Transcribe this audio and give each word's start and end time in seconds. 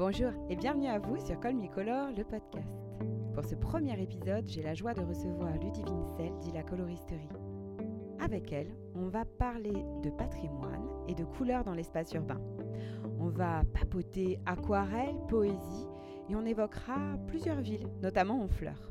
Bonjour 0.00 0.30
et 0.48 0.56
bienvenue 0.56 0.86
à 0.86 0.98
vous 0.98 1.18
sur 1.18 1.38
Call 1.40 1.56
Color, 1.74 2.12
le 2.16 2.24
podcast. 2.24 2.72
Pour 3.34 3.44
ce 3.44 3.54
premier 3.54 4.00
épisode, 4.00 4.48
j'ai 4.48 4.62
la 4.62 4.72
joie 4.72 4.94
de 4.94 5.02
recevoir 5.02 5.52
Ludivine 5.58 6.06
Sel 6.16 6.32
dit 6.40 6.52
la 6.52 6.62
coloristerie. 6.62 7.28
Avec 8.18 8.50
elle, 8.50 8.74
on 8.94 9.08
va 9.08 9.26
parler 9.26 9.74
de 10.02 10.08
patrimoine 10.08 10.88
et 11.06 11.14
de 11.14 11.26
couleurs 11.26 11.64
dans 11.64 11.74
l'espace 11.74 12.14
urbain. 12.14 12.40
On 13.18 13.28
va 13.28 13.62
papoter 13.74 14.40
aquarelle, 14.46 15.20
poésie 15.28 15.86
et 16.30 16.34
on 16.34 16.46
évoquera 16.46 17.18
plusieurs 17.26 17.60
villes, 17.60 17.86
notamment 18.00 18.40
Honfleur. 18.40 18.90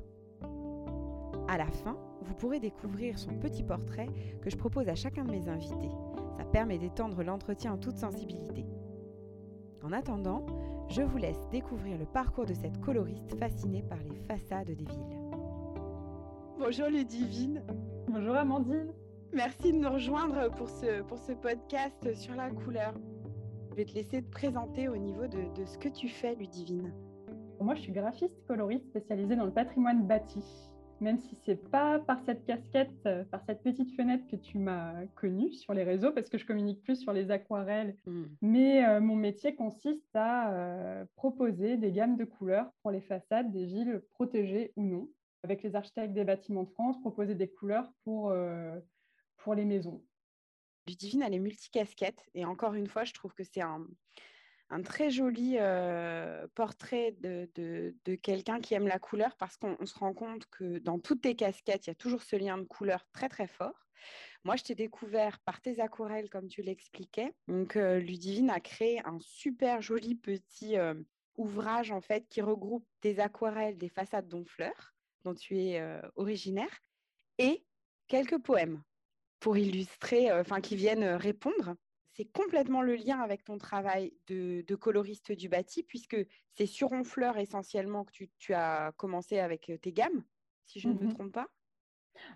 À 1.48 1.57
la 1.57 1.71
fin, 1.71 1.98
vous 2.21 2.36
pourrez 2.36 2.60
découvrir 2.60 3.18
son 3.18 3.34
petit 3.39 3.64
portrait 3.64 4.10
que 4.44 4.52
je 4.52 4.57
propose 4.57 4.88
à 4.88 4.94
chacun 4.94 5.26
de 5.26 5.32
mes 5.32 5.50
invités. 5.50 5.89
Ça 6.38 6.46
permet 6.46 6.78
d'étendre 6.78 7.23
l'entretien 7.23 7.73
en 7.73 7.78
toute 7.80 7.98
sensibilité. 7.98 8.64
En 9.82 9.92
attendant, 9.92 10.46
je 10.89 11.04
vous 11.04 11.18
laisse 11.18 11.48
découvrir 11.52 11.98
le 11.98 12.06
parcours 12.06 12.46
de 12.46 12.54
cette 12.54 12.79
coloriste 12.82 13.38
fascinée 13.38 13.84
par 13.84 14.00
les 14.00 14.16
façades 14.28 14.68
des 14.68 14.86
villes. 14.86 15.20
Bonjour 16.57 16.88
Ludivine. 16.88 17.64
Bonjour 18.07 18.36
Amandine. 18.36 18.92
Merci 19.32 19.71
de 19.71 19.78
nous 19.78 19.89
rejoindre 19.89 20.50
pour 20.56 20.68
ce, 20.68 21.04
pour 21.04 21.20
ce 21.20 21.34
podcast 21.34 22.14
sur 22.15 22.34
la 22.34 22.50
couleur. 22.50 22.93
Je 23.71 23.75
vais 23.75 23.86
te 23.86 23.93
laisser 23.93 24.24
te 24.24 24.32
présenter 24.32 24.89
au 24.89 24.98
niveau 24.98 25.28
de, 25.28 25.54
de 25.56 25.65
ce 25.65 25.78
que 25.78 25.89
tu 25.89 26.10
fais, 26.10 26.34
Ludivine. 26.36 26.92
Moi, 27.62 27.76
je 27.76 27.82
suis 27.82 27.92
graphiste 27.92 28.46
coloriste 28.48 28.87
spécialisée 28.87 29.36
dans 29.36 29.46
le 29.46 29.54
patrimoine 29.54 30.07
bâti 30.07 30.43
même 31.02 31.20
si 31.20 31.36
c'est 31.36 31.70
pas 31.70 32.00
par 32.00 32.20
cette 32.26 32.45
casquette, 32.45 32.92
euh, 33.06 33.23
par 33.26 33.44
cette 33.45 33.62
petite 33.62 33.95
fenêtre 33.95 34.26
que 34.28 34.36
tu 34.36 34.58
m'as 34.58 35.06
connue 35.16 35.52
sur 35.52 35.73
les 35.73 35.84
réseaux, 35.84 36.12
parce 36.12 36.30
que 36.30 36.38
je 36.38 36.45
communique 36.45 36.81
plus 36.84 36.98
sur 36.98 37.14
les 37.14 37.31
aquarelles. 37.31 37.95
Hmm. 38.06 38.26
Mais 38.42 38.86
euh, 38.86 39.00
mon 39.00 39.16
métier 39.16 39.56
consiste 39.56 40.16
à 40.16 40.54
euh, 40.54 41.06
proposer 41.16 41.78
des 41.78 41.92
gammes 41.92 42.18
de 42.18 42.26
couleurs 42.26 42.72
pour 42.82 42.92
les 42.92 43.02
façades 43.02 43.52
des 43.52 43.66
villes 43.66 44.02
protégées 44.12 44.73
ou 44.76 44.84
non. 44.84 45.10
Avec 45.44 45.64
les 45.64 45.76
architectes 45.76 46.14
des 46.14 46.26
bâtiments 46.26 46.64
de 46.64 46.70
France, 46.70 47.00
proposer 47.00 47.34
des 47.34 47.48
couleurs 47.48 47.90
pour, 48.04 48.34
pour 49.38 49.56
les 49.56 49.64
maisons. 49.64 50.04
Ludivine, 50.86 51.22
elle 51.22 51.34
est 51.34 51.40
multicasquette. 51.40 52.26
Et 52.34 52.44
encore 52.44 52.73
une 52.73 52.88
fois, 52.88 53.06
je 53.06 53.14
trouve 53.14 53.34
que 53.34 53.45
c'est 53.45 53.62
un, 53.62 53.88
un 54.70 54.81
très 54.81 55.09
joli 55.09 55.56
euh, 55.58 56.48
portrait 56.53 57.16
de, 57.20 57.50
de, 57.56 58.16
quelqu'un 58.16 58.59
qui 58.59 58.76
aime 58.76 58.88
la 58.88 59.00
couleur 59.00 59.36
parce 59.38 59.58
qu'on 59.58 59.86
se 59.86 59.98
rend 59.98 60.14
compte 60.14 60.45
que 60.48 60.80
dans 60.80 61.00
toutes 61.00 61.22
tes 61.22 61.36
casquettes, 61.36 61.88
il 61.88 61.89
y 61.89 61.92
a 61.92 61.95
toujours 61.95 62.22
ce 62.22 62.36
lien 62.36 62.58
de 62.58 62.64
couleur 62.64 63.06
très 63.11 63.30
très 63.30 63.48
fort. 63.48 63.88
Moi, 64.44 64.56
je 64.56 64.64
t'ai 64.64 64.76
découvert 64.76 65.39
par 65.39 65.59
tes 65.59 65.81
aquarelles, 65.81 66.30
comme 66.30 66.48
tu 66.48 66.61
l'expliquais. 66.61 67.34
Donc, 67.48 67.76
euh, 67.76 68.00
Ludivine 68.00 68.50
a 68.50 68.59
créé 68.59 69.06
un 69.06 69.17
super 69.20 69.81
joli 69.81 70.16
petit 70.16 70.78
euh, 70.78 70.94
ouvrage 71.36 71.92
en 71.92 72.00
fait 72.00 72.28
qui 72.30 72.42
regroupe 72.42 72.86
des 73.02 73.20
aquarelles 73.20 73.78
des 73.78 73.89
façades 73.89 74.28
d'Honfleur, 74.28 74.94
dont 75.23 75.33
tu 75.33 75.58
es 75.58 75.81
originaire, 76.16 76.81
et 77.38 77.66
quelques 78.08 78.38
poèmes 78.38 78.81
pour 79.39 79.58
illustrer, 79.58 80.31
enfin 80.31 80.61
qui 80.61 80.78
viennent 80.78 81.04
répondre 81.04 81.76
c'est 82.20 82.25
complètement 82.25 82.81
le 82.81 82.95
lien 82.95 83.22
avec 83.22 83.45
ton 83.45 83.58
travail 83.58 84.12
de, 84.28 84.75
coloriste 84.75 85.31
du 85.31 85.48
bâti, 85.48 85.84
puisque 85.84 86.17
c'est 86.52 86.66
sur 86.66 86.92
Honfleur 86.92 87.38
essentiellement 87.38 88.03
que 88.03 88.26
tu, 88.38 88.53
as 88.53 88.92
commencé 88.98 89.39
avec 89.39 89.70
euh, 89.70 89.78
tes 89.78 89.94
gammes, 89.94 90.26
si 90.66 90.81
je 90.81 90.89
ne 90.89 90.95
me 90.95 91.06
mhm. 91.06 91.14
trompe 91.14 91.31
pas. 91.31 91.48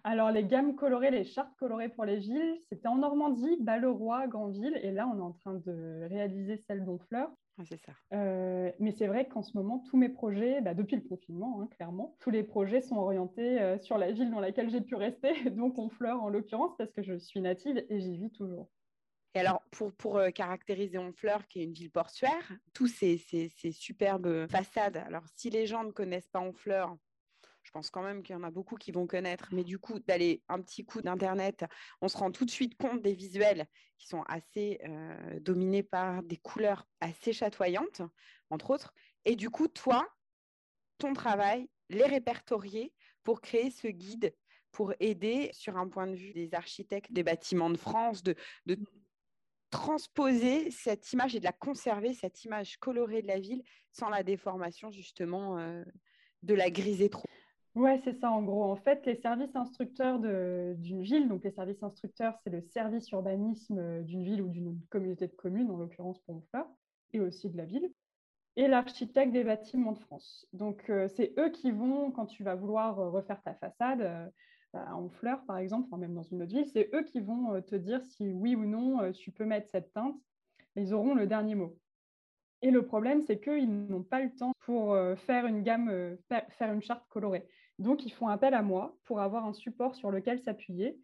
Alors, 0.05 0.31
les 0.31 0.45
gammes 0.45 0.75
colorées, 0.75 1.11
les 1.11 1.25
chartes 1.25 1.53
colorées 1.57 1.89
pour 1.89 2.05
les 2.05 2.15
villes, 2.15 2.61
c'était 2.69 2.87
en 2.87 2.95
Normandie, 2.95 3.57
Balleroy, 3.59 4.27
Grandville, 4.27 4.79
et 4.81 4.91
là, 4.91 5.05
on 5.13 5.17
est 5.17 5.21
en 5.21 5.33
train 5.33 5.55
de 5.55 6.07
réaliser 6.07 6.55
celle 6.55 6.85
d'Honfleur. 6.85 7.29
c'est 7.65 7.81
ça. 7.81 7.91
Euh, 8.13 8.71
mais 8.79 8.93
c'est 8.93 9.07
vrai 9.07 9.27
qu'en 9.27 9.43
ce 9.43 9.57
moment, 9.57 9.83
tous 9.89 9.97
mes 9.97 10.07
projets, 10.07 10.61
bah, 10.61 10.73
depuis 10.73 10.95
le 10.95 11.01
confinement, 11.01 11.59
hein, 11.61 11.67
clairement, 11.75 12.15
tous 12.21 12.29
les 12.29 12.43
projets 12.43 12.79
sont 12.79 12.95
orientés 12.95 13.59
euh, 13.59 13.77
sur 13.79 13.97
la 13.97 14.13
ville 14.13 14.31
dans 14.31 14.39
laquelle 14.39 14.69
j'ai 14.69 14.79
pu 14.79 14.95
rester, 14.95 15.33
donc 15.49 15.77
Honfleur 15.77 16.23
en 16.23 16.29
l'occurrence, 16.29 16.71
parce 16.77 16.93
que 16.93 17.03
je 17.03 17.17
suis 17.19 17.41
native 17.41 17.83
et 17.89 17.99
j'y 17.99 18.15
vis 18.15 18.31
toujours. 18.31 18.69
Et 19.35 19.39
alors, 19.39 19.63
pour, 19.71 19.93
pour 19.93 20.17
euh, 20.17 20.29
caractériser 20.29 20.97
Honfleur, 20.97 21.47
qui 21.47 21.59
est 21.59 21.63
une 21.63 21.73
ville 21.73 21.91
portuaire, 21.91 22.51
tous 22.73 22.87
ces, 22.87 23.17
ces, 23.17 23.71
superbes 23.71 24.47
façades, 24.49 24.97
alors 24.97 25.23
si 25.35 25.49
les 25.49 25.65
gens 25.65 25.83
ne 25.83 25.91
connaissent 25.91 26.29
pas 26.29 26.39
Honfleur, 26.39 26.95
je 27.63 27.71
pense 27.71 27.89
quand 27.89 28.03
même 28.03 28.21
qu'il 28.21 28.35
y 28.35 28.37
en 28.37 28.43
a 28.43 28.51
beaucoup 28.51 28.75
qui 28.75 28.91
vont 28.91 29.07
connaître, 29.07 29.49
mais 29.51 29.63
du 29.63 29.79
coup, 29.79 29.99
d'aller 29.99 30.43
un 30.49 30.61
petit 30.61 30.85
coup 30.85 31.01
d'Internet, 31.01 31.65
on 32.01 32.07
se 32.07 32.17
rend 32.17 32.31
tout 32.31 32.45
de 32.45 32.51
suite 32.51 32.77
compte 32.77 33.01
des 33.01 33.13
visuels 33.13 33.65
qui 33.97 34.07
sont 34.07 34.23
assez 34.23 34.79
euh, 34.87 35.39
dominés 35.39 35.81
par 35.81 36.21
des 36.23 36.37
couleurs 36.37 36.85
assez 36.99 37.33
chatoyantes, 37.33 38.01
entre 38.49 38.71
autres. 38.71 38.93
Et 39.25 39.35
du 39.35 39.49
coup, 39.49 39.67
toi, 39.67 40.07
ton 40.99 41.13
travail, 41.13 41.69
les 41.89 42.05
répertorier 42.05 42.93
pour 43.23 43.41
créer 43.41 43.71
ce 43.71 43.87
guide 43.87 44.35
pour 44.71 44.93
aider 44.99 45.49
sur 45.53 45.77
un 45.77 45.87
point 45.87 46.07
de 46.07 46.15
vue 46.15 46.33
des 46.33 46.53
architectes 46.53 47.13
des 47.13 47.23
bâtiments 47.23 47.69
de 47.69 47.77
France, 47.77 48.23
de, 48.23 48.35
de 48.65 48.75
transposer 49.73 50.69
cette 50.69 51.11
image 51.13 51.35
et 51.35 51.39
de 51.39 51.45
la 51.45 51.51
conserver, 51.51 52.13
cette 52.13 52.45
image 52.45 52.77
colorée 52.77 53.23
de 53.23 53.27
la 53.27 53.39
ville, 53.39 53.63
sans 53.91 54.07
la 54.07 54.21
déformation 54.21 54.91
justement 54.91 55.57
euh, 55.57 55.83
de 56.43 56.53
la 56.53 56.69
grisée 56.69 57.09
trop. 57.09 57.27
Ouais, 57.73 57.99
c'est 58.03 58.13
ça 58.19 58.29
en 58.29 58.43
gros. 58.43 58.63
En 58.65 58.75
fait, 58.75 59.03
les 59.07 59.15
services 59.15 59.55
instructeurs 59.55 60.19
d'une 60.19 61.01
ville, 61.01 61.27
donc 61.27 61.43
les 61.43 61.51
services 61.51 61.81
instructeurs, 61.81 62.37
c'est 62.43 62.51
le 62.51 62.61
service 62.61 63.09
urbanisme 63.09 63.79
euh, 63.79 64.01
d'une 64.03 64.23
ville 64.23 64.43
ou 64.43 64.47
d'une 64.47 64.79
communauté 64.91 65.27
de 65.27 65.33
communes, 65.33 65.71
en 65.71 65.77
l'occurrence 65.77 66.19
pour 66.19 66.35
Honfleur, 66.35 66.67
et 67.13 67.19
aussi 67.19 67.49
de 67.49 67.57
la 67.57 67.65
ville, 67.65 67.91
et 68.55 68.67
l'architecte 68.67 69.33
des 69.33 69.43
bâtiments 69.43 69.93
de 69.93 69.99
France. 69.99 70.47
Donc, 70.53 70.87
euh, 70.91 71.07
c'est 71.15 71.33
eux 71.39 71.49
qui 71.49 71.71
vont, 71.71 72.11
quand 72.11 72.27
tu 72.27 72.43
vas 72.43 72.53
vouloir 72.53 72.95
refaire 72.95 73.41
ta 73.41 73.55
façade, 73.55 74.31
en 74.73 75.09
fleurs, 75.09 75.43
par 75.45 75.57
exemple, 75.57 75.87
enfin, 75.87 75.97
même 75.97 76.13
dans 76.13 76.23
une 76.23 76.41
autre 76.41 76.53
ville, 76.53 76.67
c'est 76.67 76.89
eux 76.93 77.03
qui 77.03 77.19
vont 77.19 77.53
euh, 77.53 77.61
te 77.61 77.75
dire 77.75 78.03
si 78.03 78.31
oui 78.31 78.55
ou 78.55 78.65
non 78.65 79.01
euh, 79.01 79.11
tu 79.11 79.31
peux 79.31 79.45
mettre 79.45 79.69
cette 79.69 79.93
teinte. 79.93 80.15
Ils 80.75 80.93
auront 80.93 81.13
le 81.13 81.27
dernier 81.27 81.55
mot. 81.55 81.77
Et 82.61 82.71
le 82.71 82.83
problème, 82.85 83.21
c'est 83.21 83.39
qu'ils 83.39 83.69
n'ont 83.69 84.03
pas 84.03 84.21
le 84.21 84.33
temps 84.33 84.53
pour 84.65 84.93
euh, 84.93 85.15
faire 85.15 85.45
une 85.45 85.61
gamme, 85.61 86.17
faire 86.29 86.73
une 86.73 86.81
charte 86.81 87.05
colorée. 87.09 87.47
Donc, 87.77 88.05
ils 88.05 88.11
font 88.11 88.27
appel 88.27 88.53
à 88.53 88.61
moi 88.61 88.97
pour 89.03 89.19
avoir 89.19 89.45
un 89.45 89.53
support 89.53 89.95
sur 89.95 90.09
lequel 90.11 90.39
s'appuyer, 90.39 90.97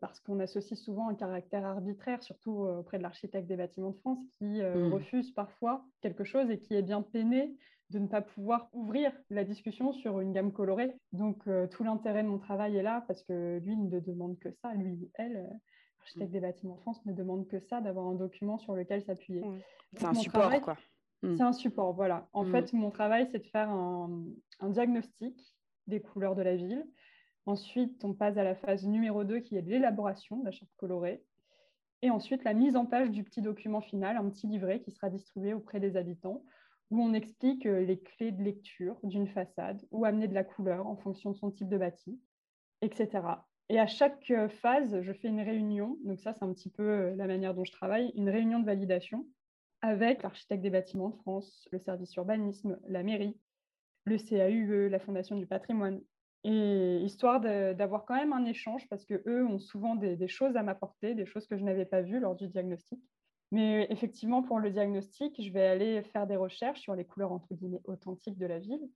parce 0.00 0.18
qu'on 0.20 0.40
associe 0.40 0.78
souvent 0.78 1.08
un 1.08 1.14
caractère 1.14 1.64
arbitraire, 1.64 2.22
surtout 2.22 2.62
auprès 2.62 2.96
de 2.98 3.02
l'architecte 3.02 3.46
des 3.46 3.56
bâtiments 3.56 3.90
de 3.90 3.98
France, 3.98 4.24
qui 4.38 4.62
mmh. 4.62 4.92
refuse 4.92 5.30
parfois 5.32 5.84
quelque 6.00 6.24
chose 6.24 6.50
et 6.50 6.58
qui 6.58 6.74
est 6.74 6.82
bien 6.82 7.02
peiné 7.02 7.54
de 7.92 7.98
ne 7.98 8.08
pas 8.08 8.22
pouvoir 8.22 8.68
ouvrir 8.72 9.12
la 9.30 9.44
discussion 9.44 9.92
sur 9.92 10.20
une 10.20 10.32
gamme 10.32 10.52
colorée. 10.52 10.96
Donc, 11.12 11.46
euh, 11.46 11.66
tout 11.66 11.84
l'intérêt 11.84 12.22
de 12.22 12.28
mon 12.28 12.38
travail 12.38 12.76
est 12.76 12.82
là 12.82 13.04
parce 13.06 13.22
que 13.22 13.58
lui 13.62 13.76
ne 13.76 14.00
demande 14.00 14.38
que 14.38 14.50
ça, 14.50 14.74
lui 14.74 14.92
ou 14.92 15.10
elle, 15.14 15.36
euh, 15.36 15.56
architecte 16.00 16.30
mm. 16.30 16.32
des 16.32 16.40
bâtiments 16.40 16.74
de 16.76 16.80
France, 16.80 17.04
ne 17.04 17.12
demande 17.12 17.46
que 17.46 17.60
ça, 17.60 17.80
d'avoir 17.80 18.06
un 18.06 18.14
document 18.14 18.58
sur 18.58 18.74
lequel 18.74 19.02
s'appuyer. 19.02 19.44
C'est 19.92 20.06
un 20.06 20.14
support, 20.14 20.60
quoi. 20.62 20.76
Mm. 21.22 21.36
C'est 21.36 21.42
un 21.42 21.52
support, 21.52 21.92
voilà. 21.92 22.28
En 22.32 22.44
mm. 22.44 22.50
fait, 22.50 22.72
mon 22.72 22.90
travail, 22.90 23.28
c'est 23.30 23.40
de 23.40 23.46
faire 23.46 23.68
un, 23.70 24.24
un, 24.60 24.70
diagnostic 24.70 25.54
des 25.86 26.00
couleurs 26.00 26.34
de 26.34 26.42
la 26.42 26.56
ville. 26.56 26.86
Ensuite, 27.44 28.04
on 28.04 28.14
passe 28.14 28.38
à 28.38 28.44
la 28.44 28.54
phase 28.54 28.86
numéro 28.86 29.24
2 29.24 29.40
qui 29.40 29.56
est 29.56 29.62
l'élaboration 29.62 30.38
de 30.38 30.46
la 30.46 30.50
charte 30.50 30.72
colorée. 30.76 31.22
Et 32.00 32.10
ensuite, 32.10 32.42
la 32.42 32.54
mise 32.54 32.74
en 32.74 32.86
page 32.86 33.10
du 33.10 33.22
petit 33.22 33.42
document 33.42 33.80
final, 33.80 34.16
un 34.16 34.28
petit 34.30 34.46
livret 34.46 34.80
qui 34.80 34.90
sera 34.90 35.10
distribué 35.10 35.52
auprès 35.52 35.78
des 35.78 35.96
habitants 35.96 36.42
où 36.92 37.02
on 37.02 37.14
explique 37.14 37.64
euh, 37.64 37.80
les 37.80 37.98
clés 37.98 38.32
de 38.32 38.42
lecture 38.42 38.96
d'une 39.02 39.26
façade, 39.26 39.82
ou 39.90 40.04
amener 40.04 40.28
de 40.28 40.34
la 40.34 40.44
couleur 40.44 40.86
en 40.86 40.96
fonction 40.96 41.30
de 41.30 41.36
son 41.36 41.50
type 41.50 41.70
de 41.70 41.78
bâti, 41.78 42.20
etc. 42.82 43.08
Et 43.70 43.80
à 43.80 43.86
chaque 43.86 44.30
euh, 44.30 44.50
phase, 44.50 45.00
je 45.00 45.12
fais 45.14 45.28
une 45.28 45.40
réunion, 45.40 45.96
donc 46.04 46.20
ça 46.20 46.34
c'est 46.34 46.44
un 46.44 46.52
petit 46.52 46.68
peu 46.68 46.82
euh, 46.82 47.16
la 47.16 47.26
manière 47.26 47.54
dont 47.54 47.64
je 47.64 47.72
travaille, 47.72 48.12
une 48.14 48.28
réunion 48.28 48.60
de 48.60 48.66
validation 48.66 49.26
avec 49.80 50.22
l'architecte 50.22 50.62
des 50.62 50.68
bâtiments 50.68 51.08
de 51.08 51.16
France, 51.16 51.66
le 51.72 51.78
service 51.78 52.14
urbanisme, 52.16 52.78
la 52.86 53.02
mairie, 53.02 53.40
le 54.04 54.18
CAUE, 54.18 54.90
la 54.90 54.98
Fondation 54.98 55.36
du 55.36 55.46
patrimoine, 55.46 56.02
et 56.44 56.98
histoire 56.98 57.40
d'avoir 57.40 58.04
quand 58.04 58.16
même 58.16 58.32
un 58.32 58.44
échange 58.44 58.86
parce 58.88 59.06
que 59.06 59.22
eux 59.26 59.46
ont 59.46 59.58
souvent 59.58 59.94
des 59.94 60.28
choses 60.28 60.56
à 60.56 60.62
m'apporter, 60.62 61.14
des 61.14 61.24
choses 61.24 61.46
que 61.46 61.56
je 61.56 61.62
n'avais 61.62 61.84
pas 61.84 62.02
vues 62.02 62.20
lors 62.20 62.34
du 62.34 62.48
diagnostic. 62.48 63.00
Mais 63.52 63.86
effectivement, 63.90 64.42
pour 64.42 64.58
le 64.58 64.70
diagnostic, 64.70 65.40
je 65.40 65.52
vais 65.52 65.66
aller 65.66 66.02
faire 66.04 66.26
des 66.26 66.36
recherches 66.36 66.80
sur 66.80 66.94
les 66.94 67.04
couleurs 67.04 67.32
entre 67.32 67.54
guillemets 67.54 67.82
authentiques 67.84 68.38
de 68.38 68.46
la 68.46 68.58
ville. 68.58 68.88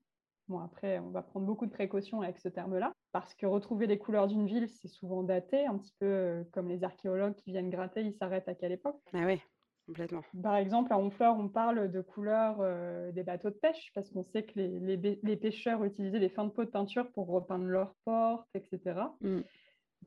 Bon, 0.48 0.60
après, 0.60 0.98
on 0.98 1.10
va 1.10 1.22
prendre 1.22 1.44
beaucoup 1.44 1.66
de 1.66 1.70
précautions 1.72 2.22
avec 2.22 2.38
ce 2.38 2.48
terme-là, 2.48 2.92
parce 3.12 3.34
que 3.34 3.44
retrouver 3.44 3.86
les 3.86 3.98
couleurs 3.98 4.28
d'une 4.28 4.46
ville, 4.46 4.68
c'est 4.68 4.88
souvent 4.88 5.22
daté, 5.22 5.66
un 5.66 5.76
petit 5.76 5.92
peu 5.98 6.06
euh, 6.06 6.44
comme 6.52 6.68
les 6.68 6.84
archéologues 6.84 7.34
qui 7.34 7.50
viennent 7.50 7.68
gratter, 7.68 8.02
ils 8.02 8.14
s'arrêtent 8.14 8.48
à 8.48 8.54
quelle 8.54 8.72
époque? 8.72 8.98
Ah 9.12 9.26
oui, 9.26 9.42
complètement. 9.86 10.22
Par 10.42 10.56
exemple, 10.56 10.92
à 10.92 10.98
Honfleur, 10.98 11.36
on 11.36 11.48
parle 11.48 11.90
de 11.90 12.00
couleurs 12.00 12.58
euh, 12.60 13.10
des 13.12 13.24
bateaux 13.24 13.50
de 13.50 13.56
pêche, 13.56 13.90
parce 13.94 14.08
qu'on 14.08 14.22
sait 14.22 14.44
que 14.44 14.52
les, 14.54 14.96
les, 15.20 15.36
pêcheurs 15.36 15.84
utilisaient 15.84 16.20
des 16.20 16.30
fins 16.30 16.44
de 16.44 16.50
peau 16.50 16.64
de 16.64 16.70
peinture 16.70 17.10
pour 17.10 17.26
repeindre 17.26 17.66
leurs 17.66 17.94
portes, 18.04 18.48
etc. 18.54 19.00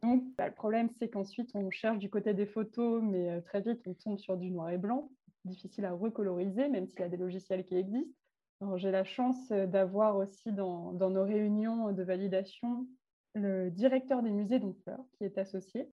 Donc, 0.01 0.23
bah, 0.37 0.47
le 0.47 0.53
problème, 0.53 0.89
c'est 0.97 1.09
qu'ensuite, 1.09 1.51
on 1.53 1.69
cherche 1.69 1.97
du 1.97 2.09
côté 2.09 2.33
des 2.33 2.45
photos, 2.45 3.03
mais 3.03 3.29
euh, 3.29 3.41
très 3.41 3.61
vite, 3.61 3.81
on 3.85 3.93
tombe 3.93 4.17
sur 4.17 4.37
du 4.37 4.49
noir 4.49 4.69
et 4.69 4.77
blanc. 4.77 5.09
difficile 5.45 5.85
à 5.85 5.93
recoloriser, 5.93 6.67
même 6.69 6.87
s'il 6.87 6.99
y 7.01 7.03
a 7.03 7.09
des 7.09 7.17
logiciels 7.17 7.65
qui 7.65 7.75
existent. 7.75 8.13
J'ai 8.75 8.91
la 8.91 9.05
chance 9.05 9.47
d'avoir 9.49 10.17
aussi 10.17 10.51
dans, 10.51 10.91
nos 10.91 11.23
réunions 11.23 11.93
de 11.93 12.03
validation 12.03 12.85
le 13.33 13.69
directeur 13.71 14.21
des 14.21 14.31
musées 14.31 14.59
d'Honfleur 14.59 14.99
qui 15.13 15.23
est 15.23 15.37
associé, 15.37 15.89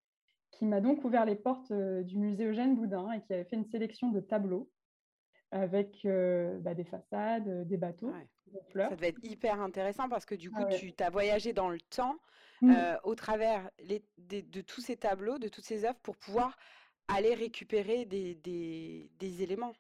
qui 0.51 0.65
m'a 0.65 0.81
donc 0.81 1.05
ouvert 1.05 1.25
les 1.25 1.37
portes 1.37 1.73
du 1.73 2.19
musée 2.19 2.47
Eugène 2.47 2.75
Boudin 2.75 3.13
et 3.13 3.21
qui 3.23 3.33
avait 3.33 3.45
fait 3.45 3.55
une 3.55 3.67
sélection 3.67 4.11
de 4.11 4.19
tableaux 4.19 4.69
avec 5.61 6.07
bah, 6.61 6.75
des 6.75 6.85
façades, 6.85 7.67
des 7.67 7.77
bateaux. 7.77 8.13
Ça 8.75 8.95
devait 8.95 9.09
être 9.09 9.25
hyper 9.25 9.61
intéressant 9.61 10.09
parce 10.09 10.25
que 10.25 10.35
du 10.35 10.51
coup, 10.51 10.63
ah 10.65 10.75
tu 10.75 10.93
as 11.01 11.11
voyagé 11.11 11.53
dans 11.53 11.69
le 11.69 11.81
temps 11.81 12.17
mmh. 12.63 12.75
au 13.05 13.15
travers 13.15 13.71
de 14.19 14.61
tous 14.61 14.81
ces 14.81 14.97
tableaux, 14.97 15.39
de 15.39 15.49
toutes 15.49 15.65
ces 15.65 15.85
œuvres 15.85 15.99
pour 16.03 16.17
pouvoir 16.17 16.57
aller 17.09 17.35
récupérer 17.35 18.05
des, 18.05 18.35
des, 18.35 19.43
éléments. 19.43 19.73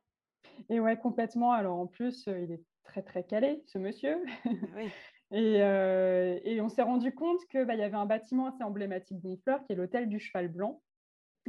Et 0.68 0.80
ouais, 0.80 0.96
complètement. 0.96 1.52
Alors 1.52 1.78
en 1.78 1.86
plus, 1.86 2.26
il 2.26 2.52
est 2.52 2.62
très 2.84 3.02
très 3.02 3.24
calé, 3.24 3.62
ce 3.66 3.78
monsieur. 3.78 4.16
Ah 4.44 4.50
et, 5.32 6.52
et, 6.54 6.60
on 6.60 6.68
s'est 6.68 6.82
rendu 6.82 7.14
compte 7.14 7.44
qu'il 7.50 7.64
bah, 7.64 7.74
y 7.74 7.82
avait 7.82 7.96
un 7.96 8.06
bâtiment 8.06 8.46
assez 8.46 8.62
emblématique 8.62 9.20
d'Honfleur, 9.20 9.64
qui 9.64 9.72
est 9.72 9.76
l'hôtel 9.76 10.08
du 10.08 10.18
Cheval 10.18 10.48
Blanc, 10.48 10.80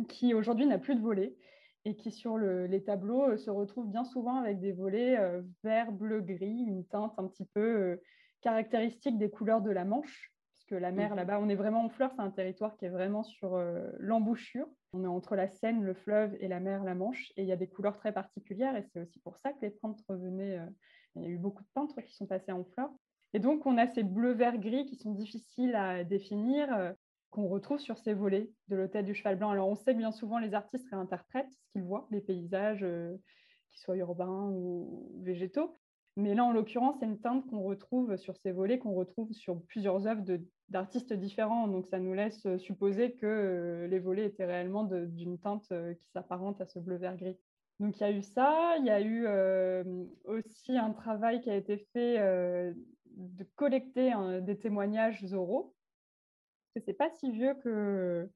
qui 0.08 0.34
aujourd'hui 0.34 0.66
n'a 0.66 0.78
plus 0.78 0.96
de 0.96 1.02
volets 1.02 1.36
et 1.88 1.96
qui 1.96 2.12
sur 2.12 2.38
les 2.38 2.84
tableaux 2.84 3.38
se 3.38 3.50
retrouve 3.50 3.90
bien 3.90 4.04
souvent 4.04 4.36
avec 4.36 4.60
des 4.60 4.74
volets 4.74 5.18
vert, 5.64 5.94
bleu, 5.94 6.20
gris, 6.20 6.66
une 6.68 6.86
teinte 6.86 7.14
un 7.18 7.28
petit 7.28 7.46
peu 7.46 8.02
caractéristique 8.42 9.18
des 9.18 9.30
couleurs 9.30 9.62
de 9.62 9.72
la 9.72 9.86
Manche, 9.86 10.34
puisque 10.58 10.82
la 10.82 10.92
mer 10.92 11.16
là-bas, 11.16 11.40
on 11.40 11.48
est 11.48 11.56
vraiment 11.56 11.86
en 11.86 11.90
fleurs, 11.90 12.12
c'est 12.14 12.22
un 12.22 12.30
territoire 12.30 12.76
qui 12.76 12.84
est 12.84 12.90
vraiment 12.90 13.24
sur 13.24 13.58
l'embouchure. 14.00 14.68
On 14.92 15.06
est 15.06 15.08
entre 15.08 15.38
la 15.38 15.48
Seine, 15.48 15.82
le 15.82 15.94
fleuve 15.94 16.36
et 16.42 16.50
la 16.50 16.60
mer, 16.60 16.84
la 16.84 16.94
Manche, 16.94 17.32
et 17.38 17.44
il 17.44 17.48
y 17.48 17.54
a 17.54 17.58
des 17.58 17.70
couleurs 17.70 17.98
très 17.98 18.12
particulières, 18.12 18.76
et 18.76 18.84
c'est 18.84 19.00
aussi 19.00 19.20
pour 19.20 19.38
ça 19.38 19.54
que 19.54 19.62
les 19.62 19.70
peintres 19.70 20.04
revenaient. 20.10 20.60
il 21.16 21.22
y 21.22 21.26
a 21.26 21.30
eu 21.30 21.38
beaucoup 21.38 21.64
de 21.64 21.70
peintres 21.74 22.02
qui 22.02 22.14
sont 22.14 22.26
passés 22.26 22.52
en 22.52 22.66
fleurs. 22.66 22.92
Et 23.32 23.40
donc, 23.40 23.66
on 23.66 23.78
a 23.78 23.88
ces 23.88 24.04
bleus, 24.04 24.34
vert, 24.34 24.58
gris 24.58 24.86
qui 24.86 24.98
sont 24.98 25.12
difficiles 25.12 25.76
à 25.76 26.04
définir 26.04 26.96
qu'on 27.30 27.48
retrouve 27.48 27.80
sur 27.80 27.98
ces 27.98 28.14
volets 28.14 28.50
de 28.68 28.76
l'hôtel 28.76 29.06
du 29.06 29.14
Cheval 29.14 29.38
Blanc. 29.38 29.50
Alors, 29.50 29.68
on 29.68 29.76
sait 29.76 29.94
que 29.94 29.98
bien 29.98 30.12
souvent, 30.12 30.40
les 30.40 30.54
artistes 30.54 30.88
réinterprètent 30.90 31.52
ce 31.52 31.72
qu'ils 31.72 31.84
voient, 31.84 32.08
les 32.12 32.22
paysages, 32.22 32.84
euh, 32.84 33.16
qu'ils 33.70 33.82
soient 33.82 33.98
urbains 33.98 34.50
ou 34.50 35.12
végétaux. 35.24 35.78
Mais 36.16 36.34
là, 36.34 36.46
en 36.46 36.52
l'occurrence, 36.52 36.96
c'est 37.00 37.06
une 37.06 37.20
teinte 37.20 37.46
qu'on 37.48 37.62
retrouve 37.62 38.16
sur 38.18 38.36
ces 38.38 38.52
volets, 38.52 38.80
qu'on 38.80 38.94
retrouve 38.94 39.32
sur 39.34 39.62
plusieurs 39.66 40.08
œuvres 40.08 40.24
d'artistes 40.70 41.14
différents. 41.14 41.68
Donc, 41.68 41.86
ça 41.88 42.00
nous 42.00 42.14
laisse 42.14 42.46
euh, 42.46 42.58
supposer 42.58 43.14
que 43.14 43.26
euh, 43.26 43.88
les 43.88 44.00
volets 44.00 44.26
étaient 44.26 44.46
réellement 44.46 44.84
d'une 44.86 45.38
teinte 45.38 45.72
qui 46.00 46.10
s'apparente 46.10 46.60
à 46.62 46.66
ce 46.66 46.80
bleu 46.80 46.96
vert 46.96 47.18
gris. 47.18 47.38
Donc, 47.80 48.00
il 48.00 48.02
y 48.02 48.06
a 48.06 48.12
eu 48.12 48.24
ça. 48.24 48.76
Il 48.80 48.86
y 48.86 48.90
a 48.90 49.02
eu 49.02 49.28
aussi 50.26 50.76
un 50.76 50.92
travail 50.94 51.42
qui 51.42 51.52
a 51.52 51.56
été 51.56 51.78
fait 51.94 52.18
de 52.18 53.44
collecter 53.56 54.14
des 54.42 54.58
témoignages 54.58 55.24
oraux 55.32 55.77
c'est 56.76 56.94
pas 56.94 57.10
si 57.10 57.32
vieux 57.32 57.56
que 57.56 58.30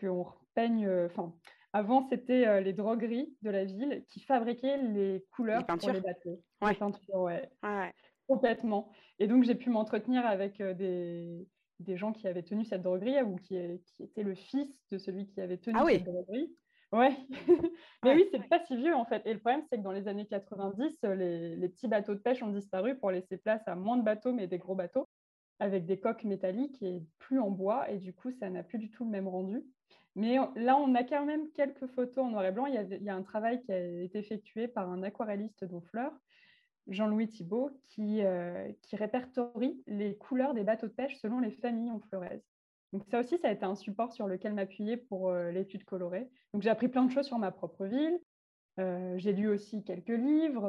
qu'on 0.00 0.26
peigne. 0.54 0.86
Euh, 0.86 1.06
enfin, 1.06 1.34
avant, 1.72 2.02
c'était 2.08 2.46
euh, 2.46 2.60
les 2.60 2.72
drogueries 2.72 3.34
de 3.42 3.50
la 3.50 3.64
ville 3.64 4.04
qui 4.08 4.20
fabriquaient 4.20 4.78
les 4.78 5.24
couleurs 5.34 5.66
pour 5.66 5.90
les 5.90 6.00
bateaux. 6.00 6.42
Ouais. 6.60 6.72
Les 6.72 6.76
peintures, 6.76 7.14
ouais. 7.14 7.50
Complètement. 8.28 8.90
Et 9.18 9.26
donc, 9.26 9.44
j'ai 9.44 9.54
pu 9.54 9.70
m'entretenir 9.70 10.24
avec 10.26 10.60
euh, 10.60 10.74
des, 10.74 11.46
des 11.80 11.96
gens 11.96 12.12
qui 12.12 12.28
avaient 12.28 12.42
tenu 12.42 12.64
cette 12.64 12.82
droguerie 12.82 13.20
ou 13.22 13.36
qui, 13.36 13.58
qui 13.84 14.02
était 14.02 14.22
le 14.22 14.34
fils 14.34 14.68
de 14.90 14.98
celui 14.98 15.26
qui 15.26 15.40
avait 15.40 15.58
tenu 15.58 15.76
ah 15.78 15.84
cette 15.88 16.04
droguerie. 16.04 16.54
Ouais, 16.92 17.16
mais 18.04 18.14
oui, 18.14 18.28
c'est 18.30 18.46
pas 18.50 18.62
si 18.66 18.76
vieux 18.76 18.94
en 18.94 19.06
fait. 19.06 19.22
Et 19.24 19.32
le 19.32 19.40
problème, 19.40 19.62
c'est 19.70 19.78
que 19.78 19.82
dans 19.82 19.92
les 19.92 20.08
années 20.08 20.26
90, 20.26 20.98
les, 21.16 21.56
les, 21.56 21.68
petits 21.70 21.88
bateaux 21.88 22.14
de 22.14 22.20
pêche 22.20 22.42
ont 22.42 22.52
disparu 22.52 22.98
pour 22.98 23.10
laisser 23.10 23.38
place 23.38 23.66
à 23.66 23.74
moins 23.74 23.96
de 23.96 24.02
bateaux, 24.02 24.34
mais 24.34 24.46
des 24.46 24.58
gros 24.58 24.74
bateaux 24.74 25.08
avec 25.62 25.86
des 25.86 25.98
coques 25.98 26.24
métalliques 26.24 26.82
et 26.82 27.04
plus 27.18 27.38
en 27.38 27.50
bois. 27.50 27.88
Et 27.88 27.98
du 27.98 28.12
coup, 28.12 28.32
ça 28.32 28.50
n'a 28.50 28.64
plus 28.64 28.78
du 28.78 28.90
tout 28.90 29.04
le 29.04 29.10
même 29.10 29.28
rendu. 29.28 29.64
Mais 30.16 30.36
là, 30.56 30.76
on 30.76 30.94
a 30.96 31.04
quand 31.04 31.24
même 31.24 31.48
quelques 31.52 31.86
photos 31.86 32.24
en 32.24 32.30
noir 32.30 32.44
et 32.44 32.50
blanc. 32.50 32.66
Il 32.66 32.74
y, 32.74 33.08
a, 33.08 33.14
un 33.14 33.22
travail 33.22 33.62
qui 33.62 33.72
a 33.72 34.02
été 34.02 34.18
effectué 34.18 34.66
par 34.66 34.90
un 34.90 35.04
aquarelliste 35.04 35.64
d'Honfleur, 35.64 36.12
Jean-Louis 36.88 37.28
Thibault, 37.28 37.70
qui, 37.86 38.22
euh, 38.24 38.70
qui 38.82 38.96
répertorie 38.96 39.80
les 39.86 40.16
couleurs 40.16 40.52
des 40.52 40.64
bateaux 40.64 40.88
de 40.88 40.92
pêche 40.92 41.16
selon 41.18 41.38
les 41.38 41.52
familles 41.52 41.92
honfleuraises. 41.92 42.44
Donc 42.92 43.04
ça 43.06 43.20
aussi, 43.20 43.38
ça 43.38 43.48
a 43.48 43.52
été 43.52 43.64
un 43.64 43.76
support 43.76 44.12
sur 44.12 44.26
lequel 44.26 44.54
m'appuyer 44.54 44.96
pour 44.96 45.30
euh, 45.30 45.52
l'étude 45.52 45.84
colorée. 45.84 46.28
Donc 46.52 46.62
j'ai 46.62 46.70
appris 46.70 46.88
plein 46.88 47.04
de 47.04 47.12
choses 47.12 47.26
sur 47.26 47.38
ma 47.38 47.52
propre 47.52 47.86
ville. 47.86 48.18
Euh, 48.80 49.14
j'ai 49.16 49.32
lu 49.32 49.48
aussi 49.48 49.84
quelques 49.84 50.08
livres, 50.08 50.68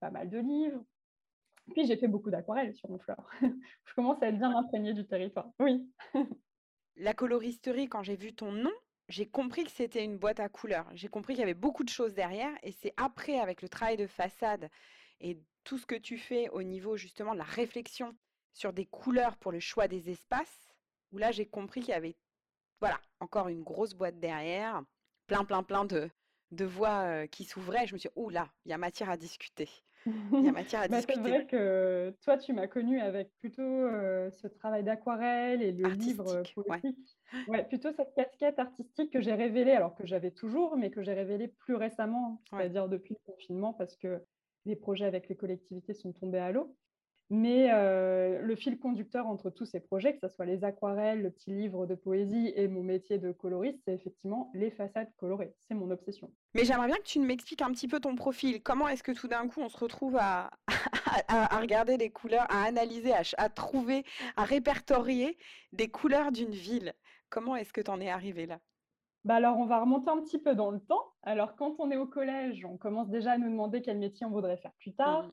pas 0.00 0.10
mal 0.10 0.30
de 0.30 0.38
livres. 0.38 0.82
Puis 1.72 1.86
j'ai 1.86 1.96
fait 1.96 2.08
beaucoup 2.08 2.30
d'aquarelles 2.30 2.74
sur 2.74 2.90
mon 2.90 2.98
fleur. 2.98 3.28
je 3.42 3.94
commence 3.94 4.22
à 4.22 4.28
être 4.28 4.38
bien 4.38 4.54
imprégnée 4.56 4.92
du 4.92 5.06
territoire. 5.06 5.48
Oui. 5.58 5.88
La 6.96 7.14
coloristerie, 7.14 7.88
quand 7.88 8.02
j'ai 8.02 8.16
vu 8.16 8.34
ton 8.34 8.52
nom, 8.52 8.72
j'ai 9.08 9.26
compris 9.26 9.64
que 9.64 9.70
c'était 9.70 10.04
une 10.04 10.16
boîte 10.16 10.40
à 10.40 10.48
couleurs. 10.48 10.86
J'ai 10.94 11.08
compris 11.08 11.34
qu'il 11.34 11.40
y 11.40 11.44
avait 11.44 11.54
beaucoup 11.54 11.84
de 11.84 11.88
choses 11.88 12.14
derrière. 12.14 12.52
Et 12.62 12.72
c'est 12.72 12.94
après, 12.96 13.38
avec 13.38 13.62
le 13.62 13.68
travail 13.68 13.96
de 13.96 14.06
façade 14.06 14.70
et 15.20 15.38
tout 15.64 15.78
ce 15.78 15.86
que 15.86 15.94
tu 15.94 16.18
fais 16.18 16.48
au 16.50 16.62
niveau 16.62 16.96
justement 16.96 17.32
de 17.32 17.38
la 17.38 17.44
réflexion 17.44 18.14
sur 18.52 18.72
des 18.72 18.86
couleurs 18.86 19.36
pour 19.36 19.50
le 19.50 19.60
choix 19.60 19.88
des 19.88 20.10
espaces, 20.10 20.72
où 21.12 21.18
là 21.18 21.32
j'ai 21.32 21.46
compris 21.46 21.80
qu'il 21.80 21.90
y 21.90 21.94
avait, 21.94 22.16
voilà, 22.80 23.00
encore 23.20 23.48
une 23.48 23.62
grosse 23.62 23.94
boîte 23.94 24.20
derrière, 24.20 24.82
plein, 25.26 25.44
plein, 25.44 25.62
plein 25.62 25.84
de, 25.84 26.10
de 26.52 26.64
voies 26.64 27.02
euh, 27.02 27.26
qui 27.26 27.44
s'ouvraient. 27.44 27.86
Je 27.86 27.94
me 27.94 27.98
suis 27.98 28.08
dit, 28.08 28.14
oh 28.16 28.30
là, 28.30 28.48
il 28.64 28.70
y 28.70 28.72
a 28.72 28.78
matière 28.78 29.10
à 29.10 29.16
discuter. 29.16 29.68
Il 30.06 30.44
y 30.44 30.48
a 30.48 30.52
matière 30.52 30.82
à 30.82 30.88
bah, 30.88 30.96
discuter. 30.96 31.20
C'est 31.22 31.30
vrai 31.30 31.46
que 31.46 32.14
toi, 32.22 32.36
tu 32.36 32.52
m'as 32.52 32.66
connue 32.66 33.00
avec 33.00 33.30
plutôt 33.40 33.62
euh, 33.62 34.30
ce 34.30 34.46
travail 34.46 34.84
d'aquarelle 34.84 35.62
et 35.62 35.72
le 35.72 35.88
livre 35.90 36.42
poétique. 36.54 37.16
Ouais. 37.48 37.64
plutôt 37.64 37.92
cette 37.92 38.14
casquette 38.14 38.58
artistique 38.58 39.12
que 39.12 39.20
j'ai 39.20 39.34
révélée, 39.34 39.72
alors 39.72 39.94
que 39.94 40.06
j'avais 40.06 40.30
toujours, 40.30 40.76
mais 40.76 40.90
que 40.90 41.02
j'ai 41.02 41.14
révélée 41.14 41.48
plus 41.48 41.74
récemment, 41.74 42.40
c'est-à-dire 42.50 42.88
depuis 42.88 43.14
le 43.14 43.32
confinement, 43.32 43.72
parce 43.72 43.96
que 43.96 44.22
les 44.66 44.76
projets 44.76 45.04
avec 45.04 45.28
les 45.28 45.36
collectivités 45.36 45.94
sont 45.94 46.12
tombés 46.12 46.38
à 46.38 46.52
l'eau. 46.52 46.76
Mais 47.30 47.70
euh, 47.72 48.40
le 48.42 48.54
fil 48.54 48.78
conducteur 48.78 49.26
entre 49.26 49.48
tous 49.48 49.64
ces 49.64 49.80
projets, 49.80 50.14
que 50.14 50.20
ce 50.20 50.28
soit 50.28 50.44
les 50.44 50.62
aquarelles, 50.62 51.22
le 51.22 51.30
petit 51.30 51.50
livre 51.50 51.86
de 51.86 51.94
poésie 51.94 52.52
et 52.54 52.68
mon 52.68 52.82
métier 52.82 53.18
de 53.18 53.32
coloriste, 53.32 53.80
c'est 53.84 53.94
effectivement 53.94 54.50
les 54.54 54.70
façades 54.70 55.10
colorées. 55.16 55.54
C'est 55.60 55.74
mon 55.74 55.90
obsession. 55.90 56.30
Mais 56.54 56.64
j'aimerais 56.64 56.88
bien 56.88 56.96
que 56.96 57.02
tu 57.02 57.20
m'expliques 57.20 57.62
un 57.62 57.72
petit 57.72 57.88
peu 57.88 57.98
ton 57.98 58.14
profil. 58.14 58.62
Comment 58.62 58.88
est-ce 58.88 59.02
que 59.02 59.12
tout 59.12 59.28
d'un 59.28 59.48
coup 59.48 59.60
on 59.62 59.70
se 59.70 59.78
retrouve 59.78 60.16
à, 60.20 60.50
à, 61.28 61.58
regarder 61.58 61.96
les 61.96 62.10
couleurs, 62.10 62.46
à 62.50 62.64
analyser, 62.64 63.12
à, 63.38 63.48
trouver, 63.48 64.04
à 64.36 64.44
répertorier 64.44 65.38
des 65.72 65.88
couleurs 65.88 66.30
d'une 66.30 66.52
ville? 66.52 66.92
Comment 67.30 67.56
est-ce 67.56 67.72
que 67.72 67.80
tu 67.80 67.90
en 67.90 68.00
es 68.00 68.10
arrivé 68.10 68.46
là? 68.46 68.60
Bah 69.24 69.36
alors, 69.36 69.58
on 69.58 69.64
va 69.64 69.80
remonter 69.80 70.10
un 70.10 70.20
petit 70.20 70.38
peu 70.38 70.54
dans 70.54 70.70
le 70.70 70.80
temps. 70.80 71.02
Alors, 71.22 71.56
quand 71.56 71.76
on 71.78 71.90
est 71.90 71.96
au 71.96 72.06
collège, 72.06 72.66
on 72.66 72.76
commence 72.76 73.08
déjà 73.08 73.32
à 73.32 73.38
nous 73.38 73.48
demander 73.48 73.80
quel 73.80 73.96
métier 73.96 74.26
on 74.26 74.30
voudrait 74.30 74.58
faire 74.58 74.74
plus 74.78 74.92
tard. 74.92 75.30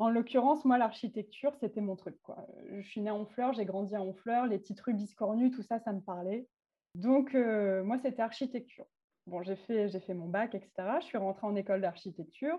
En 0.00 0.08
l'occurrence, 0.08 0.64
moi, 0.64 0.78
l'architecture, 0.78 1.54
c'était 1.60 1.82
mon 1.82 1.94
truc. 1.94 2.16
Quoi. 2.22 2.46
Je 2.70 2.80
suis 2.80 3.02
née 3.02 3.10
en 3.10 3.20
Honfleur, 3.20 3.52
j'ai 3.52 3.66
grandi 3.66 3.94
à 3.94 4.00
Honfleur, 4.00 4.46
les 4.46 4.58
petites 4.58 4.80
rues 4.80 4.94
biscornues, 4.94 5.50
tout 5.50 5.62
ça, 5.62 5.78
ça 5.78 5.92
me 5.92 6.00
parlait. 6.00 6.48
Donc, 6.94 7.34
euh, 7.34 7.84
moi, 7.84 7.98
c'était 7.98 8.22
architecture. 8.22 8.86
Bon, 9.26 9.42
j'ai 9.42 9.56
fait, 9.56 9.90
j'ai 9.90 10.00
fait 10.00 10.14
mon 10.14 10.26
bac, 10.26 10.54
etc. 10.54 10.72
Je 11.00 11.04
suis 11.04 11.18
rentrée 11.18 11.46
en 11.46 11.54
école 11.54 11.82
d'architecture. 11.82 12.58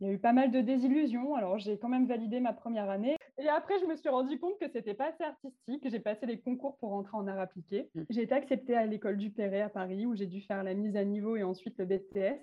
Il 0.00 0.08
y 0.08 0.10
a 0.10 0.12
eu 0.12 0.18
pas 0.18 0.32
mal 0.32 0.50
de 0.50 0.60
désillusions. 0.60 1.36
Alors, 1.36 1.56
j'ai 1.56 1.78
quand 1.78 1.88
même 1.88 2.08
validé 2.08 2.40
ma 2.40 2.52
première 2.52 2.90
année. 2.90 3.16
Et 3.38 3.48
après, 3.48 3.78
je 3.78 3.86
me 3.86 3.94
suis 3.94 4.08
rendu 4.08 4.36
compte 4.40 4.58
que 4.58 4.68
c'était 4.68 4.94
pas 4.94 5.10
assez 5.10 5.22
artistique. 5.22 5.88
J'ai 5.88 6.00
passé 6.00 6.26
les 6.26 6.40
concours 6.40 6.78
pour 6.78 6.90
rentrer 6.90 7.16
en 7.16 7.28
art 7.28 7.38
appliqué. 7.38 7.90
Mmh. 7.94 8.02
J'ai 8.10 8.22
été 8.22 8.34
acceptée 8.34 8.74
à 8.74 8.86
l'école 8.86 9.18
du 9.18 9.30
Perret 9.30 9.60
à 9.60 9.68
Paris, 9.68 10.04
où 10.04 10.16
j'ai 10.16 10.26
dû 10.26 10.40
faire 10.40 10.64
la 10.64 10.74
mise 10.74 10.96
à 10.96 11.04
niveau 11.04 11.36
et 11.36 11.44
ensuite 11.44 11.78
le 11.78 11.84
BTS, 11.86 12.42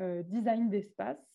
euh, 0.00 0.22
design 0.22 0.70
d'espace. 0.70 1.33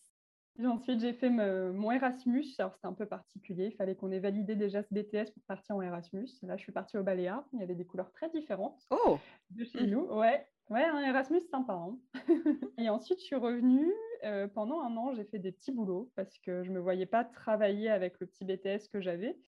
Ensuite, 0.66 1.00
j'ai 1.00 1.12
fait 1.12 1.30
mon 1.30 1.90
Erasmus. 1.90 2.44
Alors, 2.58 2.74
c'était 2.74 2.86
un 2.86 2.92
peu 2.92 3.06
particulier. 3.06 3.66
Il 3.66 3.76
fallait 3.76 3.94
qu'on 3.94 4.10
ait 4.10 4.18
validé 4.18 4.54
déjà 4.54 4.82
ce 4.82 4.92
BTS 4.92 5.32
pour 5.32 5.42
partir 5.46 5.76
en 5.76 5.82
Erasmus. 5.82 6.28
Là, 6.42 6.56
je 6.56 6.62
suis 6.62 6.72
partie 6.72 6.96
au 6.98 7.02
Baléares. 7.02 7.44
Il 7.52 7.60
y 7.60 7.62
avait 7.62 7.74
des 7.74 7.86
couleurs 7.86 8.10
très 8.12 8.28
différentes 8.30 8.86
oh 8.90 9.18
de 9.50 9.64
chez 9.64 9.86
nous. 9.86 10.06
Ouais, 10.06 10.46
ouais 10.68 10.84
un 10.84 11.00
Erasmus 11.00 11.40
sympa. 11.50 11.74
Hein. 11.74 11.98
et 12.78 12.88
ensuite, 12.88 13.20
je 13.20 13.24
suis 13.24 13.36
revenue. 13.36 13.92
Euh, 14.24 14.48
pendant 14.48 14.80
un 14.80 14.96
an, 14.96 15.14
j'ai 15.14 15.24
fait 15.24 15.38
des 15.38 15.52
petits 15.52 15.72
boulots 15.72 16.10
parce 16.14 16.38
que 16.38 16.62
je 16.62 16.70
ne 16.70 16.74
me 16.74 16.80
voyais 16.80 17.06
pas 17.06 17.24
travailler 17.24 17.88
avec 17.88 18.20
le 18.20 18.26
petit 18.26 18.44
BTS 18.44 18.88
que 18.92 19.00
j'avais. 19.00 19.38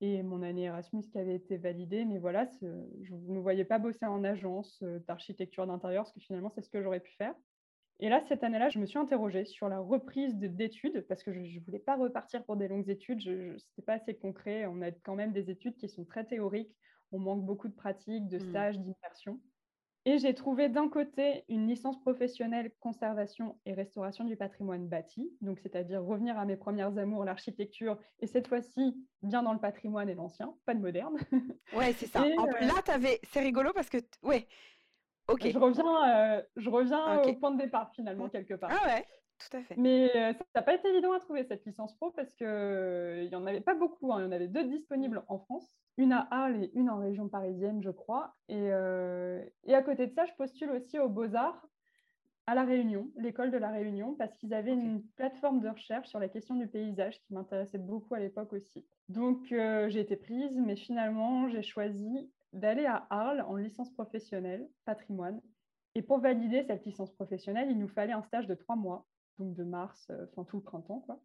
Et 0.00 0.22
mon 0.22 0.42
année 0.42 0.64
Erasmus 0.64 1.02
qui 1.02 1.18
avait 1.18 1.36
été 1.36 1.58
validée. 1.58 2.04
Mais 2.04 2.18
voilà, 2.18 2.48
je 2.60 3.14
ne 3.14 3.34
me 3.34 3.40
voyais 3.40 3.64
pas 3.64 3.78
bosser 3.78 4.06
en 4.06 4.24
agence 4.24 4.80
euh, 4.82 4.98
d'architecture 5.06 5.66
d'intérieur 5.66 6.04
parce 6.04 6.14
que 6.14 6.20
finalement, 6.20 6.50
c'est 6.50 6.62
ce 6.62 6.70
que 6.70 6.82
j'aurais 6.82 7.00
pu 7.00 7.12
faire. 7.12 7.34
Et 8.02 8.08
là, 8.08 8.22
cette 8.28 8.42
année-là, 8.42 8.70
je 8.70 8.78
me 8.78 8.86
suis 8.86 8.98
interrogée 8.98 9.44
sur 9.44 9.68
la 9.68 9.78
reprise 9.78 10.34
d'études 10.34 11.04
parce 11.06 11.22
que 11.22 11.32
je 11.32 11.40
ne 11.40 11.64
voulais 11.64 11.78
pas 11.78 11.96
repartir 11.96 12.42
pour 12.44 12.56
des 12.56 12.66
longues 12.66 12.88
études. 12.88 13.20
Ce 13.20 13.30
n'était 13.30 13.82
pas 13.84 13.94
assez 13.94 14.14
concret. 14.14 14.64
On 14.66 14.80
a 14.80 14.90
quand 14.90 15.14
même 15.14 15.32
des 15.32 15.50
études 15.50 15.76
qui 15.76 15.88
sont 15.88 16.04
très 16.04 16.24
théoriques. 16.24 16.74
On 17.12 17.18
manque 17.18 17.44
beaucoup 17.44 17.68
de 17.68 17.74
pratiques, 17.74 18.26
de 18.28 18.38
mmh. 18.38 18.50
stages, 18.50 18.78
d'immersion. 18.78 19.38
Et 20.06 20.16
j'ai 20.16 20.32
trouvé 20.32 20.70
d'un 20.70 20.88
côté 20.88 21.44
une 21.48 21.66
licence 21.68 22.00
professionnelle 22.00 22.72
conservation 22.80 23.58
et 23.66 23.74
restauration 23.74 24.24
du 24.24 24.34
patrimoine 24.34 24.88
bâti, 24.88 25.30
donc 25.42 25.58
c'est-à-dire 25.60 26.02
revenir 26.02 26.38
à 26.38 26.46
mes 26.46 26.56
premières 26.56 26.96
amours, 26.96 27.26
l'architecture, 27.26 27.98
et 28.20 28.26
cette 28.26 28.48
fois-ci 28.48 28.96
bien 29.22 29.42
dans 29.42 29.52
le 29.52 29.58
patrimoine 29.58 30.08
et 30.08 30.14
l'ancien, 30.14 30.54
pas 30.64 30.74
de 30.74 30.80
moderne. 30.80 31.18
Ouais, 31.76 31.92
c'est 31.92 32.06
ça. 32.06 32.24
Euh, 32.30 32.66
là, 32.66 32.74
avais... 32.88 33.20
c'est 33.30 33.40
rigolo 33.40 33.72
parce 33.74 33.90
que, 33.90 33.98
ouais, 34.22 34.46
Je 35.38 35.58
reviens, 35.58 36.08
euh, 36.08 36.42
je 36.56 36.70
reviens 36.70 37.22
au 37.22 37.34
point 37.34 37.50
de 37.52 37.58
départ 37.62 37.90
finalement, 37.94 38.28
quelque 38.28 38.54
part. 38.54 38.70
Ah 38.72 38.86
ouais, 38.86 39.06
tout 39.38 39.56
à 39.56 39.62
fait. 39.62 39.76
Mais 39.76 40.10
euh, 40.16 40.32
ça 40.32 40.44
n'a 40.54 40.62
pas 40.62 40.74
été 40.74 40.88
évident 40.88 41.12
à 41.12 41.20
trouver 41.20 41.44
cette 41.44 41.64
licence 41.64 41.94
pro 41.96 42.10
parce 42.10 42.34
qu'il 42.34 43.28
n'y 43.28 43.34
en 43.34 43.46
avait 43.46 43.60
pas 43.60 43.74
beaucoup. 43.74 44.12
Hein. 44.12 44.20
Il 44.20 44.24
y 44.24 44.28
en 44.28 44.32
avait 44.32 44.48
deux 44.48 44.64
disponibles 44.64 45.22
en 45.28 45.38
France 45.38 45.80
une 46.00 46.12
à 46.12 46.26
Arles 46.30 46.64
et 46.64 46.70
une 46.74 46.90
en 46.90 46.98
région 46.98 47.28
parisienne, 47.28 47.82
je 47.82 47.90
crois. 47.90 48.34
Euh, 48.50 49.44
et, 49.64 49.74
à 49.74 49.82
côté 49.82 50.06
de 50.06 50.12
ça, 50.12 50.24
je 50.24 50.32
postule 50.34 50.70
aussi 50.70 50.98
aux 50.98 51.08
Beaux-Arts 51.08 51.66
à 52.46 52.54
La 52.54 52.64
Réunion, 52.64 53.10
l'école 53.16 53.50
de 53.50 53.58
La 53.58 53.70
Réunion, 53.70 54.14
parce 54.14 54.36
qu'ils 54.36 54.54
avaient 54.54 54.72
une 54.72 55.04
plateforme 55.16 55.60
de 55.60 55.68
recherche 55.68 56.08
sur 56.08 56.18
la 56.18 56.28
question 56.28 56.56
du 56.56 56.66
paysage 56.66 57.20
qui 57.20 57.34
m'intéressait 57.34 57.78
beaucoup 57.78 58.14
à 58.14 58.18
l'époque 58.18 58.52
aussi. 58.52 58.84
Donc, 59.08 59.52
euh, 59.52 59.88
j'ai 59.88 60.00
été 60.00 60.16
prise, 60.16 60.56
mais 60.58 60.74
finalement, 60.74 61.48
j'ai 61.48 61.62
choisi 61.62 62.30
d'aller 62.52 62.86
à 62.86 63.06
Arles 63.10 63.42
en 63.42 63.56
licence 63.56 63.92
professionnelle, 63.92 64.68
patrimoine. 64.84 65.40
Et 65.94 66.02
pour 66.02 66.18
valider 66.18 66.62
cette 66.64 66.84
licence 66.84 67.12
professionnelle, 67.12 67.70
il 67.70 67.78
nous 67.78 67.88
fallait 67.88 68.12
un 68.12 68.22
stage 68.22 68.46
de 68.46 68.54
trois 68.54 68.76
mois, 68.76 69.06
donc 69.38 69.54
de 69.54 69.64
mars, 69.64 70.08
euh, 70.10 70.26
enfin 70.30 70.44
tout 70.44 70.56
le 70.56 70.62
printemps, 70.62 71.00
quoi, 71.00 71.20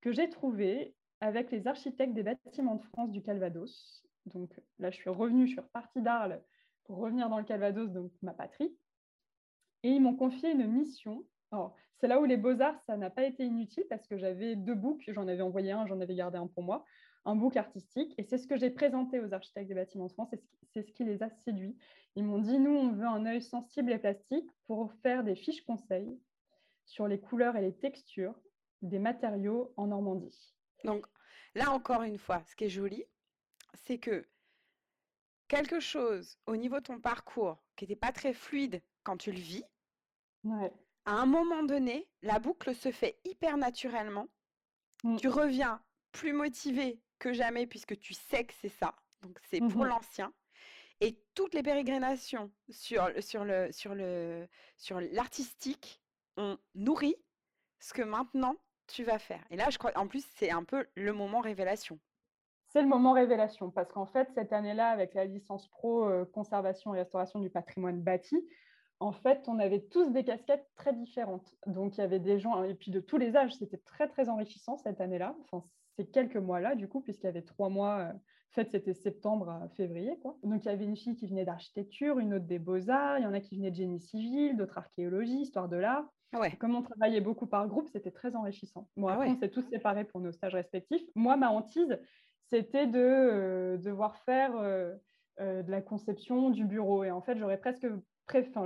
que 0.00 0.12
j'ai 0.12 0.28
trouvé 0.28 0.94
avec 1.20 1.50
les 1.50 1.66
architectes 1.66 2.14
des 2.14 2.22
bâtiments 2.22 2.76
de 2.76 2.84
France 2.84 3.10
du 3.10 3.22
Calvados, 3.22 4.04
donc 4.26 4.50
là, 4.78 4.90
je 4.90 4.96
suis 4.96 5.10
revenue, 5.10 5.46
je 5.46 5.52
suis 5.52 5.60
repartie 5.60 6.00
d'Arles 6.00 6.42
pour 6.84 6.98
revenir 6.98 7.28
dans 7.28 7.38
le 7.38 7.44
Calvados, 7.44 7.90
donc 7.90 8.12
ma 8.22 8.32
patrie. 8.32 8.76
Et 9.82 9.90
ils 9.90 10.00
m'ont 10.00 10.16
confié 10.16 10.50
une 10.50 10.66
mission. 10.66 11.24
c'est 11.98 12.08
là 12.08 12.20
où 12.20 12.24
les 12.24 12.36
beaux-arts, 12.36 12.80
ça 12.86 12.96
n'a 12.96 13.10
pas 13.10 13.24
été 13.24 13.44
inutile 13.44 13.84
parce 13.88 14.06
que 14.06 14.16
j'avais 14.16 14.56
deux 14.56 14.74
books, 14.74 15.04
j'en 15.08 15.28
avais 15.28 15.42
envoyé 15.42 15.72
un, 15.72 15.86
j'en 15.86 16.00
avais 16.00 16.14
gardé 16.14 16.38
un 16.38 16.46
pour 16.46 16.62
moi, 16.62 16.84
un 17.24 17.36
book 17.36 17.56
artistique. 17.56 18.14
Et 18.18 18.24
c'est 18.24 18.38
ce 18.38 18.46
que 18.46 18.56
j'ai 18.56 18.70
présenté 18.70 19.20
aux 19.20 19.32
architectes 19.32 19.68
des 19.68 19.74
bâtiments 19.74 20.06
de 20.06 20.12
France, 20.12 20.28
c'est 20.72 20.82
ce 20.82 20.92
qui 20.92 21.04
les 21.04 21.22
a 21.22 21.30
séduits. 21.44 21.76
Ils 22.16 22.24
m'ont 22.24 22.38
dit, 22.38 22.58
nous, 22.58 22.74
on 22.74 22.92
veut 22.92 23.06
un 23.06 23.26
œil 23.26 23.42
sensible 23.42 23.92
et 23.92 23.98
plastique 23.98 24.48
pour 24.66 24.92
faire 25.02 25.24
des 25.24 25.34
fiches 25.34 25.64
conseils 25.64 26.18
sur 26.84 27.08
les 27.08 27.20
couleurs 27.20 27.56
et 27.56 27.62
les 27.62 27.74
textures 27.74 28.34
des 28.82 28.98
matériaux 28.98 29.72
en 29.76 29.86
Normandie. 29.88 30.54
Donc 30.84 31.06
là, 31.54 31.70
encore 31.72 32.02
une 32.02 32.18
fois, 32.18 32.42
ce 32.44 32.54
qui 32.54 32.64
est 32.64 32.70
joli, 32.70 33.04
c'est 33.74 33.98
que 33.98 34.26
quelque 35.48 35.80
chose 35.80 36.38
au 36.46 36.56
niveau 36.56 36.76
de 36.76 36.84
ton 36.84 37.00
parcours 37.00 37.58
qui 37.76 37.84
n'était 37.84 37.96
pas 37.96 38.12
très 38.12 38.32
fluide 38.32 38.82
quand 39.02 39.16
tu 39.16 39.32
le 39.32 39.38
vis, 39.38 39.64
à 41.06 41.12
un 41.12 41.26
moment 41.26 41.62
donné, 41.62 42.08
la 42.22 42.38
boucle 42.38 42.74
se 42.74 42.90
fait 42.90 43.18
hyper 43.24 43.56
naturellement. 43.56 44.28
Mmh. 45.04 45.16
Tu 45.16 45.28
reviens 45.28 45.82
plus 46.12 46.32
motivé 46.32 47.00
que 47.18 47.32
jamais 47.32 47.66
puisque 47.66 47.98
tu 47.98 48.14
sais 48.14 48.44
que 48.44 48.54
c'est 48.60 48.68
ça. 48.68 48.94
Donc 49.22 49.38
c'est 49.50 49.60
pour 49.60 49.84
mmh 49.84 49.88
l'ancien. 49.88 50.32
Et 51.00 51.18
toutes 51.34 51.54
les 51.54 51.62
pérégrinations 51.62 52.50
sur, 52.70 53.10
sur 53.20 53.44
le 53.44 53.72
sur 53.72 53.94
le 53.94 54.46
sur 54.76 55.00
l'artistique 55.00 56.00
ont 56.36 56.58
nourri 56.74 57.16
ce 57.80 57.92
que 57.92 58.02
maintenant 58.02 58.56
tu 58.86 59.02
vas 59.02 59.18
faire. 59.18 59.42
Et 59.50 59.56
là, 59.56 59.70
je 59.70 59.78
crois, 59.78 59.92
en 59.96 60.06
plus, 60.06 60.24
c'est 60.36 60.50
un 60.50 60.62
peu 60.62 60.86
le 60.94 61.12
moment 61.12 61.40
révélation 61.40 61.98
c'est 62.74 62.82
le 62.82 62.88
moment 62.88 63.12
révélation 63.12 63.70
parce 63.70 63.92
qu'en 63.92 64.04
fait, 64.04 64.28
cette 64.34 64.52
année-là, 64.52 64.88
avec 64.88 65.14
la 65.14 65.26
licence 65.26 65.68
pro 65.68 66.06
euh, 66.08 66.24
conservation 66.24 66.92
et 66.92 66.98
restauration 66.98 67.38
du 67.38 67.48
patrimoine 67.48 68.02
bâti, 68.02 68.44
en 68.98 69.12
fait, 69.12 69.44
on 69.46 69.60
avait 69.60 69.82
tous 69.82 70.10
des 70.10 70.24
casquettes 70.24 70.68
très 70.74 70.92
différentes. 70.92 71.54
Donc, 71.66 71.96
il 71.96 72.00
y 72.00 72.04
avait 72.04 72.18
des 72.18 72.40
gens, 72.40 72.64
et 72.64 72.74
puis 72.74 72.90
de 72.90 72.98
tous 72.98 73.16
les 73.16 73.36
âges, 73.36 73.54
c'était 73.54 73.78
très, 73.78 74.08
très 74.08 74.28
enrichissant 74.28 74.76
cette 74.76 75.00
année-là. 75.00 75.36
Enfin, 75.42 75.64
ces 75.96 76.06
quelques 76.06 76.36
mois-là, 76.36 76.74
du 76.74 76.88
coup, 76.88 77.00
puisqu'il 77.00 77.26
y 77.26 77.28
avait 77.28 77.42
trois 77.42 77.68
mois, 77.68 77.98
euh, 77.98 78.12
en 78.12 78.54
fait, 78.54 78.70
c'était 78.70 78.94
septembre 78.94 79.48
à 79.48 79.68
février. 79.70 80.18
Quoi. 80.20 80.36
Donc, 80.42 80.64
il 80.64 80.68
y 80.68 80.70
avait 80.70 80.84
une 80.84 80.96
fille 80.96 81.16
qui 81.16 81.26
venait 81.26 81.44
d'architecture, 81.44 82.18
une 82.18 82.34
autre 82.34 82.46
des 82.46 82.58
beaux-arts, 82.58 83.18
il 83.18 83.22
y 83.22 83.26
en 83.26 83.32
a 83.32 83.40
qui 83.40 83.56
venaient 83.56 83.70
de 83.70 83.76
génie 83.76 84.00
civil, 84.00 84.56
d'autres 84.56 84.78
archéologie, 84.78 85.40
histoire 85.40 85.68
de 85.68 85.76
l'art. 85.76 86.04
Ouais. 86.32 86.52
Comme 86.56 86.74
on 86.74 86.82
travaillait 86.82 87.20
beaucoup 87.20 87.46
par 87.46 87.66
groupe, 87.68 87.88
c'était 87.88 88.10
très 88.10 88.34
enrichissant. 88.34 88.88
Bon, 88.96 89.08
ah 89.08 89.14
après, 89.14 89.28
on 89.28 89.36
s'est 89.36 89.50
tous 89.50 89.62
séparés 89.62 90.04
pour 90.04 90.20
nos 90.20 90.32
stages 90.32 90.54
respectifs. 90.54 91.02
Moi, 91.14 91.36
ma 91.36 91.50
hantise, 91.50 91.98
c'était 92.50 92.86
de 92.86 92.98
euh, 92.98 93.76
devoir 93.76 94.16
faire 94.18 94.56
euh, 94.56 94.94
euh, 95.40 95.62
de 95.62 95.70
la 95.70 95.80
conception 95.80 96.50
du 96.50 96.64
bureau. 96.64 97.04
Et 97.04 97.10
en 97.10 97.20
fait, 97.20 97.36
j'aurais 97.38 97.58
presque 97.58 97.86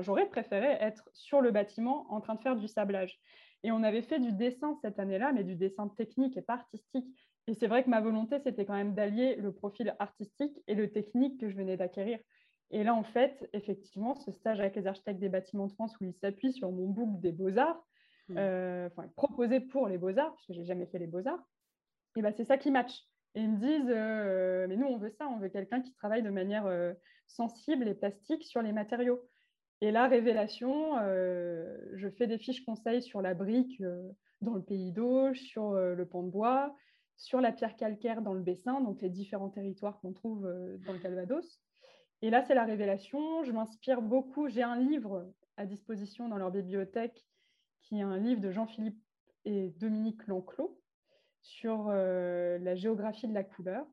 j'aurais 0.01 0.29
préféré 0.29 0.77
être 0.81 1.09
sur 1.13 1.41
le 1.41 1.51
bâtiment 1.51 2.07
en 2.11 2.21
train 2.21 2.35
de 2.35 2.41
faire 2.41 2.57
du 2.57 2.69
sablage. 2.69 3.21
Et 3.65 3.73
on 3.73 3.83
avait 3.83 4.03
fait 4.03 4.21
du 4.21 4.33
dessin 4.33 4.77
cette 4.83 4.99
année-là, 4.99 5.33
mais 5.33 5.45
du 5.45 5.57
dessin 5.57 5.89
technique 5.89 6.37
et 6.37 6.43
pas 6.43 6.55
artistique. 6.55 7.07
Et 7.47 7.55
c'est 7.55 7.67
vrai 7.67 7.83
que 7.83 7.91
ma 7.91 8.01
volonté, 8.01 8.39
c'était 8.39 8.65
quand 8.65 8.75
même 8.75 8.95
d'allier 8.95 9.37
le 9.37 9.53
profil 9.53 9.95
artistique 9.99 10.63
et 10.67 10.75
le 10.75 10.91
technique 10.91 11.41
que 11.41 11.49
je 11.49 11.57
venais 11.57 11.77
d'acquérir. 11.77 12.19
Et 12.71 12.85
là, 12.85 12.95
en 12.95 13.03
fait, 13.03 13.49
effectivement, 13.55 14.15
ce 14.15 14.31
stage 14.31 14.61
avec 14.61 14.77
les 14.77 14.87
architectes 14.87 15.21
des 15.21 15.31
bâtiments 15.31 15.67
de 15.67 15.73
France 15.73 15.97
où 16.01 16.05
ils 16.05 16.15
s'appuient 16.15 16.53
sur 16.53 16.71
mon 16.71 16.87
book 16.87 17.21
des 17.21 17.33
beaux-arts, 17.33 17.83
mmh. 18.29 18.89
proposé 19.17 19.61
pour 19.61 19.89
les 19.89 19.97
beaux-arts, 19.97 20.33
parce 20.33 20.47
que 20.47 20.53
j'ai 20.53 20.65
jamais 20.65 20.87
fait 20.87 20.99
les 20.99 21.07
beaux-arts, 21.07 21.43
et 22.19 22.23
ben, 22.23 22.33
c'est 22.37 22.45
ça 22.45 22.59
qui 22.59 22.73
match. 22.73 23.07
Et 23.37 23.43
ils 23.43 23.51
me 23.51 23.59
disent, 23.59 23.91
euh, 23.95 24.67
mais 24.69 24.77
nous, 24.77 24.87
on 24.87 24.99
veut 24.99 25.11
ça, 25.11 25.29
on 25.29 25.39
veut 25.39 25.49
quelqu'un 25.49 25.81
qui 25.81 25.93
travaille 25.95 26.23
de 26.23 26.31
manière 26.31 26.67
euh, 26.67 26.93
sensible 27.29 27.87
et 27.87 27.95
plastique 27.95 28.43
sur 28.43 28.61
les 28.61 28.73
matériaux. 28.73 29.21
Et 29.81 29.91
là, 29.91 30.09
révélation, 30.09 30.99
euh, 30.99 31.79
je 31.95 32.09
fais 32.09 32.27
des 32.27 32.39
fiches 32.39 32.65
conseils 32.65 33.03
sur 33.03 33.23
la 33.23 33.35
brique 33.35 33.83
dans 34.41 34.55
le 34.55 34.63
pays 34.63 34.93
d'eau, 34.93 35.33
sur 35.35 35.73
le 35.73 36.05
pont 36.07 36.23
de 36.23 36.31
bois, 36.31 36.75
sur 37.17 37.41
la 37.41 37.53
pierre 37.53 37.77
calcaire 37.77 38.23
dans 38.23 38.35
le 38.35 38.41
Bessin, 38.43 38.81
donc 38.81 39.03
les 39.03 39.11
différents 39.11 39.51
territoires 39.51 40.01
qu'on 40.01 40.13
trouve 40.13 40.43
dans 40.87 40.93
le 40.93 40.99
Calvados. 40.99 41.61
Et 42.23 42.31
là, 42.31 42.43
c'est 42.43 42.55
la 42.55 42.65
révélation. 42.65 43.45
Je 43.45 43.53
m'inspire 43.53 44.03
beaucoup. 44.03 44.49
J'ai 44.49 44.63
un 44.63 44.77
livre 44.77 45.33
à 45.57 45.67
disposition 45.67 46.29
dans 46.29 46.39
leur 46.39 46.51
bibliothèque 46.51 47.25
qui 47.83 47.99
est 47.99 48.03
un 48.03 48.19
livre 48.19 48.41
de 48.41 48.51
Jean-Philippe 48.51 49.01
et 49.45 49.71
Dominique 49.79 50.27
Lanclos, 50.27 50.79
sur 51.41 51.89
euh, 51.89 52.59
la 52.59 52.75
géographie 52.75 53.29
de 53.29 53.35
la 53.35 53.45
couleur. 53.45 53.87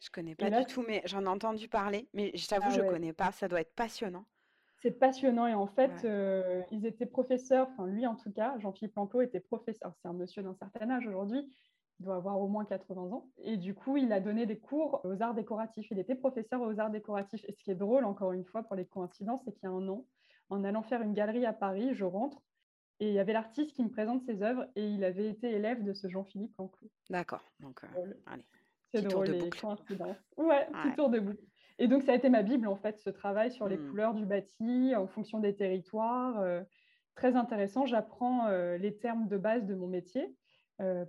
Je 0.00 0.10
connais 0.10 0.34
pas 0.34 0.50
du 0.50 0.64
tout, 0.66 0.82
mais 0.86 1.02
j'en 1.04 1.24
ai 1.24 1.28
entendu 1.28 1.68
parler. 1.68 2.08
Mais 2.14 2.30
je 2.34 2.46
t'avoue, 2.46 2.68
ah 2.68 2.74
je 2.74 2.80
ne 2.80 2.88
connais 2.88 3.12
pas. 3.12 3.32
Ça 3.32 3.48
doit 3.48 3.60
être 3.60 3.74
passionnant. 3.74 4.24
C'est 4.82 4.92
passionnant. 4.92 5.46
Et 5.46 5.54
en 5.54 5.66
fait, 5.66 6.04
euh, 6.04 6.62
ils 6.70 6.86
étaient 6.86 7.06
professeurs, 7.06 7.68
enfin 7.72 7.86
lui 7.86 8.06
en 8.06 8.16
tout 8.16 8.30
cas, 8.32 8.58
Jean-Philippe 8.58 8.96
Lanclos 8.96 9.22
était 9.22 9.40
professeur. 9.40 9.92
C'est 10.00 10.08
un 10.08 10.12
monsieur 10.12 10.42
d'un 10.42 10.54
certain 10.54 10.90
âge 10.90 11.06
aujourd'hui. 11.06 11.52
Il 11.98 12.04
doit 12.04 12.16
avoir 12.16 12.40
au 12.40 12.48
moins 12.48 12.64
80 12.64 13.02
ans. 13.12 13.28
Et 13.42 13.58
du 13.58 13.74
coup, 13.74 13.98
il 13.98 14.10
a 14.12 14.20
donné 14.20 14.46
des 14.46 14.58
cours 14.58 15.02
aux 15.04 15.20
arts 15.20 15.34
décoratifs. 15.34 15.90
Il 15.90 15.98
était 15.98 16.14
professeur 16.14 16.62
aux 16.62 16.80
arts 16.80 16.90
décoratifs. 16.90 17.44
Et 17.46 17.52
ce 17.52 17.62
qui 17.62 17.70
est 17.70 17.74
drôle, 17.74 18.06
encore 18.06 18.32
une 18.32 18.44
fois, 18.44 18.62
pour 18.62 18.74
les 18.74 18.86
coïncidences, 18.86 19.42
c'est 19.44 19.52
qu'il 19.52 19.64
y 19.64 19.66
a 19.66 19.70
un 19.70 19.86
an, 19.88 20.06
en 20.48 20.64
allant 20.64 20.82
faire 20.82 21.02
une 21.02 21.12
galerie 21.12 21.44
à 21.44 21.52
Paris, 21.52 21.94
je 21.94 22.04
rentre 22.04 22.40
et 23.00 23.08
il 23.08 23.14
y 23.14 23.18
avait 23.18 23.32
l'artiste 23.32 23.72
qui 23.74 23.82
me 23.82 23.88
présente 23.88 24.22
ses 24.22 24.42
œuvres 24.42 24.66
et 24.76 24.86
il 24.86 25.04
avait 25.04 25.28
été 25.28 25.50
élève 25.50 25.82
de 25.82 25.94
ce 25.94 26.06
Jean-Philippe 26.08 26.54
Lanclos. 26.58 26.90
D'accord. 27.08 27.42
Donc, 27.58 27.82
euh, 27.82 28.12
allez. 28.26 28.44
C'est 28.92 29.02
drôle, 29.02 29.28
les 29.28 29.50
coïncidences. 29.50 30.16
Ouais, 30.36 30.66
petit 30.66 30.96
tour 30.96 31.08
de 31.08 31.20
boucle. 31.20 31.42
Et 31.80 31.88
donc, 31.88 32.04
ça 32.04 32.12
a 32.12 32.14
été 32.14 32.28
ma 32.28 32.42
Bible, 32.42 32.68
en 32.68 32.76
fait, 32.76 32.98
ce 32.98 33.10
travail 33.10 33.50
sur 33.50 33.66
les 33.66 33.76
mmh. 33.76 33.88
couleurs 33.90 34.14
du 34.14 34.24
bâti 34.24 34.94
en 34.94 35.08
fonction 35.08 35.40
des 35.40 35.56
territoires. 35.56 36.38
Euh, 36.38 36.62
très 37.16 37.34
intéressant. 37.34 37.86
J'apprends 37.86 38.46
euh, 38.46 38.78
les 38.78 38.96
termes 38.96 39.26
de 39.26 39.36
base 39.36 39.66
de 39.66 39.74
mon 39.74 39.88
métier. 39.88 40.36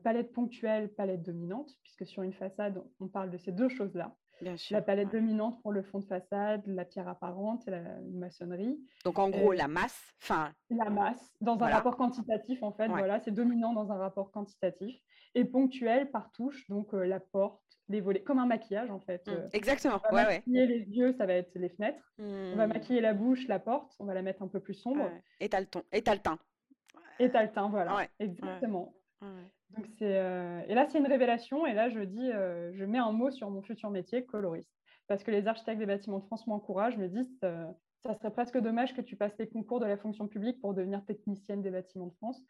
palette 0.04 0.34
ponctuelle, 0.34 0.90
palette 0.94 1.22
dominante, 1.22 1.70
puisque 1.84 2.06
sur 2.06 2.24
une 2.24 2.34
façade, 2.34 2.84
on 3.00 3.08
parle 3.08 3.30
de 3.30 3.38
ces 3.38 3.52
deux 3.52 3.70
choses-là 3.70 4.16
la 4.70 4.82
palette 4.82 5.12
dominante 5.12 5.62
pour 5.62 5.72
le 5.72 5.82
fond 5.84 6.00
de 6.00 6.06
façade, 6.06 6.64
la 6.66 6.86
pierre 6.86 7.08
apparente, 7.08 7.66
la 7.68 7.82
maçonnerie. 8.12 8.80
Donc 9.06 9.20
en 9.20 9.30
gros, 9.30 9.54
la 9.54 9.68
masse, 9.68 10.14
enfin. 10.22 10.52
La 10.70 10.90
masse, 10.90 11.34
dans 11.42 11.62
un 11.62 11.68
rapport 11.68 11.98
quantitatif 11.98 12.62
en 12.64 12.72
fait, 12.72 12.88
voilà, 12.88 13.20
c'est 13.20 13.32
dominant 13.32 13.74
dans 13.74 13.92
un 13.92 13.98
rapport 13.98 14.32
quantitatif. 14.32 15.00
Et 15.34 15.46
ponctuel 15.46 16.12
par 16.12 16.32
touche, 16.32 16.68
donc 16.68 16.94
euh, 16.94 17.06
la 17.06 17.22
porte, 17.22 17.62
les 17.90 18.02
volets, 18.02 18.22
comme 18.22 18.40
un 18.40 18.46
maquillage 18.46 18.90
en 18.92 19.00
fait. 19.00 19.26
Mmh. 19.28 19.32
Euh, 19.32 19.48
exactement. 19.54 20.02
On 20.10 20.16
va 20.16 20.26
maquiller 20.26 20.66
les 20.66 20.90
yeux, 20.90 21.14
ça 21.14 21.26
va 21.26 21.34
être 21.34 21.52
les 21.56 21.70
fenêtres. 21.70 22.04
On 22.20 22.56
va 22.56 22.68
mmh. 22.68 22.74
maquiller 22.74 23.02
la 23.02 23.14
bouche, 23.14 23.48
la 23.48 23.60
porte, 23.60 23.94
on 24.00 24.06
va 24.06 24.14
la 24.14 24.22
mettre 24.22 24.42
un 24.44 24.48
peu 24.48 24.60
plus 24.60 24.76
sombre. 24.76 25.10
Et 25.40 25.50
t'as 25.50 25.60
le 25.60 25.66
ton, 25.68 25.84
et 25.92 26.02
t'as 26.02 26.14
le 26.14 26.22
teint. 26.22 26.40
Et 27.20 27.30
t'as 27.30 27.44
le 27.44 27.52
teint, 27.52 27.70
voilà. 27.70 28.08
Exactement. 28.20 28.94
Donc 29.76 29.86
c'est 29.98 30.18
euh, 30.18 30.62
et 30.68 30.76
là 30.76 30.86
c'est 30.90 30.98
une 30.98 31.08
révélation 31.08 31.66
et 31.66 31.74
là 31.74 31.90
je 31.90 32.00
dis 32.00 32.32
euh, 32.32 32.72
je 32.74 32.84
mets 32.84 32.98
un 32.98 33.12
mot 33.12 33.32
sur 33.32 33.50
mon 33.50 33.62
futur 33.62 33.90
métier 33.90 34.26
coloriste 34.26 34.74
parce 35.08 35.24
que 35.24 35.32
les 35.32 35.48
architectes 35.48 35.80
des 35.80 35.86
bâtiments 35.86 36.20
de 36.20 36.26
France 36.26 36.46
m'encouragent 36.48 36.98
me 36.98 37.08
disent 37.08 37.40
euh, 37.44 37.66
ça 38.04 38.14
serait 38.16 38.32
presque 38.32 38.58
dommage 38.58 38.94
que 38.96 39.02
tu 39.02 39.16
passes 39.16 39.38
les 39.38 39.48
concours 39.48 39.80
de 39.80 39.86
la 39.86 39.98
fonction 39.98 40.28
publique 40.28 40.60
pour 40.60 40.74
devenir 40.74 41.06
technicienne 41.06 41.62
des 41.62 41.72
bâtiments 41.72 42.08
de 42.08 42.14
France. 42.14 42.42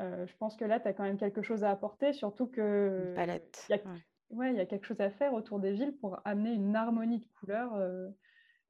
je 0.00 0.36
pense 0.38 0.56
que 0.56 0.64
là 0.64 0.78
tu 0.78 0.86
as 0.86 0.92
quand 0.92 1.02
même 1.02 1.18
quelque 1.18 1.42
chose 1.42 1.64
à 1.64 1.70
apporter 1.70 2.12
surtout 2.12 2.46
que 2.46 3.12
palette. 3.16 3.66
Il 3.68 3.76
y 3.76 3.78
a, 3.78 3.82
ouais. 3.82 3.98
Il 4.30 4.56
y 4.56 4.60
a 4.60 4.66
quelque 4.66 4.86
chose 4.86 5.00
à 5.00 5.10
faire 5.10 5.34
autour 5.34 5.60
des 5.60 5.72
villes 5.72 5.96
pour 5.96 6.20
amener 6.24 6.52
une 6.52 6.76
harmonie 6.76 7.18
de 7.20 7.26
couleurs 7.38 7.74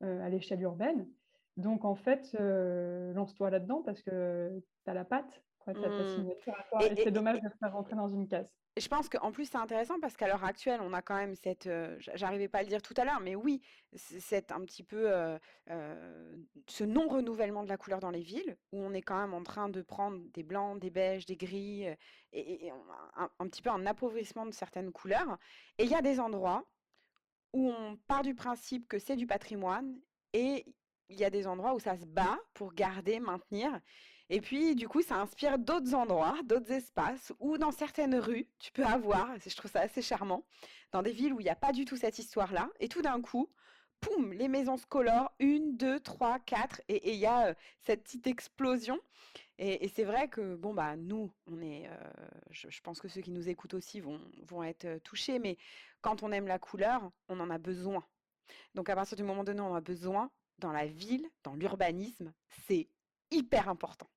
à 0.00 0.28
l'échelle 0.28 0.62
urbaine. 0.62 1.08
Donc, 1.56 1.84
en 1.84 1.94
fait, 1.96 2.36
lance-toi 3.14 3.50
là-dedans 3.50 3.82
parce 3.84 4.02
que 4.02 4.62
tu 4.84 4.90
as 4.90 4.94
la 4.94 5.04
patte. 5.04 5.42
Mmh. 5.68 6.30
et, 6.80 7.02
c'est 7.02 7.10
dommage 7.10 7.40
de 7.40 7.48
faire 7.60 7.72
rentrer 7.72 7.96
dans 7.96 8.08
une 8.08 8.26
case 8.26 8.48
je 8.80 8.88
pense 8.88 9.08
qu'en 9.08 9.32
plus, 9.32 9.46
c'est 9.46 9.56
intéressant 9.56 9.98
parce 10.00 10.16
qu'à 10.16 10.26
l'heure 10.26 10.44
actuelle, 10.44 10.80
on 10.82 10.92
a 10.92 11.02
quand 11.02 11.16
même 11.16 11.34
cette. 11.34 11.66
Euh, 11.66 11.96
j'arrivais 12.14 12.48
pas 12.48 12.58
à 12.58 12.62
le 12.62 12.68
dire 12.68 12.82
tout 12.82 12.94
à 12.96 13.04
l'heure, 13.04 13.20
mais 13.20 13.34
oui, 13.34 13.60
c'est 13.94 14.52
un 14.52 14.60
petit 14.64 14.82
peu 14.82 15.10
euh, 15.10 15.38
euh, 15.70 16.36
ce 16.66 16.84
non-renouvellement 16.84 17.64
de 17.64 17.68
la 17.68 17.76
couleur 17.76 18.00
dans 18.00 18.10
les 18.10 18.20
villes, 18.20 18.56
où 18.72 18.78
on 18.78 18.92
est 18.92 19.02
quand 19.02 19.20
même 19.20 19.34
en 19.34 19.42
train 19.42 19.68
de 19.68 19.82
prendre 19.82 20.20
des 20.32 20.42
blancs, 20.42 20.80
des 20.80 20.90
beiges, 20.90 21.26
des 21.26 21.36
gris, 21.36 21.86
et, 22.32 22.72
un, 23.16 23.48
petit 23.48 23.62
peu 23.62 23.70
un 23.70 23.86
appauvrissement 23.86 24.46
de 24.46 24.52
certaines 24.52 24.92
couleurs. 24.92 25.38
Et 25.78 25.84
il 25.84 25.90
y 25.90 25.94
a 25.94 26.02
des 26.02 26.20
endroits 26.20 26.64
où 27.52 27.70
on 27.70 27.96
part 28.06 28.22
du 28.22 28.34
principe 28.34 28.86
que 28.88 28.98
c'est 28.98 29.16
du 29.16 29.26
patrimoine, 29.26 29.98
et 30.32 30.66
il 31.08 31.18
y 31.18 31.24
a 31.24 31.30
des 31.30 31.46
endroits 31.46 31.74
où 31.74 31.80
ça 31.80 31.96
se 31.96 32.04
bat 32.04 32.38
pour 32.52 32.74
garder, 32.74 33.18
maintenir. 33.18 33.80
Et 34.30 34.40
puis, 34.40 34.74
du 34.74 34.88
coup, 34.88 35.00
ça 35.00 35.16
inspire 35.16 35.58
d'autres 35.58 35.94
endroits, 35.94 36.36
d'autres 36.44 36.70
espaces, 36.70 37.32
ou 37.40 37.56
dans 37.56 37.70
certaines 37.70 38.16
rues, 38.16 38.46
tu 38.58 38.72
peux 38.72 38.84
avoir, 38.84 39.30
je 39.44 39.56
trouve 39.56 39.70
ça 39.70 39.80
assez 39.80 40.02
charmant, 40.02 40.44
dans 40.92 41.02
des 41.02 41.12
villes 41.12 41.32
où 41.32 41.40
il 41.40 41.44
n'y 41.44 41.50
a 41.50 41.56
pas 41.56 41.72
du 41.72 41.86
tout 41.86 41.96
cette 41.96 42.18
histoire-là, 42.18 42.68
et 42.78 42.88
tout 42.88 43.00
d'un 43.00 43.22
coup, 43.22 43.48
poum, 44.00 44.32
les 44.32 44.48
maisons 44.48 44.76
se 44.76 44.86
colorent, 44.86 45.32
une, 45.38 45.76
deux, 45.76 45.98
trois, 46.00 46.38
quatre, 46.40 46.82
et 46.88 47.14
il 47.14 47.18
y 47.18 47.26
a 47.26 47.48
euh, 47.48 47.54
cette 47.80 48.02
petite 48.02 48.26
explosion. 48.26 48.98
Et, 49.60 49.88
c'est 49.88 50.04
vrai 50.04 50.28
que, 50.28 50.54
bon, 50.54 50.72
bah, 50.72 50.96
nous, 50.96 51.32
on 51.50 51.60
est, 51.60 51.88
euh, 51.88 52.28
je, 52.50 52.80
pense 52.80 53.00
que 53.00 53.08
ceux 53.08 53.22
qui 53.22 53.32
nous 53.32 53.48
écoutent 53.48 53.74
aussi 53.74 53.98
vont, 53.98 54.20
vont 54.42 54.62
être 54.62 54.84
euh, 54.84 54.98
touchés, 55.00 55.40
mais 55.40 55.56
quand 56.00 56.22
on 56.22 56.30
aime 56.30 56.46
la 56.46 56.60
couleur, 56.60 57.10
on 57.28 57.40
en 57.40 57.50
a 57.50 57.58
besoin. 57.58 58.04
Donc, 58.74 58.88
à 58.88 58.94
partir 58.94 59.16
du 59.16 59.24
moment 59.24 59.42
donné, 59.42 59.60
on 59.60 59.74
a 59.74 59.80
besoin, 59.80 60.30
dans 60.58 60.70
la 60.70 60.86
ville, 60.86 61.28
dans 61.42 61.54
l'urbanisme, 61.54 62.32
c'est 62.66 62.88
hyper 63.32 63.68
important. 63.68 64.08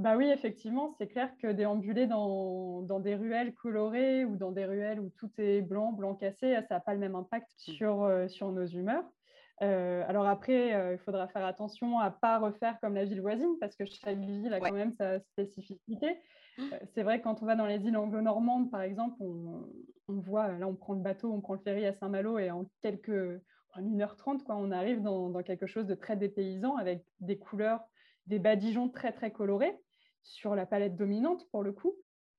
Bah 0.00 0.16
oui, 0.16 0.30
effectivement, 0.30 0.94
c'est 0.96 1.08
clair 1.08 1.30
que 1.42 1.48
déambuler 1.48 2.06
dans, 2.06 2.80
dans, 2.80 3.00
des 3.00 3.14
ruelles 3.14 3.52
colorées 3.52 4.24
ou 4.24 4.34
dans 4.36 4.50
des 4.50 4.64
ruelles 4.64 4.98
où 4.98 5.10
tout 5.10 5.30
est 5.36 5.60
blanc, 5.60 5.92
blanc 5.92 6.14
cassé, 6.14 6.54
ça 6.68 6.76
n'a 6.76 6.80
pas 6.80 6.94
le 6.94 7.00
même 7.00 7.14
impact 7.14 7.50
sur, 7.54 8.04
euh, 8.04 8.26
sur 8.26 8.50
nos 8.50 8.64
humeurs. 8.64 9.04
Euh, 9.60 10.02
alors 10.08 10.26
après, 10.26 10.74
euh, 10.74 10.94
il 10.94 10.98
faudra 11.00 11.28
faire 11.28 11.44
attention 11.44 11.98
à 11.98 12.08
ne 12.08 12.14
pas 12.14 12.38
refaire 12.38 12.80
comme 12.80 12.94
la 12.94 13.04
ville 13.04 13.20
voisine, 13.20 13.58
parce 13.60 13.76
que 13.76 13.84
chaque 13.84 14.16
ville 14.16 14.54
a 14.54 14.60
quand 14.60 14.72
même 14.72 14.94
sa 14.94 15.20
spécificité. 15.20 16.18
Mmh. 16.56 16.62
c'est 16.94 17.02
vrai 17.02 17.18
que 17.18 17.24
quand 17.24 17.42
on 17.42 17.46
va 17.46 17.54
dans 17.54 17.66
les 17.66 17.86
îles 17.86 17.96
anglo-normandes, 17.98 18.70
par 18.70 18.80
exemple, 18.80 19.16
on, 19.20 19.68
on, 20.08 20.14
voit, 20.14 20.48
là 20.48 20.66
on 20.66 20.76
prend 20.76 20.94
le 20.94 21.02
bateau, 21.02 21.30
on 21.30 21.42
prend 21.42 21.52
le 21.52 21.60
ferry 21.60 21.84
à 21.84 21.92
Saint-Malo 21.92 22.38
et 22.38 22.50
en 22.50 22.64
quelques... 22.80 23.42
En 23.74 23.82
1h30, 23.82 24.42
quoi, 24.42 24.56
on 24.56 24.72
arrive 24.72 25.00
dans, 25.00 25.28
dans 25.28 25.42
quelque 25.44 25.66
chose 25.66 25.86
de 25.86 25.94
très 25.94 26.16
dépaysant 26.16 26.74
avec 26.74 27.04
des 27.20 27.38
couleurs, 27.38 27.84
des 28.26 28.40
badigeons 28.40 28.88
très 28.88 29.12
très 29.12 29.30
colorés 29.30 29.78
sur 30.22 30.54
la 30.54 30.66
palette 30.66 30.96
dominante 30.96 31.48
pour 31.50 31.62
le 31.62 31.72
coup. 31.72 31.94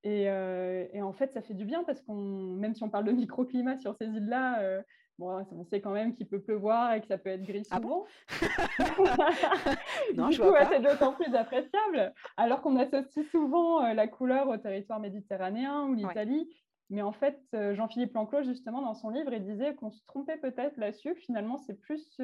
Euh, 0.06 0.88
et, 0.94 1.02
en 1.02 1.14
fait, 1.14 1.32
ça 1.34 1.42
fait 1.42 1.54
du 1.54 1.66
bien 1.66 1.84
parce 1.84 2.02
qu'on, 2.02 2.16
même 2.16 2.74
si 2.74 2.84
on 2.84 2.90
parle 2.90 3.06
de 3.06 3.12
microclimat 3.12 3.78
sur 3.78 3.96
ces 3.96 4.06
îles-là, 4.06 4.60
euh, 4.62 4.82
bon, 5.20 5.46
on 5.52 5.64
sait 5.64 5.82
quand 5.82 5.92
même 5.92 6.16
qu'il 6.16 6.28
peut 6.28 6.42
pleuvoir 6.42 6.94
et 6.94 7.02
que 7.02 7.08
ça 7.08 7.18
peut 7.18 7.30
être 7.30 7.44
gris 7.44 7.64
ah 7.70 7.78
souvent. 7.78 8.06
non, 10.16 10.30
du 10.30 10.40
coup, 10.40 10.54
c'est 10.70 10.82
d'autant 10.82 11.14
plus 11.14 11.34
appréciable. 11.36 12.14
Alors 12.38 12.62
qu'on 12.62 12.78
associe 12.78 13.28
souvent 13.30 13.84
euh, 13.86 13.94
la 13.94 14.08
couleur 14.08 14.48
au 14.48 14.58
territoire 14.58 15.00
méditerranéen 15.00 15.84
ou 15.84 15.94
l'Italie. 15.94 16.50
Mais 16.90 17.02
en 17.02 17.14
fait, 17.14 17.40
Jean-Philippe 17.54 18.14
Lanclos, 18.14 18.44
justement, 18.44 18.82
dans 18.82 18.96
son 18.96 19.12
livre, 19.12 19.32
il 19.32 19.46
disait 19.46 19.76
qu'on 19.76 19.92
se 19.92 20.04
trompait 20.08 20.36
peut-être 20.36 20.76
là-dessus. 20.76 21.16
Finalement, 21.16 21.58
c'est 21.58 21.80
plus 21.80 22.20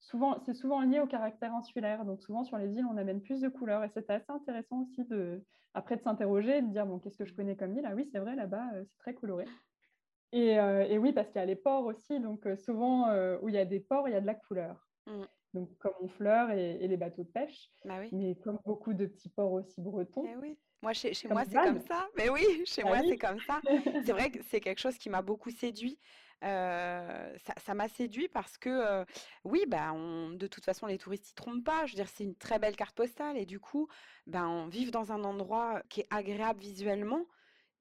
souvent, 0.00 0.40
c'est 0.44 0.54
souvent 0.54 0.80
lié 0.80 1.00
au 1.00 1.06
caractère 1.06 1.54
insulaire. 1.54 2.04
Donc 2.04 2.22
souvent 2.22 2.42
sur 2.44 2.58
les 2.58 2.72
îles, 2.72 2.86
on 2.90 2.96
amène 2.96 3.20
plus 3.20 3.40
de 3.40 3.48
couleurs. 3.48 3.84
Et 3.84 3.88
c'était 3.88 4.14
assez 4.14 4.30
intéressant 4.32 4.82
aussi 4.82 5.04
de, 5.04 5.44
après 5.74 5.96
de 5.96 6.02
s'interroger 6.02 6.58
et 6.58 6.62
de 6.62 6.68
dire 6.68 6.86
bon, 6.86 6.98
qu'est-ce 6.98 7.16
que 7.16 7.24
je 7.24 7.34
connais 7.34 7.56
comme 7.56 7.74
île? 7.76 7.86
Ah 7.86 7.94
oui, 7.94 8.08
c'est 8.10 8.18
vrai, 8.18 8.34
là-bas, 8.34 8.72
euh, 8.74 8.84
c'est 8.84 8.98
très 8.98 9.14
coloré. 9.14 9.44
Et, 10.32 10.58
euh, 10.58 10.86
et, 10.88 10.98
oui, 10.98 11.12
parce 11.12 11.28
qu'il 11.28 11.40
y 11.40 11.42
a 11.42 11.46
les 11.46 11.56
ports 11.56 11.86
aussi. 11.86 12.18
Donc 12.20 12.46
euh, 12.46 12.56
souvent 12.56 13.12
où 13.40 13.48
il 13.48 13.54
y 13.54 13.58
a 13.58 13.64
des 13.64 13.80
ports, 13.80 14.08
il 14.08 14.12
y 14.12 14.16
a 14.16 14.20
de 14.20 14.26
la 14.26 14.34
couleur. 14.34 14.88
Mm. 15.06 15.22
Donc 15.52 15.76
comme 15.78 15.94
Honfleur 16.00 16.50
et, 16.50 16.76
et 16.80 16.88
les 16.88 16.96
bateaux 16.96 17.24
de 17.24 17.30
pêche. 17.30 17.70
Bah 17.84 17.94
oui. 18.00 18.08
Mais 18.12 18.36
comme 18.36 18.58
beaucoup 18.64 18.94
de 18.94 19.06
petits 19.06 19.30
ports 19.30 19.52
aussi 19.52 19.80
bretons. 19.80 20.24
Eh 20.24 20.36
oui. 20.36 20.58
Moi, 20.82 20.94
chez, 20.94 21.12
chez 21.12 21.28
moi, 21.28 21.44
c'est 21.44 21.58
comme 21.58 21.80
ça. 21.80 22.08
Mais 22.16 22.30
oui, 22.30 22.40
chez 22.64 22.82
ah 22.84 22.88
moi, 22.88 22.98
c'est 23.06 23.18
comme 23.18 23.40
ça. 23.40 23.60
C'est 24.04 24.12
vrai 24.12 24.30
que 24.30 24.42
c'est 24.44 24.60
quelque 24.60 24.78
chose 24.78 24.96
qui 24.96 25.10
m'a 25.10 25.20
beaucoup 25.20 25.50
séduit 25.50 25.98
ça 26.42 27.74
m'a 27.74 27.88
séduit 27.88 28.28
parce 28.28 28.58
que 28.58 29.04
oui, 29.44 29.64
bah, 29.66 29.92
de 29.92 30.46
toute 30.46 30.64
façon, 30.64 30.86
les 30.86 30.98
touristes 30.98 31.32
ne 31.32 31.36
trompent 31.36 31.64
pas. 31.64 31.86
Je 31.86 31.92
veux 31.92 31.96
dire, 31.96 32.08
c'est 32.08 32.24
une 32.24 32.36
très 32.36 32.58
belle 32.58 32.76
carte 32.76 32.96
postale 32.96 33.36
et 33.36 33.46
du 33.46 33.60
coup, 33.60 33.88
ben, 34.26 34.68
vivre 34.68 34.90
dans 34.90 35.12
un 35.12 35.24
endroit 35.24 35.82
qui 35.88 36.00
est 36.00 36.06
agréable 36.10 36.60
visuellement, 36.60 37.26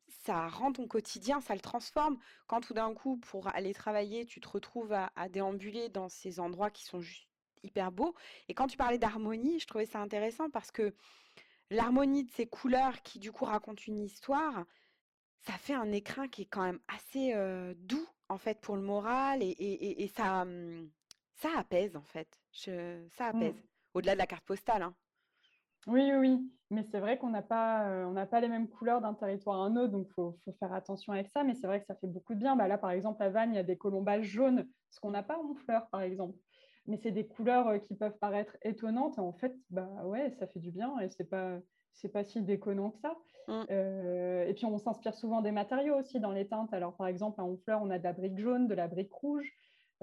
ça 0.07 0.47
rend 0.47 0.71
ton 0.71 0.87
quotidien, 0.87 1.41
ça 1.41 1.53
le 1.53 1.61
transforme. 1.61 2.17
Quand 2.47 2.61
tout 2.61 2.73
d'un 2.73 2.93
coup, 2.93 3.17
pour 3.17 3.47
aller 3.55 3.73
travailler, 3.73 4.25
tu 4.25 4.41
te 4.41 4.49
retrouves 4.49 4.93
à, 4.93 5.11
à, 5.15 5.29
déambuler 5.29 5.89
dans 5.89 6.09
ces 6.09 6.39
endroits 6.39 6.71
qui 6.71 6.83
sont 6.83 6.99
juste 6.99 7.29
hyper 7.63 7.91
beaux. 7.91 8.15
Et 8.47 8.53
quand 8.53 8.67
tu 8.67 8.77
parlais 8.77 8.97
d'harmonie, 8.97 9.59
je 9.59 9.67
trouvais 9.67 9.85
ça 9.85 9.99
intéressant 9.99 10.49
parce 10.49 10.71
que 10.71 10.93
l'harmonie 11.69 12.23
de 12.25 12.31
ces 12.31 12.47
couleurs 12.47 13.01
qui 13.03 13.19
du 13.19 13.31
coup 13.31 13.45
racontent 13.45 13.83
une 13.87 14.01
histoire, 14.01 14.65
ça 15.41 15.53
fait 15.53 15.73
un 15.73 15.91
écrin 15.91 16.27
qui 16.27 16.43
est 16.43 16.45
quand 16.45 16.63
même 16.63 16.79
assez 16.87 17.33
doux 17.77 18.08
en 18.29 18.37
fait 18.37 18.59
pour 18.61 18.75
le 18.75 18.81
moral 18.81 19.41
et, 19.41 20.11
ça, 20.15 20.45
mmh, 20.45 20.89
ça 21.35 21.49
apaise 21.57 21.95
en 21.95 22.03
fait. 22.03 22.39
ça 22.51 22.71
mmh. 22.71 23.35
apaise. 23.35 23.63
Au-delà 23.93 24.13
de 24.13 24.19
la 24.19 24.27
carte 24.27 24.45
postale. 24.45 24.83
Hein. 24.83 24.93
Oui, 25.87 26.11
oui, 26.13 26.51
mais 26.69 26.83
c'est 26.83 26.99
vrai 26.99 27.17
qu'on 27.17 27.29
n'a 27.29 27.41
pas, 27.41 28.05
on 28.05 28.11
n'a 28.11 28.27
pas 28.27 28.41
les 28.41 28.49
mêmes 28.49 28.67
couleurs 28.67 29.01
d'un 29.01 29.13
territoire 29.13 29.61
à 29.61 29.65
un 29.65 29.75
autre, 29.75 29.91
donc 29.91 30.07
il 30.07 30.13
faut, 30.13 30.37
faire 30.59 30.73
attention 30.73 31.13
avec 31.13 31.29
ça. 31.29 31.43
Mais 31.43 31.55
c'est 31.55 31.67
vrai 31.67 31.79
que 31.79 31.85
ça 31.87 31.95
fait 31.95 32.07
beaucoup 32.07 32.35
de 32.35 32.39
bien. 32.39 32.55
Bah, 32.55 32.67
là, 32.67 32.77
par 32.77 32.91
exemple, 32.91 33.23
à 33.23 33.29
Vannes, 33.29 33.53
il 33.53 33.55
y 33.55 33.59
a 33.59 33.63
des 33.63 33.77
colombages 33.77 34.25
jaunes, 34.25 34.67
ce 34.91 34.99
qu'on 34.99 35.11
n'a 35.11 35.23
pas 35.23 35.39
en 35.39 35.55
fleurs, 35.55 35.87
par 35.89 36.01
exemple. 36.01 36.37
Mais 36.85 36.97
c'est 36.97 37.11
des 37.11 37.27
couleurs 37.27 37.81
qui 37.81 37.95
peuvent 37.95 38.17
paraître 38.19 38.55
étonnantes. 38.61 39.17
Et 39.17 39.21
en 39.21 39.33
fait, 39.33 39.55
bah 39.69 39.89
ouais, 40.05 40.31
ça 40.39 40.47
fait 40.47 40.59
du 40.59 40.71
bien 40.71 40.99
et 40.99 41.09
c'est 41.09 41.29
pas, 41.29 41.59
c'est 41.93 42.09
pas 42.09 42.23
si 42.23 42.41
déconnant 42.41 42.91
que 42.91 42.99
ça. 42.99 43.15
Mmh. 43.47 43.63
Euh, 43.71 44.45
et 44.45 44.53
puis, 44.53 44.65
on 44.65 44.77
s'inspire 44.77 45.15
souvent 45.15 45.41
des 45.41 45.51
matériaux 45.51 45.95
aussi 45.95 46.19
dans 46.19 46.31
les 46.31 46.47
teintes. 46.47 46.73
Alors, 46.73 46.95
par 46.95 47.07
exemple, 47.07 47.41
à 47.41 47.43
Honfleur, 47.43 47.81
on 47.83 47.89
a 47.89 47.97
de 47.97 48.03
la 48.03 48.13
brique 48.13 48.37
jaune, 48.37 48.67
de 48.67 48.75
la 48.75 48.87
brique 48.87 49.13
rouge. 49.13 49.51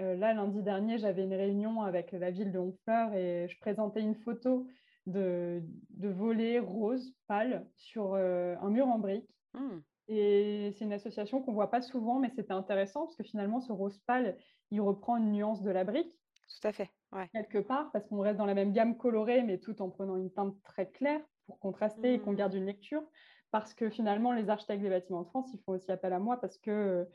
Euh, 0.01 0.15
là, 0.17 0.35
lundi 0.35 0.63
dernier, 0.63 0.99
j'avais 0.99 1.25
une 1.25 1.35
réunion 1.35 1.83
avec 1.83 2.13
la 2.13 2.31
ville 2.31 2.53
de 2.53 2.59
Honfleur 2.59 3.15
et 3.15 3.47
je 3.49 3.59
présentais 3.61 4.01
une 4.01 4.15
photo 4.15 4.67
de, 5.07 5.63
de 5.91 6.09
volets 6.09 6.59
roses 6.59 7.15
pâles 7.29 7.67
sur 7.77 8.15
euh, 8.15 8.57
un 8.61 8.69
mur 8.69 8.89
en 8.89 8.99
brique. 8.99 9.29
Mmh. 9.55 9.79
Et 10.09 10.73
c'est 10.77 10.85
une 10.85 10.93
association 10.93 11.43
qu'on 11.43 11.53
voit 11.53 11.71
pas 11.71 11.81
souvent, 11.81 12.19
mais 12.19 12.31
c'était 12.31 12.53
intéressant 12.53 13.05
parce 13.05 13.17
que 13.17 13.25
finalement, 13.25 13.61
ce 13.61 13.73
rose 13.73 13.99
pâle, 14.07 14.37
il 14.71 14.81
reprend 14.81 15.17
une 15.17 15.33
nuance 15.33 15.63
de 15.63 15.71
la 15.71 15.85
brique. 15.85 16.13
Tout 16.61 16.69
à 16.69 16.73
fait. 16.73 16.91
Quelque 17.33 17.59
part, 17.59 17.91
parce 17.93 18.07
qu'on 18.07 18.21
reste 18.21 18.37
dans 18.37 18.47
la 18.47 18.55
même 18.55 18.73
gamme 18.73 18.97
colorée, 18.97 19.43
mais 19.43 19.59
tout 19.59 19.81
en 19.81 19.89
prenant 19.89 20.17
une 20.17 20.31
teinte 20.31 20.55
très 20.63 20.91
claire 20.91 21.21
pour 21.47 21.59
contraster 21.59 22.15
et 22.15 22.19
qu'on 22.21 22.33
mmh. 22.33 22.37
garde 22.37 22.55
une 22.55 22.67
lecture 22.67 23.03
parce 23.51 23.75
que 23.75 23.89
finalement, 23.89 24.33
les 24.33 24.51
architectes 24.51 24.83
des 24.83 24.91
bâtiments 24.91 25.23
de 25.23 25.29
France, 25.29 25.51
ils 25.55 25.61
font 25.61 25.73
aussi 25.73 25.91
appel 25.91 26.13
à 26.13 26.19
moi 26.19 26.41
parce 26.41 26.59
que 26.59 27.07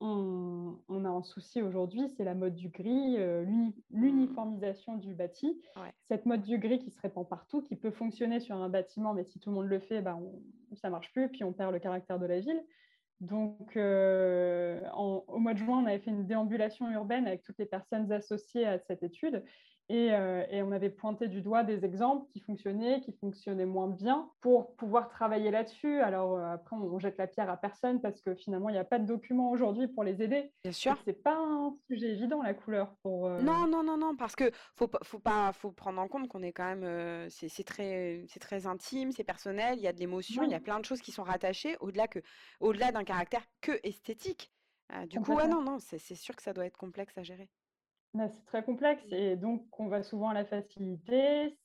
on, 0.00 1.04
a 1.04 1.08
un 1.08 1.22
souci 1.22 1.62
aujourd'hui, 1.62 2.08
c'est 2.16 2.24
la 2.24 2.34
mode 2.34 2.54
du 2.54 2.68
gris, 2.68 3.16
euh, 3.18 3.44
l'uniformisation 3.90 4.96
du 4.96 5.14
bâti. 5.14 5.60
Cette 6.08 6.26
mode 6.26 6.42
du 6.42 6.58
gris 6.58 6.78
qui 6.78 6.90
se 6.90 7.00
répand 7.00 7.26
partout, 7.26 7.62
qui 7.62 7.76
peut 7.76 7.90
fonctionner 7.90 8.40
sur 8.40 8.56
un 8.56 8.68
bâtiment, 8.68 9.14
mais 9.14 9.24
si 9.24 9.38
tout 9.38 9.50
le 9.50 9.56
monde 9.56 9.68
le 9.68 9.78
fait, 9.78 10.02
ben 10.02 10.20
ça 10.74 10.90
marche 10.90 11.12
plus, 11.12 11.28
puis 11.28 11.44
on 11.44 11.52
perd 11.52 11.72
le 11.72 11.78
caractère 11.78 12.18
de 12.18 12.26
la 12.26 12.40
ville. 12.40 12.62
Donc, 13.20 13.76
euh, 13.76 14.80
au 14.92 15.38
mois 15.38 15.54
de 15.54 15.58
juin, 15.58 15.78
on 15.78 15.86
avait 15.86 16.00
fait 16.00 16.10
une 16.10 16.26
déambulation 16.26 16.90
urbaine 16.90 17.26
avec 17.26 17.42
toutes 17.42 17.58
les 17.58 17.66
personnes 17.66 18.10
associées 18.12 18.66
à 18.66 18.78
cette 18.78 19.02
étude. 19.02 19.42
Euh, 19.92 20.46
et, 20.50 20.62
on 20.62 20.72
avait 20.72 20.88
pointé 20.88 21.28
du 21.28 21.42
doigt 21.42 21.62
des 21.62 21.84
exemples 21.84 22.26
qui 22.32 22.40
fonctionnaient, 22.40 23.00
qui 23.02 23.12
fonctionnaient 23.12 23.66
moins 23.66 23.88
bien 23.88 24.30
pour 24.40 24.74
pouvoir 24.76 25.08
travailler 25.08 25.50
là-dessus. 25.50 26.00
Alors 26.00 26.36
euh, 26.36 26.54
après, 26.54 26.76
on, 26.76 26.98
jette 26.98 27.18
la 27.18 27.26
pierre 27.26 27.50
à 27.50 27.56
personne 27.58 28.00
parce 28.00 28.22
que 28.22 28.34
finalement, 28.34 28.70
il 28.70 28.72
n'y 28.72 28.78
a 28.78 28.84
pas 28.84 28.98
de 28.98 29.06
documents 29.06 29.50
aujourd'hui 29.50 29.86
pour 29.88 30.02
les 30.02 30.22
aider. 30.22 30.52
Bien 30.62 30.72
sûr. 30.72 30.96
C'est 31.04 31.22
pas 31.22 31.36
un 31.36 31.76
sujet 31.86 32.12
évident 32.12 32.42
la 32.42 32.54
couleur 32.54 32.94
pour. 33.02 33.26
Euh, 33.26 33.42
non, 33.42 33.66
non, 33.66 33.82
non, 33.82 33.98
non, 33.98 34.16
parce 34.16 34.36
que 34.36 34.50
faut 34.74 34.88
faut 35.02 35.18
pas, 35.18 35.52
faut 35.52 35.70
prendre 35.70 36.00
en 36.00 36.08
compte 36.08 36.28
qu'on 36.28 36.42
est 36.42 36.52
quand 36.52 36.74
même, 36.74 37.28
c'est 37.28 37.64
très, 37.64 38.24
très 38.40 38.66
intime, 38.66 39.12
c'est 39.12 39.24
personnel, 39.24 39.76
il 39.76 39.82
y 39.82 39.88
a 39.88 39.92
de 39.92 39.98
l'émotion, 39.98 40.42
il 40.44 40.50
y 40.50 40.54
a 40.54 40.60
plein 40.60 40.80
de 40.80 40.84
choses 40.84 41.02
qui 41.02 41.12
sont 41.12 41.24
rattachées 41.24 41.76
au-delà 41.80 42.92
d'un 42.92 43.04
caractère 43.04 43.42
que 43.60 43.72
esthétique. 43.82 44.50
du 45.08 45.20
coup, 45.20 45.34
ouais, 45.34 45.48
non, 45.48 45.62
non, 45.62 45.78
c'est 45.78 45.98
sûr 46.14 46.34
que 46.34 46.42
ça 46.42 46.54
doit 46.54 46.64
être 46.64 46.78
complexe 46.78 47.18
à 47.18 47.22
gérer. 47.22 47.50
Bah, 48.14 48.28
c'est 48.28 48.44
très 48.44 48.64
complexe 48.64 49.04
et 49.10 49.36
donc 49.36 49.66
on 49.78 49.88
va 49.88 50.02
souvent 50.02 50.28
à 50.28 50.34
la 50.34 50.44
facilité. 50.44 51.58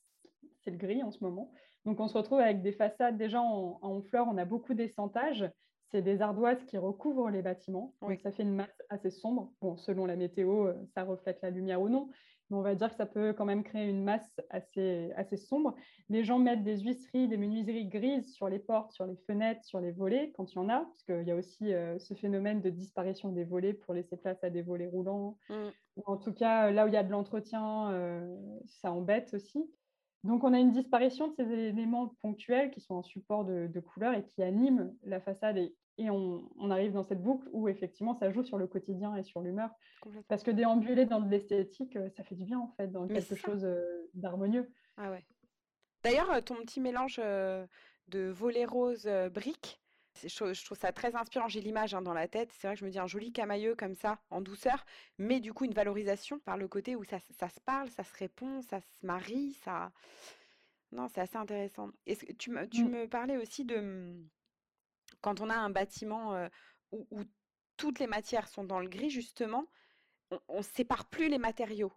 C'est 0.58 0.72
le 0.72 0.76
gris 0.76 1.02
en 1.02 1.12
ce 1.12 1.22
moment. 1.22 1.52
Donc 1.84 2.00
on 2.00 2.08
se 2.08 2.18
retrouve 2.18 2.40
avec 2.40 2.60
des 2.60 2.72
façades 2.72 3.16
déjà 3.16 3.40
en, 3.40 3.78
en 3.80 4.02
fleurs. 4.02 4.26
On 4.28 4.36
a 4.36 4.44
beaucoup 4.44 4.74
d'essantage. 4.74 5.48
C'est 5.92 6.02
des 6.02 6.22
ardoises 6.22 6.64
qui 6.64 6.76
recouvrent 6.76 7.30
les 7.30 7.42
bâtiments. 7.42 7.94
Donc 8.02 8.20
ça 8.20 8.32
fait 8.32 8.42
une 8.42 8.54
masse 8.54 8.82
assez 8.90 9.10
sombre. 9.10 9.54
Bon, 9.60 9.76
selon 9.76 10.06
la 10.06 10.16
météo, 10.16 10.66
euh, 10.66 10.84
ça 10.94 11.04
reflète 11.04 11.38
la 11.42 11.50
lumière 11.50 11.80
ou 11.80 11.88
non. 11.88 12.10
Mais 12.50 12.56
on 12.56 12.62
va 12.62 12.74
dire 12.74 12.90
que 12.90 12.96
ça 12.96 13.06
peut 13.06 13.32
quand 13.32 13.44
même 13.44 13.62
créer 13.62 13.88
une 13.88 14.02
masse 14.02 14.40
assez, 14.50 15.12
assez 15.16 15.36
sombre. 15.36 15.74
Les 16.08 16.24
gens 16.24 16.38
mettent 16.38 16.64
des 16.64 16.80
huisseries, 16.80 17.28
des 17.28 17.36
menuiseries 17.36 17.86
grises 17.86 18.32
sur 18.32 18.48
les 18.48 18.58
portes, 18.58 18.92
sur 18.92 19.06
les 19.06 19.16
fenêtres, 19.26 19.64
sur 19.64 19.80
les 19.80 19.92
volets, 19.92 20.32
quand 20.36 20.52
il 20.52 20.56
y 20.56 20.58
en 20.58 20.68
a, 20.68 20.80
parce 20.80 21.02
qu'il 21.04 21.26
y 21.26 21.30
a 21.30 21.36
aussi 21.36 21.72
euh, 21.72 21.98
ce 21.98 22.14
phénomène 22.14 22.60
de 22.60 22.70
disparition 22.70 23.30
des 23.30 23.44
volets 23.44 23.74
pour 23.74 23.94
laisser 23.94 24.16
place 24.16 24.42
à 24.42 24.50
des 24.50 24.62
volets 24.62 24.88
roulants. 24.88 25.38
Mmh. 25.48 25.54
Ou 25.96 26.02
en 26.06 26.16
tout 26.16 26.32
cas, 26.32 26.70
là 26.70 26.84
où 26.84 26.88
il 26.88 26.94
y 26.94 26.96
a 26.96 27.04
de 27.04 27.10
l'entretien, 27.10 27.90
euh, 27.92 28.36
ça 28.66 28.92
embête 28.92 29.32
aussi. 29.34 29.64
Donc, 30.24 30.44
on 30.44 30.52
a 30.52 30.58
une 30.58 30.72
disparition 30.72 31.28
de 31.28 31.34
ces 31.34 31.50
éléments 31.50 32.14
ponctuels 32.20 32.70
qui 32.70 32.80
sont 32.80 32.96
en 32.96 33.02
support 33.02 33.44
de, 33.44 33.68
de 33.68 33.80
couleurs 33.80 34.14
et 34.14 34.24
qui 34.24 34.42
animent 34.42 34.92
la 35.02 35.20
façade 35.20 35.56
et 35.56 35.74
et 35.98 36.10
on, 36.10 36.70
arrive 36.70 36.92
dans 36.92 37.02
cette 37.02 37.22
boucle 37.22 37.46
où 37.52 37.68
effectivement 37.68 38.14
ça 38.14 38.30
joue 38.30 38.42
sur 38.42 38.58
le 38.58 38.66
quotidien 38.66 39.14
et 39.16 39.22
sur 39.22 39.40
l'humeur. 39.40 39.70
Parce 40.28 40.42
que 40.42 40.50
déambuler 40.50 41.04
dans 41.04 41.20
de 41.20 41.28
l'esthétique, 41.28 41.96
euh, 41.96 42.08
ça 42.16 42.24
fait 42.24 42.34
du 42.34 42.44
bien 42.44 42.58
en 42.58 42.68
fait, 42.76 42.88
dans 42.88 43.06
quelque 43.06 43.34
chose 43.34 43.64
euh, 43.64 44.08
d'harmonieux. 44.14 44.70
Ah 44.96 45.10
ouais. 45.10 45.24
D'ailleurs, 46.02 46.30
euh, 46.30 46.40
ton 46.40 46.54
petit 46.56 46.80
mélange 46.80 47.18
de 47.18 48.28
volet 48.30 48.64
rose 48.64 49.08
briques, 49.32 49.80
je, 50.24 50.64
trouve 50.64 50.78
ça 50.78 50.92
très 50.92 51.14
inspirant. 51.14 51.48
J'ai 51.48 51.60
l'image 51.60 51.94
hein, 51.94 52.02
dans 52.02 52.14
la 52.14 52.28
tête. 52.28 52.50
C'est 52.52 52.66
vrai 52.66 52.74
que 52.74 52.80
je 52.80 52.84
me 52.86 52.90
dis 52.90 52.98
un 52.98 53.06
joli 53.06 53.32
camailleux 53.32 53.74
comme 53.74 53.94
ça, 53.94 54.18
en 54.30 54.40
douceur, 54.40 54.84
mais 55.18 55.40
du 55.40 55.52
coup 55.52 55.64
une 55.64 55.74
valorisation 55.74 56.38
par 56.40 56.56
le 56.56 56.68
côté 56.68 56.96
où 56.96 57.04
ça, 57.04 57.18
se 57.20 57.60
parle, 57.60 57.90
ça 57.90 58.04
se 58.04 58.16
répond, 58.16 58.62
ça 58.62 58.80
se 58.80 59.06
marie. 59.06 59.52
Ça... 59.64 59.92
Non, 60.92 61.08
c'est 61.08 61.20
assez 61.20 61.36
intéressant. 61.36 61.90
Et 62.06 62.16
tu, 62.16 62.50
me, 62.50 62.66
tu 62.66 62.84
mmh. 62.84 62.90
me 62.90 63.06
parlais 63.06 63.36
aussi 63.36 63.64
de 63.64 63.76
mmh, 63.76 64.28
quand 65.20 65.40
on 65.40 65.50
a 65.50 65.54
un 65.54 65.70
bâtiment 65.70 66.48
où, 66.92 67.22
toutes 67.76 67.98
les 67.98 68.06
matières 68.06 68.46
sont 68.46 68.64
dans 68.64 68.78
le 68.78 68.88
gris, 68.88 69.08
justement, 69.08 69.64
on 70.48 70.58
ne 70.58 70.62
sépare 70.62 71.06
plus 71.06 71.28
les 71.28 71.38
matériaux. 71.38 71.92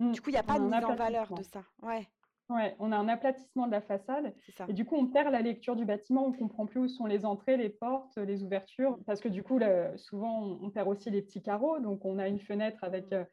Mmh, 0.00 0.12
du 0.12 0.20
coup, 0.22 0.30
il 0.30 0.32
n'y 0.32 0.38
a 0.38 0.42
pas 0.42 0.58
de 0.58 0.64
mise 0.64 0.84
en 0.84 0.94
valeur 0.94 1.32
de 1.34 1.42
ça. 1.42 1.62
Ouais. 1.82 2.08
Ouais, 2.48 2.74
on 2.78 2.92
a 2.92 2.96
un 2.96 3.08
aplatissement 3.08 3.66
de 3.66 3.72
la 3.72 3.82
façade. 3.82 4.34
Et 4.68 4.72
du 4.72 4.86
coup, 4.86 4.96
on 4.96 5.06
perd 5.06 5.30
la 5.30 5.42
lecture 5.42 5.76
du 5.76 5.84
bâtiment. 5.84 6.24
On 6.24 6.30
ne 6.30 6.36
comprend 6.36 6.64
plus 6.64 6.80
où 6.80 6.88
sont 6.88 7.04
les 7.04 7.26
entrées, 7.26 7.58
les 7.58 7.68
portes, 7.68 8.16
les 8.16 8.42
ouvertures. 8.42 8.92
Mmh. 8.92 9.04
Parce 9.04 9.20
que 9.20 9.28
du 9.28 9.42
coup, 9.42 9.60
souvent, 9.96 10.58
on 10.62 10.70
perd 10.70 10.88
aussi 10.88 11.10
les 11.10 11.20
petits 11.20 11.42
carreaux. 11.42 11.78
Donc, 11.78 12.06
on 12.06 12.18
a 12.18 12.26
une 12.26 12.40
fenêtre 12.40 12.82
avec 12.82 13.10
mmh. 13.10 13.26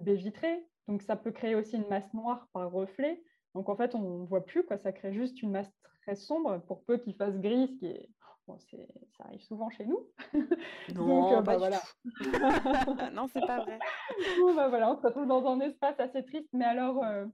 une 0.00 0.04
baie 0.04 0.16
vitrée. 0.16 0.62
Donc, 0.86 1.00
ça 1.00 1.16
peut 1.16 1.32
créer 1.32 1.54
aussi 1.54 1.76
une 1.76 1.88
masse 1.88 2.12
noire 2.12 2.46
par 2.52 2.70
reflet. 2.70 3.22
Donc, 3.54 3.70
en 3.70 3.76
fait, 3.76 3.94
on 3.94 4.18
ne 4.20 4.26
voit 4.26 4.44
plus. 4.44 4.64
Quoi. 4.66 4.76
Ça 4.76 4.92
crée 4.92 5.14
juste 5.14 5.40
une 5.40 5.52
masse 5.52 5.72
très 6.02 6.14
sombre 6.14 6.58
pour 6.66 6.84
peu 6.84 6.98
qu'il 6.98 7.14
fasse 7.14 7.38
gris, 7.38 7.68
ce 7.68 7.78
qui 7.78 7.86
est 7.86 8.10
ça 8.58 9.24
arrive 9.24 9.42
souvent 9.42 9.70
chez 9.70 9.86
nous. 9.86 10.06
Non, 10.94 11.30
Donc, 11.30 11.44
bah, 11.44 11.58
voilà. 11.58 11.80
non, 13.12 13.28
c'est 13.32 13.46
pas 13.46 13.62
vrai. 13.62 13.78
bah, 14.56 14.68
voilà, 14.68 14.90
on 14.90 14.96
se 14.96 15.02
retrouve 15.02 15.26
dans 15.26 15.46
un 15.46 15.60
espace 15.60 16.00
assez 16.00 16.24
triste, 16.24 16.48
mais 16.54 16.64
alors, 16.64 17.04
euh, 17.04 17.26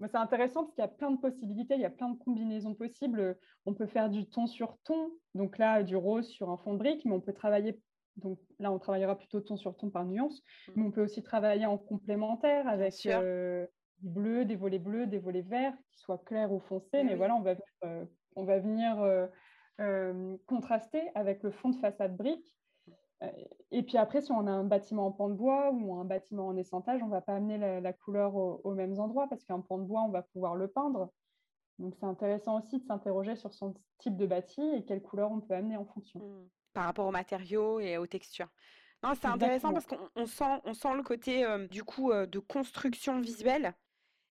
c'est 0.00 0.16
intéressant 0.16 0.64
parce 0.64 0.74
qu'il 0.74 0.82
y 0.82 0.84
a 0.84 0.88
plein 0.88 1.10
de 1.10 1.18
possibilités, 1.18 1.74
il 1.74 1.80
y 1.80 1.86
a 1.86 1.90
plein 1.90 2.10
de 2.10 2.18
combinaisons 2.18 2.74
possibles. 2.74 3.38
On 3.66 3.74
peut 3.74 3.86
faire 3.86 4.10
du 4.10 4.28
ton 4.28 4.46
sur 4.46 4.76
ton, 4.84 5.10
donc 5.34 5.58
là, 5.58 5.82
du 5.82 5.96
rose 5.96 6.28
sur 6.28 6.50
un 6.50 6.56
fond 6.58 6.74
de 6.74 6.78
brique, 6.78 7.04
mais 7.04 7.12
on 7.12 7.20
peut 7.20 7.32
travailler. 7.32 7.80
Donc 8.16 8.38
là, 8.58 8.70
on 8.70 8.78
travaillera 8.78 9.16
plutôt 9.16 9.40
ton 9.40 9.56
sur 9.56 9.76
ton 9.76 9.90
par 9.90 10.04
nuance, 10.04 10.40
mmh. 10.40 10.72
mais 10.76 10.82
on 10.82 10.90
peut 10.90 11.02
aussi 11.02 11.22
travailler 11.22 11.66
en 11.66 11.78
complémentaire 11.78 12.68
avec 12.68 12.94
euh, 13.06 13.66
du 14.00 14.08
bleu, 14.08 14.44
des 14.44 14.56
volets 14.56 14.78
bleus, 14.78 15.06
des 15.06 15.18
volets 15.18 15.42
verts, 15.42 15.74
qui 15.92 16.00
soient 16.00 16.18
clairs 16.18 16.52
ou 16.52 16.60
foncés. 16.60 17.04
mais 17.04 17.14
voilà, 17.14 17.34
on 17.36 17.42
va, 17.42 17.54
euh, 17.84 18.04
on 18.36 18.44
va 18.44 18.58
venir 18.58 19.00
euh, 19.00 19.26
contrasté 20.46 21.10
avec 21.14 21.42
le 21.42 21.50
fond 21.50 21.70
de 21.70 21.76
façade 21.76 22.16
brique. 22.16 22.52
Euh, 23.22 23.30
et 23.70 23.82
puis 23.82 23.96
après, 23.96 24.20
si 24.20 24.32
on 24.32 24.46
a 24.46 24.50
un 24.50 24.64
bâtiment 24.64 25.06
en 25.06 25.12
pan 25.12 25.28
de 25.28 25.34
bois 25.34 25.70
ou 25.72 25.94
un 25.94 26.04
bâtiment 26.04 26.48
en 26.48 26.56
essentage, 26.56 27.02
on 27.02 27.06
ne 27.06 27.10
va 27.10 27.20
pas 27.20 27.34
amener 27.34 27.58
la, 27.80 27.92
couleur 27.92 28.34
aux 28.36 28.74
mêmes 28.74 28.98
endroits 28.98 29.28
parce 29.28 29.44
qu'un 29.44 29.60
pan 29.60 29.78
de 29.78 29.84
bois, 29.84 30.02
on 30.02 30.10
va 30.10 30.22
pouvoir 30.22 30.54
le 30.54 30.68
peindre. 30.68 31.10
Donc 31.78 31.94
c'est 31.98 32.06
intéressant 32.06 32.58
aussi 32.58 32.78
de 32.78 32.84
s'interroger 32.84 33.36
sur 33.36 33.52
son 33.52 33.74
type 33.98 34.16
de 34.16 34.26
bâti 34.26 34.60
et 34.60 34.84
quelle 34.84 35.02
couleur 35.02 35.30
on 35.30 35.40
peut 35.40 35.54
amener 35.54 35.76
en 35.76 35.84
fonction. 35.84 36.20
Mmh. 36.20 36.48
Par 36.72 36.84
rapport 36.84 37.06
aux 37.06 37.12
matériaux 37.12 37.80
et 37.80 37.98
aux 37.98 38.06
textures. 38.06 38.48
Non, 39.02 39.14
c'est 39.14 39.28
intéressant 39.28 39.72
parce 39.72 39.86
qu'on 39.86 40.26
sent, 40.26 40.60
on 40.64 40.74
sent 40.74 40.94
le 40.94 41.02
côté 41.04 41.44
euh, 41.44 41.68
du 41.68 41.84
coup 41.84 42.12
de 42.12 42.38
construction 42.40 43.20
visuelle 43.20 43.74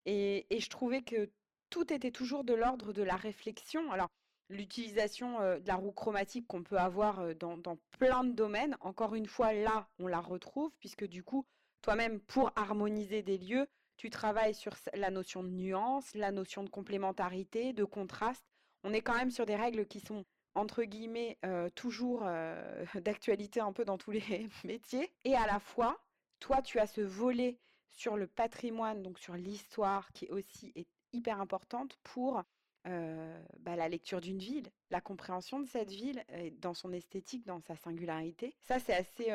et, 0.06 0.46
et, 0.50 0.60
je 0.60 0.70
trouvais 0.70 1.02
que 1.02 1.30
tout 1.70 1.92
était 1.92 2.10
toujours 2.10 2.42
de 2.42 2.54
l'ordre 2.54 2.92
de 2.92 3.02
la 3.02 3.16
réflexion. 3.16 3.90
Alors 3.92 4.08
l'utilisation 4.48 5.40
de 5.40 5.66
la 5.66 5.74
roue 5.74 5.92
chromatique 5.92 6.46
qu'on 6.46 6.62
peut 6.62 6.78
avoir 6.78 7.34
dans, 7.34 7.78
plein 7.98 8.24
de 8.24 8.32
domaines. 8.32 8.76
Encore 8.80 9.14
une 9.14 9.26
fois, 9.26 9.52
là, 9.52 9.88
on 9.98 10.06
la 10.06 10.20
retrouve, 10.20 10.72
puisque 10.78 11.04
du 11.04 11.22
coup, 11.22 11.44
toi-même, 11.82 12.20
pour 12.20 12.52
harmoniser 12.56 13.22
des 13.22 13.38
lieux, 13.38 13.66
tu 13.96 14.10
travailles 14.10 14.54
sur 14.54 14.74
la 14.94 15.10
notion 15.10 15.42
de 15.42 15.48
nuance, 15.48 16.14
la 16.14 16.30
notion 16.30 16.62
de 16.62 16.68
complémentarité, 16.68 17.72
de 17.72 17.84
contraste. 17.84 18.44
On 18.84 18.92
est 18.92 19.00
quand 19.00 19.16
même 19.16 19.30
sur 19.30 19.46
des 19.46 19.56
règles 19.56 19.86
qui 19.86 20.00
sont, 20.00 20.24
entre 20.54 20.84
guillemets, 20.84 21.38
toujours 21.74 22.24
d'actualité 22.94 23.60
un 23.60 23.72
peu 23.72 23.84
dans 23.84 23.98
tous 23.98 24.10
les 24.10 24.48
métiers. 24.64 25.12
Et 25.24 25.34
à 25.34 25.46
la 25.46 25.58
fois, 25.58 25.98
toi, 26.40 26.62
tu 26.62 26.78
as 26.78 26.86
ce 26.86 27.00
volet 27.00 27.58
sur 27.88 28.16
le 28.16 28.26
patrimoine, 28.26 29.02
donc 29.02 29.18
sur 29.18 29.34
l'histoire, 29.34 30.12
qui 30.12 30.28
aussi 30.28 30.72
est 30.76 30.86
hyper 31.12 31.40
importante 31.40 31.98
pour 32.02 32.42
bah, 32.86 33.76
la 33.76 33.88
lecture 33.88 34.20
d'une 34.20 34.38
ville, 34.38 34.68
la 34.90 35.00
compréhension 35.00 35.60
de 35.60 35.66
cette 35.66 35.90
ville 35.90 36.22
dans 36.60 36.74
son 36.74 36.92
esthétique, 36.92 37.44
dans 37.46 37.60
sa 37.60 37.76
singularité. 37.76 38.54
Ça, 38.62 38.78
c'est 38.78 38.94
assez, 38.94 39.32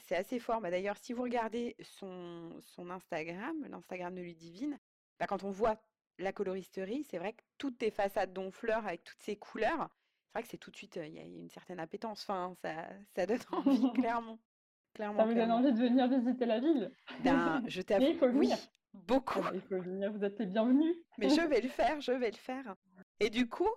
c'est 0.00 0.16
assez 0.16 0.38
fort. 0.38 0.60
Bah, 0.60 0.70
D'ailleurs, 0.70 0.96
si 0.98 1.12
vous 1.12 1.22
regardez 1.22 1.76
son, 1.80 2.50
son 2.60 2.90
Instagram, 2.90 3.56
l'Instagram 3.68 4.14
de 4.14 4.20
Ludivine, 4.22 4.78
bah, 5.18 5.26
quand 5.26 5.44
on 5.44 5.50
voit 5.50 5.80
la 6.18 6.32
coloristerie, 6.32 7.04
c'est 7.04 7.18
vrai 7.18 7.32
que 7.32 7.42
toutes 7.58 7.78
tes 7.78 7.90
façades 7.90 8.32
d'onfleurs 8.32 8.86
avec 8.86 9.04
toutes 9.04 9.22
ces 9.22 9.36
couleurs, 9.36 9.88
c'est 10.26 10.32
vrai 10.34 10.42
que 10.42 10.48
c'est 10.48 10.58
tout 10.58 10.70
de 10.70 10.76
suite, 10.76 10.96
il 10.96 11.14
y 11.14 11.18
a 11.18 11.22
une 11.22 11.48
certaine 11.50 11.80
appétence. 11.80 12.22
Enfin, 12.22 12.54
ça, 12.60 12.88
ça 13.14 13.26
donne 13.26 13.38
envie, 13.52 13.92
clairement. 13.92 14.38
clairement. 14.94 15.18
Ça 15.18 15.24
vous 15.24 15.34
donne 15.34 15.52
envie 15.52 15.72
de 15.72 15.78
venir 15.78 16.08
visiter 16.08 16.46
la 16.46 16.60
ville? 16.60 16.92
Ben, 17.24 17.62
Je 17.66 17.82
t'avoue, 17.82 18.04
oui, 18.34 18.52
beaucoup. 18.92 19.40
il 19.54 19.60
faut 19.60 19.80
venir, 19.80 20.12
vous 20.12 20.24
êtes 20.24 20.38
les 20.38 20.46
bienvenus. 20.46 20.96
Mais 21.18 21.28
je 21.28 21.40
vais 21.40 21.60
le 21.60 21.68
faire, 21.68 22.00
je 22.00 22.12
vais 22.12 22.30
le 22.30 22.36
faire. 22.36 22.74
Et 23.20 23.30
du 23.30 23.48
coup, 23.48 23.70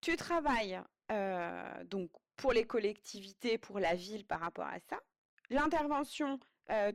tu 0.00 0.16
travailles 0.16 0.80
donc 1.86 2.10
pour 2.36 2.52
les 2.52 2.64
collectivités, 2.64 3.58
pour 3.58 3.78
la 3.78 3.94
ville 3.94 4.26
par 4.26 4.40
rapport 4.40 4.66
à 4.66 4.78
ça. 4.80 5.00
L'intervention, 5.50 6.38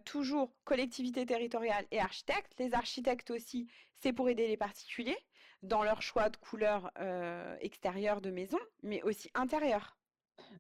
toujours 0.06 0.54
collectivité 0.64 1.26
territoriale 1.26 1.86
et 1.92 2.00
architecte. 2.00 2.54
Les 2.60 2.74
architectes 2.74 3.32
aussi, 3.32 3.68
c'est 4.00 4.14
pour 4.14 4.30
aider 4.30 4.48
les 4.48 4.58
particuliers 4.58 5.18
dans 5.64 5.84
leur 5.84 6.02
choix 6.02 6.30
de 6.30 6.38
couleurs 6.38 6.92
euh, 7.00 7.56
extérieures 7.60 8.22
de 8.22 8.32
maison, 8.32 8.58
mais 8.82 9.02
aussi 9.04 9.30
intérieures. 9.36 9.98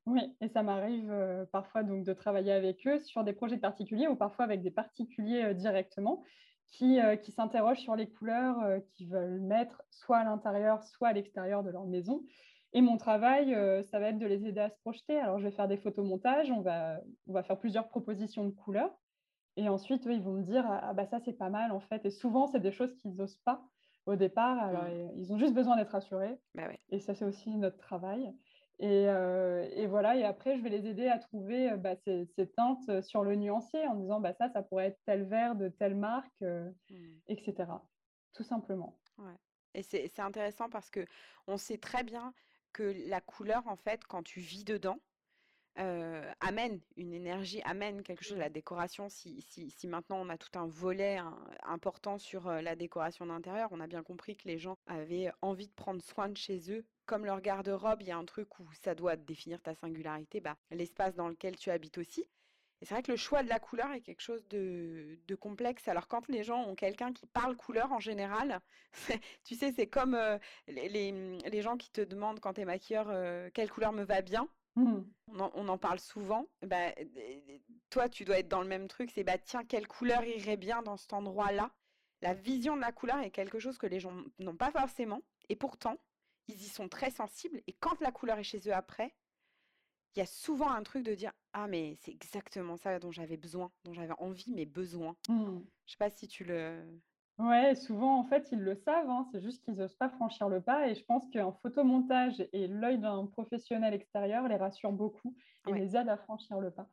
Oui, 0.05 0.21
et 0.41 0.47
ça 0.49 0.63
m'arrive 0.63 1.47
parfois 1.51 1.83
donc 1.83 2.05
de 2.05 2.13
travailler 2.13 2.51
avec 2.51 2.85
eux 2.87 2.99
sur 2.99 3.23
des 3.23 3.33
projets 3.33 3.57
particuliers 3.57 4.07
ou 4.07 4.15
parfois 4.15 4.45
avec 4.45 4.61
des 4.61 4.71
particuliers 4.71 5.53
directement 5.55 6.23
qui, 6.71 6.99
euh, 6.99 7.15
qui 7.15 7.31
s'interrogent 7.31 7.81
sur 7.81 7.95
les 7.95 8.07
couleurs 8.07 8.59
euh, 8.63 8.79
qu'ils 8.79 9.09
veulent 9.09 9.41
mettre 9.41 9.83
soit 9.89 10.17
à 10.17 10.23
l'intérieur, 10.23 10.83
soit 10.83 11.09
à 11.09 11.13
l'extérieur 11.13 11.63
de 11.63 11.69
leur 11.69 11.85
maison. 11.85 12.23
Et 12.73 12.81
mon 12.81 12.97
travail, 12.97 13.53
euh, 13.53 13.83
ça 13.83 13.99
va 13.99 14.07
être 14.07 14.17
de 14.17 14.25
les 14.25 14.47
aider 14.47 14.61
à 14.61 14.69
se 14.69 14.77
projeter. 14.79 15.19
Alors, 15.19 15.39
je 15.39 15.43
vais 15.43 15.51
faire 15.51 15.67
des 15.67 15.77
photomontages, 15.77 16.49
on 16.49 16.61
va, 16.61 17.01
on 17.27 17.33
va 17.33 17.43
faire 17.43 17.59
plusieurs 17.59 17.89
propositions 17.89 18.45
de 18.45 18.51
couleurs. 18.51 18.97
Et 19.57 19.67
ensuite, 19.67 20.07
eux, 20.07 20.13
ils 20.13 20.21
vont 20.21 20.31
me 20.31 20.43
dire 20.43 20.65
Ah, 20.65 20.93
bah 20.93 21.05
ça, 21.05 21.19
c'est 21.19 21.33
pas 21.33 21.49
mal, 21.49 21.73
en 21.73 21.81
fait. 21.81 22.05
Et 22.05 22.09
souvent, 22.09 22.47
c'est 22.47 22.61
des 22.61 22.71
choses 22.71 22.95
qu'ils 22.95 23.13
n'osent 23.15 23.41
pas 23.43 23.61
au 24.05 24.15
départ. 24.15 24.57
Alors, 24.57 24.83
mmh. 24.83 25.19
ils 25.19 25.33
ont 25.33 25.37
juste 25.37 25.53
besoin 25.53 25.75
d'être 25.75 25.93
assurés. 25.93 26.39
Bah 26.55 26.69
et 26.89 26.99
ça, 26.99 27.13
c'est 27.13 27.25
aussi 27.25 27.57
notre 27.57 27.77
travail. 27.77 28.33
Euh, 28.81 29.67
et, 29.73 29.85
voilà, 29.85 30.15
et 30.15 30.23
après, 30.23 30.57
je 30.57 30.63
vais 30.63 30.69
les 30.69 30.87
aider 30.87 31.07
à 31.07 31.19
trouver 31.19 31.71
euh, 31.71 31.77
bah, 31.77 31.95
ces, 31.95 32.27
teintes 32.55 32.89
euh, 32.89 33.01
sur 33.01 33.23
le 33.23 33.35
nuancier 33.35 33.85
en 33.87 33.95
disant 33.95 34.19
bah, 34.19 34.33
ça, 34.33 34.49
ça 34.49 34.63
pourrait 34.63 34.87
être 34.87 34.99
tel 35.05 35.23
vert 35.23 35.55
de 35.55 35.69
telle 35.69 35.95
marque, 35.95 36.41
mmh. 36.41 36.71
etc. 37.27 37.69
Tout 38.33 38.43
simplement. 38.43 38.97
Ouais. 39.17 39.35
Et 39.73 39.83
c'est 39.83 40.19
intéressant 40.19 40.69
parce 40.69 40.89
que 40.89 41.05
on 41.47 41.57
sait 41.57 41.77
très 41.77 42.03
bien 42.03 42.33
que 42.73 42.93
la 43.07 43.21
couleur, 43.21 43.65
en 43.67 43.77
fait, 43.77 44.03
quand 44.05 44.23
tu 44.23 44.39
vis 44.39 44.65
dedans, 44.65 44.99
amène 46.41 46.81
une 46.97 47.13
énergie, 47.13 47.61
amène 47.63 48.03
quelque 48.03 48.23
chose. 48.23 48.37
La 48.37 48.49
décoration, 48.49 49.07
si, 49.07 49.41
si, 49.41 49.69
si 49.69 49.87
maintenant 49.87 50.17
on 50.19 50.27
a 50.27 50.37
tout 50.37 50.59
un 50.59 50.67
volet 50.67 51.19
important 51.63 52.17
sur 52.17 52.51
la 52.51 52.75
décoration 52.75 53.25
d'intérieur, 53.25 53.69
on 53.71 53.79
a 53.79 53.87
bien 53.87 54.03
compris 54.03 54.35
que 54.35 54.49
les 54.49 54.57
gens 54.57 54.77
avaient 54.87 55.31
envie 55.41 55.67
de 55.67 55.73
prendre 55.73 56.03
soin 56.03 56.27
de 56.27 56.35
chez 56.35 56.69
eux 56.69 56.85
comme 57.11 57.25
leur 57.25 57.41
garde-robe, 57.41 58.01
il 58.03 58.07
y 58.07 58.11
a 58.11 58.17
un 58.17 58.23
truc 58.23 58.57
où 58.61 58.63
ça 58.71 58.95
doit 58.95 59.17
définir 59.17 59.61
ta 59.61 59.75
singularité, 59.75 60.39
bah, 60.39 60.55
l'espace 60.69 61.13
dans 61.13 61.27
lequel 61.27 61.57
tu 61.57 61.69
habites 61.69 61.97
aussi. 61.97 62.21
Et 62.79 62.85
c'est 62.85 62.93
vrai 62.93 63.03
que 63.03 63.11
le 63.11 63.17
choix 63.17 63.43
de 63.43 63.49
la 63.49 63.59
couleur 63.59 63.91
est 63.91 63.99
quelque 63.99 64.21
chose 64.21 64.47
de, 64.47 65.19
complexe. 65.37 65.89
Alors 65.89 66.07
quand 66.07 66.29
les 66.29 66.45
gens 66.45 66.63
ont 66.63 66.73
quelqu'un 66.73 67.11
qui 67.11 67.27
parle 67.27 67.57
couleur 67.57 67.91
en 67.91 67.99
général, 67.99 68.61
tu 69.43 69.55
sais, 69.55 69.73
c'est 69.73 69.87
comme 69.87 70.15
euh, 70.15 70.37
les, 70.69 71.61
gens 71.61 71.75
qui 71.75 71.91
te 71.91 71.99
demandent 71.99 72.39
quand 72.39 72.53
tu 72.53 72.61
es 72.61 72.65
maquilleur 72.65 73.07
euh, 73.09 73.49
quelle 73.53 73.69
couleur 73.69 73.91
me 73.91 74.03
va 74.03 74.21
bien. 74.21 74.47
Mmh. 74.77 75.01
On, 75.33 75.67
en, 75.67 75.77
parle 75.77 75.99
souvent. 75.99 76.47
Bah, 76.61 76.93
toi, 77.89 78.07
tu 78.07 78.23
dois 78.23 78.39
être 78.39 78.47
dans 78.47 78.61
le 78.61 78.69
même 78.69 78.87
truc. 78.87 79.11
C'est 79.11 79.25
bah 79.25 79.37
tiens, 79.37 79.65
quelle 79.65 79.85
couleur 79.85 80.23
irait 80.23 80.55
bien 80.55 80.81
dans 80.81 80.95
cet 80.95 81.11
endroit-là 81.11 81.71
la 82.21 82.33
vision 82.33 82.75
de 82.75 82.81
la 82.81 82.91
couleur 82.91 83.19
est 83.19 83.31
quelque 83.31 83.59
chose 83.59 83.77
que 83.77 83.87
les 83.87 83.99
gens 83.99 84.13
n'ont 84.39 84.55
pas 84.55 84.71
forcément, 84.71 85.21
et 85.49 85.55
pourtant, 85.55 85.97
ils 86.47 86.61
y 86.61 86.67
sont 86.67 86.89
très 86.89 87.11
sensibles, 87.11 87.61
et 87.67 87.73
quand 87.73 87.99
la 88.01 88.11
couleur 88.11 88.37
est 88.39 88.43
chez 88.43 88.59
eux 88.67 88.73
après, 88.73 89.13
il 90.15 90.19
y 90.19 90.21
a 90.21 90.25
souvent 90.25 90.69
un 90.69 90.83
truc 90.83 91.03
de 91.03 91.15
dire 91.15 91.31
ah 91.53 91.67
mais 91.67 91.95
c'est 92.01 92.11
exactement 92.11 92.77
ça 92.77 92.99
dont 92.99 93.11
j'avais 93.11 93.37
besoin, 93.37 93.71
dont 93.83 93.93
j'avais 93.93 94.13
envie, 94.19 94.51
mais 94.53 94.65
besoin. 94.65 95.15
Mmh. 95.29 95.59
Je 95.85 95.91
sais 95.91 95.97
pas 95.97 96.09
si 96.09 96.27
tu 96.27 96.43
le. 96.43 96.81
Ouais, 97.37 97.75
souvent 97.75 98.19
en 98.19 98.23
fait 98.23 98.49
ils 98.51 98.59
le 98.59 98.75
savent, 98.75 99.09
hein, 99.09 99.25
c'est 99.31 99.41
juste 99.41 99.63
qu'ils 99.63 99.75
n'osent 99.75 99.95
pas 99.95 100.09
franchir 100.09 100.49
le 100.49 100.61
pas. 100.61 100.87
Et 100.89 100.95
je 100.95 101.03
pense 101.05 101.27
qu'un 101.29 101.51
photomontage 101.51 102.45
et 102.53 102.67
l'œil 102.67 102.99
d'un 102.99 103.25
professionnel 103.25 103.93
extérieur 103.93 104.47
les 104.47 104.57
rassure 104.57 104.91
beaucoup 104.91 105.35
et 105.67 105.73
les 105.73 105.95
aide 105.95 106.09
à 106.09 106.17
franchir 106.17 106.59
le 106.59 106.71
pas. 106.71 106.89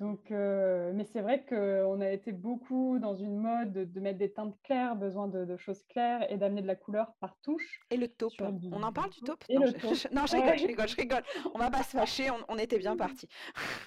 Donc, 0.00 0.30
euh, 0.30 0.90
mais 0.94 1.04
c'est 1.04 1.20
vrai 1.20 1.44
qu'on 1.44 2.00
a 2.00 2.10
été 2.10 2.32
beaucoup 2.32 2.98
dans 2.98 3.14
une 3.14 3.36
mode 3.36 3.72
de, 3.72 4.00
mettre 4.00 4.18
des 4.18 4.32
teintes 4.32 4.56
claires, 4.62 4.96
besoin 4.96 5.28
de, 5.28 5.56
choses 5.56 5.82
claires 5.84 6.30
et 6.32 6.38
d'amener 6.38 6.62
de 6.62 6.66
la 6.66 6.76
couleur 6.76 7.12
par 7.20 7.36
touche. 7.42 7.80
Et 7.90 7.98
le 7.98 8.08
taupe. 8.08 8.32
On 8.40 8.82
en 8.82 8.92
parle 8.92 9.10
du 9.10 9.20
taupe? 9.20 9.44
non, 9.50 9.66
je, 9.66 10.14
non, 10.14 10.26
je, 10.26 10.36
rigole, 10.36 10.58
je 10.58 10.66
rigole, 10.66 10.88
je 10.88 10.96
rigole. 10.96 11.22
On 11.54 11.58
va 11.58 11.70
pas 11.70 11.82
se 11.82 11.96
fâcher, 11.96 12.28
on, 12.48 12.56
était 12.56 12.78
bien 12.78 12.96
partis. 12.96 13.28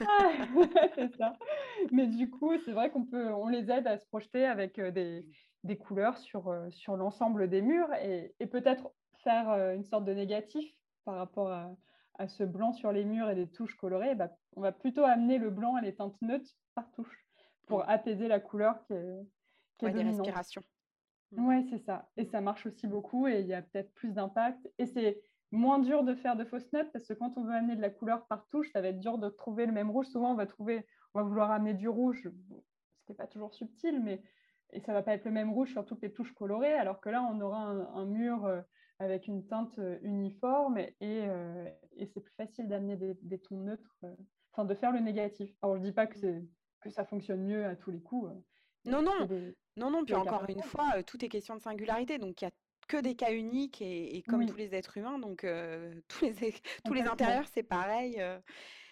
Ah, 0.02 0.30
c'est 0.96 1.16
ça. 1.18 1.34
Mais 1.92 2.06
du 2.06 2.30
coup, 2.30 2.54
c'est 2.64 2.72
vrai 2.72 2.92
qu'on 2.92 3.06
peut, 3.06 3.34
on 3.34 3.48
les 3.48 3.72
aide 3.72 3.88
à 3.88 3.98
se 3.98 4.06
projeter 4.06 4.46
avec 4.46 4.78
euh, 4.78 4.92
des, 4.92 5.26
des 5.64 5.78
couleurs 5.78 6.18
sur, 6.20 6.50
euh, 6.50 6.70
sur 6.70 6.98
l'ensemble 6.98 7.50
des 7.50 7.62
murs 7.64 7.92
et, 7.96 8.36
et 8.40 8.46
peut-être 8.46 8.92
faire 9.24 9.50
une 9.74 9.84
sorte 9.84 10.06
de 10.06 10.14
négatif 10.14 10.72
par 11.04 11.16
rapport 11.16 11.52
à, 11.52 11.72
à 12.18 12.28
ce 12.28 12.44
blanc 12.44 12.74
sur 12.74 12.92
les 12.92 13.06
murs 13.06 13.30
et 13.30 13.36
des 13.36 13.48
touches 13.48 13.76
colorées, 13.76 14.16
bah, 14.16 14.32
on 14.56 14.62
va 14.62 14.72
plutôt 14.72 15.04
amener 15.04 15.38
le 15.38 15.50
blanc 15.50 15.78
et 15.78 15.82
les 15.82 15.96
teintes 15.96 16.22
neutres 16.22 16.52
par 16.74 16.90
touche 16.92 17.26
pour 17.68 17.80
mm. 17.80 17.86
apaiser 17.88 18.28
la 18.28 18.40
couleur 18.40 18.82
qui 18.86 18.94
est, 18.94 19.28
qui 19.78 19.92
des 19.92 20.04
respirations. 20.04 20.62
Mm. 21.32 21.48
Ouais, 21.48 21.66
c'est 21.70 21.80
ça. 21.80 22.10
Et 22.18 22.26
ça 22.26 22.42
marche 22.42 22.66
aussi 22.66 22.88
beaucoup 22.88 23.28
et 23.28 23.42
il 23.42 23.48
y 23.48 23.54
a 23.54 23.62
peut-être 23.62 23.94
plus 23.94 24.12
d'impact. 24.12 24.70
Et 24.78 24.86
c'est 24.86 25.22
moins 25.52 25.80
dur 25.80 26.04
de 26.04 26.16
faire 26.16 26.36
de 26.36 26.46
fausses 26.46 26.72
notes 26.74 26.92
parce 26.92 27.08
que 27.08 27.14
quand 27.14 27.38
on 27.38 27.44
veut 27.44 27.54
amener 27.54 27.76
de 27.76 27.82
la 27.82 27.90
couleur 27.90 28.26
par 28.28 28.48
touche, 28.50 28.72
ça 28.72 28.82
va 28.82 28.90
être 28.90 29.00
dur 29.00 29.18
de 29.18 29.30
trouver 29.30 29.66
le 29.66 29.72
même 29.72 29.90
rouge. 29.90 30.08
Souvent, 30.08 30.32
on 30.32 30.36
va 30.36 30.46
trouver, 30.46 30.86
on 31.14 31.20
va 31.20 31.26
vouloir 31.26 31.52
amener 31.52 31.74
du 31.74 31.88
rouge, 31.88 32.24
ce 32.24 33.06
qui 33.06 33.12
n'est 33.12 33.16
pas 33.16 33.28
toujours 33.28 33.54
subtil, 33.54 34.02
mais 34.02 34.22
et 34.72 34.82
ça 34.82 34.94
va 34.94 35.04
pas 35.04 35.14
être 35.14 35.26
le 35.26 35.32
même 35.32 35.54
rouge 35.54 35.72
sur 35.72 35.86
toutes 35.86 36.02
les 36.02 36.12
touches 36.12 36.34
colorées, 36.34 36.74
alors 36.74 37.00
que 37.00 37.10
là, 37.10 37.24
on 37.24 37.40
aura 37.40 37.60
un, 37.60 38.06
mur 38.06 38.46
euh, 38.46 38.62
avec 39.00 39.28
une 39.28 39.46
teinte 39.46 39.78
euh, 39.80 39.98
uniforme 40.02 40.78
et, 40.78 40.94
euh, 41.02 41.70
et 41.98 42.06
c'est 42.06 42.22
plus 42.22 42.34
facile 42.36 42.68
d'amener 42.68 42.96
des, 42.96 43.40
tons 43.40 43.58
neutres, 43.58 43.96
euh, 44.04 44.16
enfin 44.54 44.66
de 44.66 44.74
faire 44.76 44.92
le 44.92 45.00
négatif. 45.00 45.52
Alors 45.62 45.78
je 45.78 45.84
dis 45.84 45.92
pas 45.92 46.08
que, 46.08 46.42
que 46.82 46.90
ça 46.90 47.06
fonctionne 47.06 47.44
mieux 47.44 47.66
à 47.66 47.76
tous 47.76 47.92
les 47.92 48.02
coups. 48.02 48.32
non, 48.86 49.02
non, 49.02 49.28
non, 49.78 49.92
non, 49.92 50.06
puis 50.06 50.16
encore 50.16 50.46
une 50.48 50.64
fois, 50.64 51.04
tout 51.04 51.24
est 51.24 51.30
question 51.30 51.56
de 51.56 51.62
singularité, 51.62 52.18
donc 52.18 52.42
il 52.42 52.46
y 52.46 52.48
a 52.48 52.52
que 52.88 52.98
des 53.02 53.16
cas 53.16 53.34
uniques 53.34 53.82
et, 53.82 54.24
comme 54.28 54.46
tous 54.46 54.58
les 54.58 54.76
êtres 54.76 54.98
humains, 54.98 55.20
donc 55.20 55.42
tous 56.08 56.26
les, 56.26 56.54
tous 56.86 56.94
les 56.94 57.02
intérieurs, 57.02 57.48
c'est 57.52 57.64
pareil. 57.64 58.22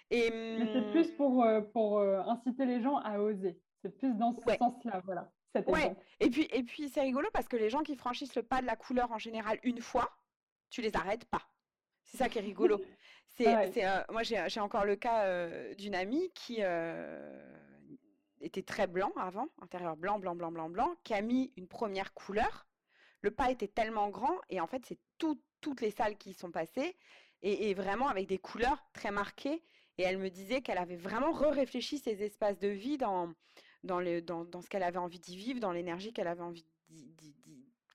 et 0.10 0.30
c'est 0.74 0.92
plus 0.92 1.12
pour, 1.12 1.46
pour 1.72 2.00
inciter 2.02 2.66
les 2.66 2.82
gens 2.82 2.98
à 2.98 3.20
oser. 3.20 3.60
C'est 3.82 3.96
plus 3.98 4.14
dans 4.16 4.34
ce 4.34 4.42
sens-là, 4.42 5.02
voilà 5.06 5.32
ouais. 5.68 5.96
Et 6.20 6.30
puis, 6.30 6.48
et 6.52 6.64
puis 6.64 6.90
c'est 6.90 7.02
rigolo 7.02 7.30
parce 7.34 7.48
que 7.48 7.58
les 7.58 7.70
gens 7.70 7.84
qui 7.84 7.96
franchissent 7.96 8.36
le 8.36 8.44
pas 8.44 8.62
de 8.62 8.66
la 8.66 8.76
couleur 8.76 9.12
en 9.12 9.18
général 9.18 9.60
une 9.64 9.82
fois, 9.82 10.12
tu 10.70 10.82
les 10.82 10.96
arrêtes 10.96 11.26
pas. 11.26 11.42
C'est 12.04 12.18
ça 12.18 12.30
qui 12.30 12.40
est 12.40 12.42
rigolo. 12.42 12.82
C'est, 13.36 13.48
euh, 13.48 14.04
moi, 14.12 14.22
j'ai 14.22 14.60
encore 14.60 14.86
le 14.86 14.96
cas 14.96 15.26
euh, 15.26 15.74
d'une 15.74 15.96
amie 15.96 16.32
qui 16.36 16.58
euh, 16.60 17.58
était 18.42 18.62
très 18.62 18.86
blanc 18.86 19.12
avant, 19.16 19.48
intérieur 19.60 19.98
blanc, 19.98 20.20
blanc, 20.20 20.36
blanc, 20.36 20.52
blanc, 20.52 20.70
blanc, 20.70 20.96
qui 21.04 21.16
a 21.16 21.22
mis 21.22 21.52
une 21.58 21.68
première 21.68 22.14
couleur. 22.14 22.68
Le 23.22 23.32
pas 23.32 23.50
était 23.50 23.68
tellement 23.68 24.10
grand 24.10 24.38
et 24.50 24.60
en 24.60 24.68
fait, 24.68 24.86
c'est 24.86 25.00
toutes 25.18 25.82
les 25.82 25.90
salles 25.90 26.18
qui 26.18 26.32
y 26.32 26.34
sont 26.36 26.52
passées 26.52 26.96
et, 27.42 27.70
et, 27.70 27.74
vraiment 27.74 28.08
avec 28.08 28.28
des 28.28 28.38
couleurs 28.38 28.86
très 28.94 29.10
marquées. 29.10 29.64
Et 29.98 30.04
elle 30.04 30.18
me 30.18 30.30
disait 30.30 30.62
qu'elle 30.62 30.78
avait 30.78 30.98
vraiment 30.98 31.32
re-réfléchi 31.32 31.98
ses 31.98 32.22
espaces 32.22 32.60
de 32.60 32.68
vie 32.68 32.98
dans, 32.98 33.34
dans, 33.84 34.00
le, 34.00 34.22
dans, 34.22 34.46
dans 34.46 34.62
ce 34.62 34.70
qu'elle 34.70 34.84
avait 34.84 34.98
envie 34.98 35.20
d'y 35.20 35.36
vivre, 35.36 35.60
dans 35.60 35.72
l'énergie 35.72 36.14
qu'elle 36.14 36.28
avait 36.28 36.42
envie 36.42 36.66
d'y, 36.90 37.36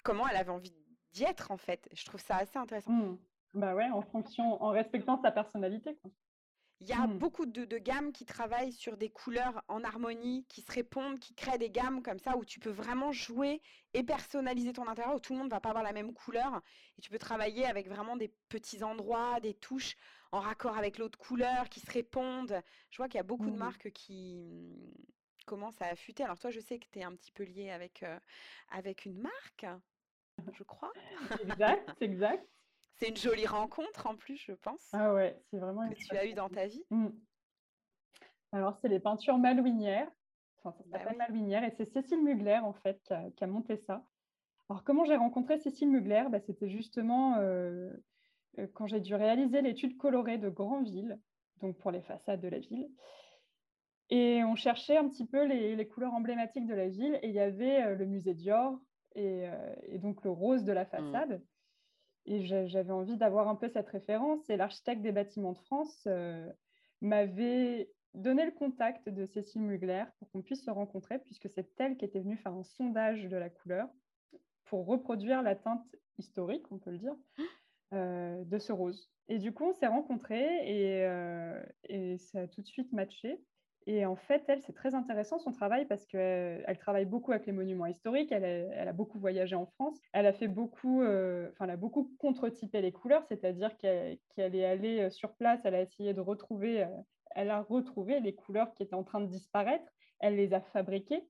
comment 0.03 0.27
elle 0.29 0.37
avait 0.37 0.51
envie 0.51 0.73
d'y 1.13 1.25
être 1.25 1.51
en 1.51 1.57
fait. 1.57 1.89
Je 1.93 2.05
trouve 2.05 2.21
ça 2.21 2.37
assez 2.37 2.59
intéressant. 2.59 2.93
Mmh. 2.93 3.19
Bah 3.55 3.75
ouais, 3.75 3.89
en 3.91 4.03
fonction, 4.03 4.63
en 4.63 4.71
respectant 4.71 5.21
sa 5.21 5.31
personnalité. 5.31 5.97
Quoi. 5.97 6.11
Il 6.81 6.87
y 6.87 6.93
a 6.93 7.07
mmh. 7.07 7.19
beaucoup 7.19 7.45
de, 7.45 7.65
de, 7.65 7.79
gammes 7.79 8.13
qui 8.13 8.25
travaillent 8.25 8.73
sur 8.73 8.97
des 8.97 9.09
couleurs 9.09 9.63
en 9.67 9.83
harmonie, 9.83 10.47
qui 10.49 10.63
se 10.63 10.71
répondent, 10.71 11.19
qui 11.19 11.35
créent 11.35 11.59
des 11.59 11.71
gammes 11.71 12.03
comme 12.03 12.21
ça 12.21 12.37
où 12.37 12.45
tu 12.45 12.61
peux 12.61 12.71
vraiment 12.71 13.11
jouer 13.11 13.61
et 13.95 14.05
personnaliser 14.05 14.73
ton 14.73 14.87
intérieur, 14.87 15.17
où 15.17 15.21
tout 15.21 15.33
le 15.33 15.41
monde 15.41 15.51
va 15.51 15.61
pas 15.61 15.71
avoir 15.71 15.83
la 15.83 15.93
même 15.93 16.15
couleur. 16.15 16.63
Et 16.97 17.01
tu 17.01 17.11
peux 17.11 17.19
travailler 17.19 17.67
avec 17.67 17.89
vraiment 17.89 18.17
des 18.17 18.33
petits 18.49 18.85
endroits, 18.85 19.41
des 19.41 19.55
touches 19.55 19.97
en 20.31 20.39
raccord 20.39 20.77
avec 20.77 20.99
l'autre 20.99 21.19
couleur 21.19 21.69
qui 21.69 21.81
se 21.81 21.91
répondent. 21.91 22.63
Je 22.91 22.97
vois 22.99 23.09
qu'il 23.09 23.19
y 23.19 23.21
a 23.21 23.25
beaucoup 23.25 23.51
de 23.51 23.57
mmh. 23.57 23.59
marques 23.59 23.91
qui, 23.91 24.47
commence 25.49 25.81
à 25.81 25.87
affûter. 25.87 26.23
Alors 26.23 26.39
toi, 26.39 26.51
je 26.51 26.61
sais 26.61 26.79
que 26.79 26.87
tu 26.93 26.99
es 26.99 27.03
un 27.03 27.13
petit 27.13 27.33
peu 27.33 27.43
lié 27.43 27.71
avec, 27.71 28.03
euh, 28.03 28.19
avec 28.71 29.07
une 29.07 29.19
marque, 29.19 29.67
je 30.53 30.63
crois. 30.63 30.93
Exact, 31.41 31.91
c'est 31.99 32.05
exact. 32.05 32.47
C'est 32.97 33.09
une 33.09 33.17
jolie 33.17 33.47
rencontre 33.47 34.07
en 34.07 34.17
plus, 34.17 34.37
je 34.37 34.53
pense. 34.53 34.89
Ah 34.93 35.15
ouais, 35.15 35.41
c'est 35.51 35.59
vraiment 35.59 35.89
que 35.89 35.95
tu 35.95 36.17
as 36.17 36.27
eu 36.27 36.35
dans 36.35 36.49
ta 36.49 36.67
vie. 36.67 36.85
Mmh. 36.91 37.09
Alors, 38.53 38.77
c'est 38.77 38.89
les 38.89 39.01
peintures 39.01 39.39
Malouinières. 39.39 40.11
Enfin, 40.59 40.77
ça 40.77 40.85
bah 40.87 40.99
s'appelle 40.99 41.17
Malouinière 41.17 41.65
et 41.65 41.71
c'est 41.71 41.85
Cécile 41.85 42.23
Mugler 42.23 42.59
en 42.59 42.73
fait 42.73 43.01
qui 43.37 43.45
a, 43.45 43.47
monté 43.47 43.77
ça. 43.77 44.05
Alors, 44.69 44.83
comment 44.85 45.05
j'ai 45.05 45.17
rencontré 45.17 45.59
Cécile 45.59 45.91
Mugler? 45.91 46.25
Bah, 46.31 46.41
C'était 46.41 46.69
justement 46.69 47.37
euh, 47.39 47.91
quand 48.75 48.87
j'ai 48.87 49.01
dû 49.01 49.15
réaliser 49.15 49.63
l'étude 49.63 49.97
colorée 49.97 50.39
de 50.39 50.49
Grandville, 50.49 51.19
donc 51.61 51.79
pour 51.79 51.91
les 51.93 52.03
façades 52.03 52.41
de 52.41 52.49
la 52.49 52.59
ville. 52.59 52.89
Et 54.11 54.43
on 54.45 54.55
cherchait 54.55 54.97
un 54.97 55.09
petit 55.09 55.27
peu 55.27 55.45
les, 55.45 55.87
couleurs 55.87 56.15
emblématiques 56.15 56.67
de 56.67 56.75
la 56.75 56.89
ville. 56.89 57.19
Et 57.23 57.29
il 57.29 57.35
y 57.35 57.41
avait 57.41 57.83
euh, 57.83 57.95
le 57.95 58.07
musée 58.07 58.35
Dior 58.35 58.79
euh, 59.17 59.75
et, 59.83 59.99
donc 59.99 60.25
le 60.25 60.31
rose 60.31 60.65
de 60.65 60.73
la 60.73 60.85
mmh. 60.85 60.87
façade. 60.87 61.43
Et 62.25 62.45
j'avais 62.45 62.93
envie 62.93 63.17
d'avoir 63.17 63.49
un 63.49 63.55
peu 63.55 63.69
cette 63.69 63.89
référence. 63.89 64.49
Et 64.49 64.57
l'architecte 64.57 65.03
des 65.03 65.13
bâtiments 65.13 65.53
de 65.53 65.59
France 65.59 66.05
euh, 66.07 66.51
m'avait 67.01 67.91
donné 68.15 68.45
le 68.45 68.53
contact 68.53 69.09
de 69.09 69.27
Cécile 69.27 69.63
Mugler 69.63 70.05
pour 70.19 70.31
qu'on 70.31 70.43
puisse 70.43 70.65
se 70.65 70.71
rencontrer, 70.71 71.19
puisque 71.21 71.49
c'est 71.49 71.69
elle 71.79 71.97
qui 71.97 72.05
était 72.05 72.21
venue 72.21 72.37
faire 72.37 72.53
un 72.53 72.65
sondage 72.65 73.25
de 73.25 73.37
la 73.37 73.51
couleur 73.51 73.89
pour 74.65 74.87
reproduire 74.87 75.43
la 75.43 75.55
teinte 75.55 75.85
historique, 76.19 76.71
on 76.71 76.79
peut 76.79 76.91
le 76.91 76.99
dire, 76.99 77.15
de 77.93 78.59
ce 78.59 78.73
rose. 78.73 79.11
Et 79.29 79.39
du 79.39 79.53
coup, 79.53 79.65
on 79.65 79.73
s'est 79.73 79.87
rencontrés 79.87 80.67
et, 80.67 81.05
et, 81.89 82.19
ça 82.19 82.41
a 82.41 82.47
tout 82.49 82.61
de 82.61 82.67
suite 82.67 82.93
matché. 82.93 83.41
Et 83.91 84.05
en 84.05 84.17
fait, 84.17 84.45
elle, 84.49 84.61
c'est 84.61 84.75
très 84.75 84.95
intéressant 84.95 85.39
son 85.39 85.51
travail 85.51 85.87
parce 85.87 86.05
qu'elle 86.05 86.79
travaille 86.79 87.07
beaucoup 87.07 87.33
avec 87.33 87.47
les 87.47 87.53
monuments 87.53 87.87
historiques. 87.87 88.31
Elle, 88.31 88.87
a 88.87 88.93
beaucoup 88.93 89.19
voyagé 89.19 89.57
en 89.57 89.65
France. 89.65 89.99
Elle 90.13 90.27
a 90.27 90.35
fait 90.35 90.47
beaucoup, 90.47 91.01
euh, 91.01 91.51
elle 91.59 91.71
a 91.71 91.77
beaucoup 91.79 92.15
contre-typé 92.19 92.83
les 92.83 92.93
couleurs, 92.93 93.25
c'est-à-dire 93.25 93.79
qu'elle 93.79 94.19
est 94.37 94.65
allée 94.67 95.01
euh, 95.01 95.11
sur 95.11 95.35
place, 95.37 95.63
elle 95.65 95.75
a 95.75 95.81
essayé 95.81 96.13
de 96.13 96.21
retrouver, 96.21 96.83
euh, 96.83 96.89
elle 97.31 97.51
a 97.51 97.63
retrouvé 97.63 98.21
les 98.21 98.35
couleurs 98.35 98.75
qui 98.75 98.83
étaient 98.83 98.95
en 98.95 99.05
train 99.05 99.23
de 99.23 99.27
disparaître. 99.27 99.91
Elle 100.21 100.37
les 100.37 100.53
a 100.53 100.61
fabriquées. 100.61 101.27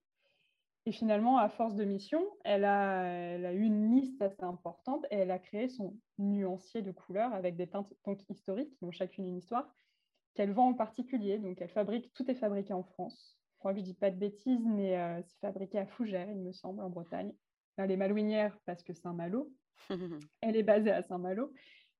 Et 0.84 0.90
finalement, 0.90 1.38
à 1.38 1.48
force 1.48 1.76
de 1.76 1.84
mission, 1.84 2.24
elle 2.42 2.64
a, 2.64 3.04
elle 3.04 3.46
a 3.46 3.52
eu 3.52 3.62
une 3.62 3.94
liste 3.94 4.20
assez 4.20 4.42
importante 4.42 5.06
et 5.12 5.16
elle 5.18 5.30
a 5.30 5.38
créé 5.38 5.68
son 5.68 5.94
nuancier 6.18 6.82
de 6.82 6.90
couleurs 6.90 7.32
avec 7.34 7.54
des 7.54 7.68
teintes 7.68 7.92
donc, 8.04 8.18
historiques 8.28 8.74
qui 8.78 8.84
ont 8.84 8.90
chacune 8.90 9.26
une 9.26 9.36
histoire 9.36 9.72
qu'elle 10.38 10.52
vend 10.52 10.68
en 10.68 10.74
particulier. 10.74 11.38
Donc, 11.38 11.60
elle 11.60 11.68
fabrique, 11.68 12.12
tout 12.14 12.30
est 12.30 12.36
fabriqué 12.36 12.72
en 12.72 12.84
France. 12.84 13.36
Je 13.54 13.58
crois 13.58 13.72
que 13.72 13.80
je 13.80 13.84
dis 13.84 13.94
pas 13.94 14.12
de 14.12 14.16
bêtises, 14.16 14.64
mais 14.64 14.96
euh, 14.96 15.20
c'est 15.26 15.40
fabriqué 15.40 15.80
à 15.80 15.86
Fougères, 15.86 16.30
il 16.30 16.38
me 16.38 16.52
semble, 16.52 16.80
en 16.80 16.90
Bretagne. 16.90 17.34
Elle 17.76 17.90
est 17.90 17.96
malouinière 17.96 18.56
parce 18.64 18.84
que 18.84 18.92
Saint-Malo. 18.92 19.50
elle 20.40 20.54
est 20.54 20.62
basée 20.62 20.92
à 20.92 21.02
Saint-Malo. 21.02 21.52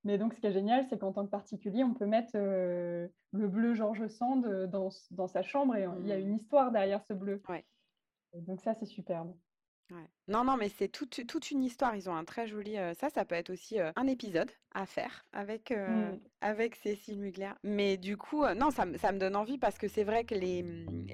Mais 0.05 0.18
donc, 0.18 0.35
ce 0.35 0.40
qui 0.40 0.46
est 0.46 0.53
génial, 0.53 0.87
c'est 0.88 0.98
qu'en 1.01 1.12
tant 1.12 1.24
que 1.24 1.31
particulier, 1.33 1.83
on 1.83 1.94
peut 1.94 2.07
mettre 2.07 2.31
euh, 2.37 3.09
le 3.33 3.48
bleu 3.48 3.74
Georges 3.74 4.07
Sand 4.07 4.46
euh, 4.46 4.68
dans, 4.68 4.90
dans, 5.11 5.27
sa 5.27 5.42
chambre 5.42 5.74
et 5.74 5.88
il 6.03 6.07
y 6.07 6.12
a 6.12 6.16
mmh. 6.16 6.20
une 6.20 6.37
histoire 6.37 6.70
derrière 6.70 7.03
ce 7.09 7.14
bleu. 7.14 7.42
Ouais. 7.48 7.66
Donc 8.35 8.61
ça, 8.61 8.74
c'est 8.74 8.87
superbe. 8.87 9.35
Non, 10.29 10.44
non, 10.44 10.57
mais 10.59 10.68
c'est 10.68 10.88
toute, 10.88 11.27
toute 11.27 11.51
une 11.51 11.64
histoire. 11.64 11.96
Ils 11.96 12.11
ont 12.11 12.14
un 12.14 12.24
très 12.24 12.46
joli. 12.46 12.77
Euh, 12.77 12.92
ça, 12.94 13.09
ça 13.09 13.24
peut 13.24 13.35
être 13.35 13.51
aussi 13.51 13.81
euh, 13.81 13.90
un 13.96 14.07
épisode 14.07 14.51
à 14.74 14.85
faire 14.85 15.24
avec, 15.33 15.70
euh, 15.70 16.12
mmh. 16.12 16.18
avec 16.42 16.77
Cécile 16.77 17.18
Mugler. 17.18 17.53
Mais 17.62 17.96
du 17.96 18.18
coup, 18.18 18.44
non, 18.57 18.70
ça, 18.70 18.85
ça, 18.98 19.12
me 19.12 19.18
donne 19.18 19.37
envie 19.37 19.57
parce 19.57 19.79
que 19.79 19.88
c'est 19.88 20.05
vrai 20.05 20.24
que 20.24 20.35
les, 20.35 20.62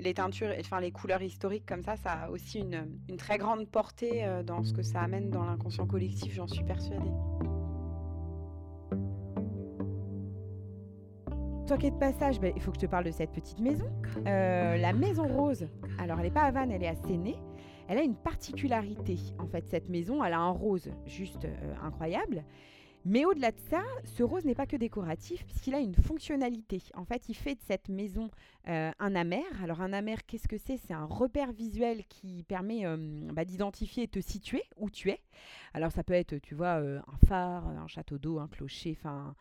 les 0.01 0.15
teintures, 0.15 0.53
enfin 0.59 0.81
les 0.81 0.91
couleurs 0.91 1.23
historiques 1.23 1.67
comme 1.67 1.83
ça, 1.83 1.97
ça 1.97 2.13
a 2.13 2.31
aussi 2.31 2.59
une, 2.59 2.89
une 3.09 3.17
très 3.17 3.39
grande 3.39 3.69
portée 3.69 4.27
dans 4.45 4.65
ce 4.65 4.73
que 4.73 4.83
ça 4.83 5.01
amène 5.01 5.31
dans 5.31 5.45
l'inconscient 5.45 5.87
collectif, 5.87 6.35
j'en 6.35 6.49
suis 6.49 6.65
persuadée. 6.65 7.13
Toi 11.69 11.79
qui 11.79 11.87
es 11.87 11.91
de 11.91 11.99
passage, 11.99 12.41
ben, 12.41 12.53
il 12.55 12.61
faut 12.61 12.73
que 12.73 12.79
je 12.79 12.87
te 12.87 12.91
parle 12.91 13.05
de 13.05 13.13
cette 13.13 13.31
petite 13.31 13.61
maison. 13.61 13.89
la 14.25 14.93
Maison 14.93 15.29
Rose. 15.29 15.69
Alors, 15.99 16.19
elle 16.19 16.27
n'est 16.27 16.33
pas 16.33 16.43
à 16.43 16.51
Vannes, 16.51 16.73
elle 16.73 16.83
est 16.83 16.89
à 16.89 16.97
Séné. 16.97 17.37
Elle 17.88 17.99
a 17.99 18.03
une 18.03 18.16
particularité. 18.16 19.18
En 19.38 19.47
fait, 19.47 19.66
cette 19.66 19.88
maison, 19.88 20.25
elle 20.25 20.33
a 20.33 20.38
un 20.38 20.51
rose 20.51 20.90
juste 21.07 21.47
incroyable. 21.83 22.44
Mais 23.07 23.27
au-delà 23.27 23.53
de 23.53 23.59
ça, 23.68 23.83
ce 24.05 24.23
rose 24.23 24.47
n'est 24.47 24.55
pas 24.55 24.66
que 24.66 24.77
décoratif 24.77 25.44
puisqu'il 25.44 25.75
a 25.75 25.79
une 25.79 25.94
fonctionnalité. 25.94 26.81
En 26.94 27.05
fait, 27.05 27.29
il 27.29 27.35
fait 27.35 27.55
de 27.55 27.61
cette 27.61 27.90
maison 27.90 28.31
euh, 28.68 28.90
un 28.99 29.14
amer. 29.14 29.44
Alors 29.62 29.83
un 29.83 29.92
amer, 29.92 30.25
qu'est-ce 30.25 30.49
que 30.49 30.57
c'est? 30.57 30.79
C'est 30.79 30.94
un 30.94 31.05
repère 31.05 31.53
visuel 31.53 32.05
qui 32.07 32.44
permet 32.44 32.87
euh, 32.87 32.97
bah, 33.33 33.44
d'identifier 33.44 34.05
et 34.05 34.09
te 34.09 34.20
situer 34.20 34.62
où 34.79 34.88
tu 34.88 35.11
es. 35.11 35.20
Alors 35.75 35.92
ça 35.92 36.03
peut 36.03 36.14
être, 36.14 36.38
tu 36.38 36.55
vois, 36.55 36.81
euh, 36.81 36.99
un 37.01 37.27
phare, 37.27 37.68
un 37.68 37.87
château 37.88 38.16
d'eau, 38.16 38.38
un 38.38 38.49
clocher, 38.49 38.97
enfin 38.99 39.35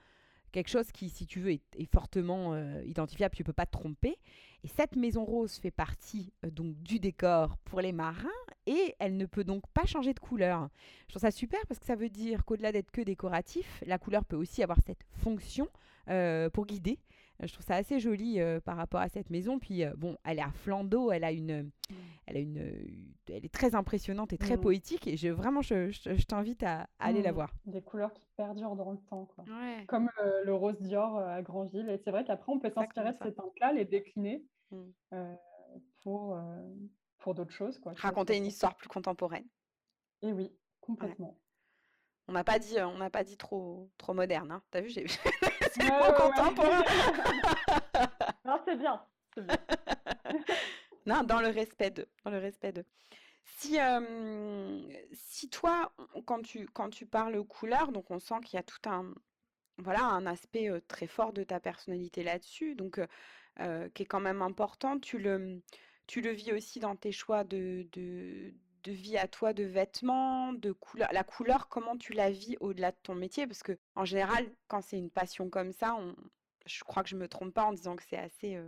quelque 0.54 0.70
chose 0.70 0.90
qui, 0.94 1.10
si 1.10 1.28
tu 1.28 1.42
veux, 1.42 1.52
est, 1.52 1.92
fortement 1.92 2.56
identifiable, 2.86 3.36
tu 3.36 3.42
ne 3.42 3.46
peux 3.46 3.54
pas 3.54 3.66
te 3.66 3.72
tromper. 3.72 4.18
Et 4.64 4.70
cette 4.70 4.96
maison 4.96 5.26
rose 5.26 5.58
fait 5.58 5.72
partie 5.72 6.32
donc 6.44 6.82
du 6.82 7.00
décor 7.00 7.58
pour 7.66 7.82
les 7.82 7.92
marins 7.92 8.30
et 8.66 8.96
elle 9.00 9.18
ne 9.18 9.26
peut 9.26 9.44
donc 9.44 9.64
pas 9.74 9.86
changer 9.86 10.14
de 10.14 10.20
couleur. 10.20 10.70
Je 11.08 11.14
trouve 11.14 11.22
ça 11.22 11.32
super 11.32 11.60
parce 11.68 11.80
que 11.80 11.86
ça 11.86 11.96
veut 11.96 12.10
dire 12.10 12.46
qu'au-delà 12.46 12.72
d'être 12.72 12.92
que 12.92 13.02
décoratif, 13.02 13.84
la 13.86 13.98
couleur 13.98 14.24
peut 14.24 14.38
aussi 14.38 14.64
avoir 14.64 14.78
cette 14.86 15.04
fonction 15.22 15.68
euh, 16.10 16.50
pour 16.50 16.66
guider. 16.66 16.98
Euh, 17.44 17.48
je 17.48 17.54
trouve 17.54 17.66
ça 17.66 17.76
assez 17.76 18.00
joli 18.00 18.40
euh, 18.40 18.60
par 18.60 18.78
rapport 18.78 19.02
à 19.02 19.10
cette 19.10 19.30
maison. 19.30 19.60
Puis 19.60 19.84
bon, 19.98 20.18
elle 20.24 20.40
est 20.40 20.44
à 20.44 20.52
flanc 20.52 20.84
d'eau, 20.84 21.12
elle 21.12 21.24
a 21.24 21.32
une, 21.32 21.64
mm. 21.64 21.96
elle 22.28 22.38
a 22.38 22.40
une, 22.40 22.58
elle 23.30 23.46
est 23.46 23.54
très 23.54 23.76
impressionnante 23.76 24.34
et 24.34 24.38
très 24.38 24.58
mm. 24.58 24.62
poétique. 24.62 25.08
Et 25.08 25.18
je 25.18 25.30
vraiment, 25.30 25.62
je, 25.62 26.24
t'invite 26.26 26.64
à, 26.64 26.88
aller 27.00 27.22
la 27.22 27.32
mm. 27.32 27.36
voir. 27.36 27.54
Des 27.66 27.82
couleurs 27.82 28.14
qui 28.14 28.28
perdurent 28.36 28.76
dans 28.76 28.92
le 28.92 29.00
temps, 29.10 29.26
quoi. 29.26 29.46
Comme 29.88 30.10
le 30.46 30.54
rose 30.54 30.80
Dior 30.82 31.20
à 31.20 31.42
Grandville. 31.42 31.90
Et 31.90 31.98
c'est 32.04 32.12
vrai 32.12 32.24
qu'après, 32.24 32.52
on 32.52 32.60
peut 32.60 32.72
s'inspirer 32.72 33.12
de 33.12 33.18
ces 33.24 33.34
teintes-là, 33.34 33.74
les 33.74 33.86
décliner 33.86 34.44
pour 36.04 36.38
pour 37.20 37.34
d'autres 37.34 37.54
choses. 37.54 37.80
Quoi. 37.80 37.94
Raconter 37.96 38.38
une 38.38 38.46
histoire 38.46 38.76
plus 38.76 38.90
contemporaine. 38.90 39.48
Et 40.22 40.34
oui, 40.34 40.52
complètement. 40.82 41.40
On 42.28 42.34
n'a 42.34 42.44
pas 42.44 42.60
dit, 42.60 42.76
on 42.80 42.98
n'a 42.98 43.10
pas 43.10 43.24
dit 43.24 43.38
trop, 43.38 43.90
trop 43.98 44.14
moderne. 44.14 44.52
Hein. 44.52 44.62
T'as 44.72 44.82
vu, 44.82 44.90
j'ai 44.90 45.06
c'est 45.74 45.84
ouais, 45.84 46.14
contemporain. 46.18 46.84
non, 48.46 48.60
c'est 48.66 48.76
bien. 48.76 49.02
bien. 49.38 49.58
non, 51.06 51.24
dans 51.24 51.42
le 51.42 51.48
respect 51.48 51.92
de, 51.92 52.08
dans 52.24 52.32
le 52.32 52.40
respect 52.40 52.72
de. 52.72 52.86
Si, 53.46 53.78
si 55.12 55.50
toi, 55.50 55.94
quand 56.26 56.42
tu, 56.42 56.66
quand 56.68 56.90
tu 56.90 57.06
parles 57.06 57.44
couleur, 57.44 57.92
donc 57.92 58.10
on 58.10 58.20
sent 58.20 58.36
qu'il 58.46 58.56
y 58.56 58.60
a 58.60 58.64
tout 58.64 58.90
un, 58.90 59.14
voilà, 59.78 60.04
un 60.04 60.26
aspect 60.26 60.70
très 60.88 61.08
fort 61.08 61.34
de 61.34 61.44
ta 61.44 61.60
personnalité 61.60 62.24
là-dessus, 62.24 62.76
donc 62.76 63.02
qui 63.58 64.04
est 64.04 64.06
quand 64.06 64.22
même 64.22 64.42
important. 64.42 64.98
Tu 64.98 65.18
le, 65.18 65.62
tu 66.08 66.22
le 66.22 66.32
vis 66.32 66.54
aussi 66.54 66.80
dans 66.80 66.96
tes 66.96 67.12
choix 67.12 67.44
de, 67.44 67.88
de, 67.92 68.54
vie 68.92 69.18
à 69.18 69.28
toi, 69.28 69.54
de 69.54 69.64
vêtements, 69.64 70.54
de 70.54 70.72
couleur. 70.72 71.10
La 71.14 71.24
couleur, 71.24 71.68
comment 71.70 71.98
tu 71.98 72.14
la 72.14 72.32
vis 72.32 72.58
au-delà 72.60 72.92
de 72.92 72.98
ton 73.04 73.16
métier? 73.16 73.48
Parce 73.48 73.64
que 73.64 73.78
en 73.96 74.06
général, 74.06 74.52
quand 74.68 74.82
c'est 74.82 74.98
une 74.98 75.10
passion 75.10 75.50
comme 75.50 75.72
ça, 75.72 75.98
je 76.66 76.84
crois 76.84 77.04
que 77.04 77.10
je 77.10 77.16
me 77.16 77.28
trompe 77.28 77.54
pas 77.54 77.66
en 77.66 77.74
disant 77.74 77.96
que 77.96 78.04
c'est 78.04 78.18
assez 78.18 78.60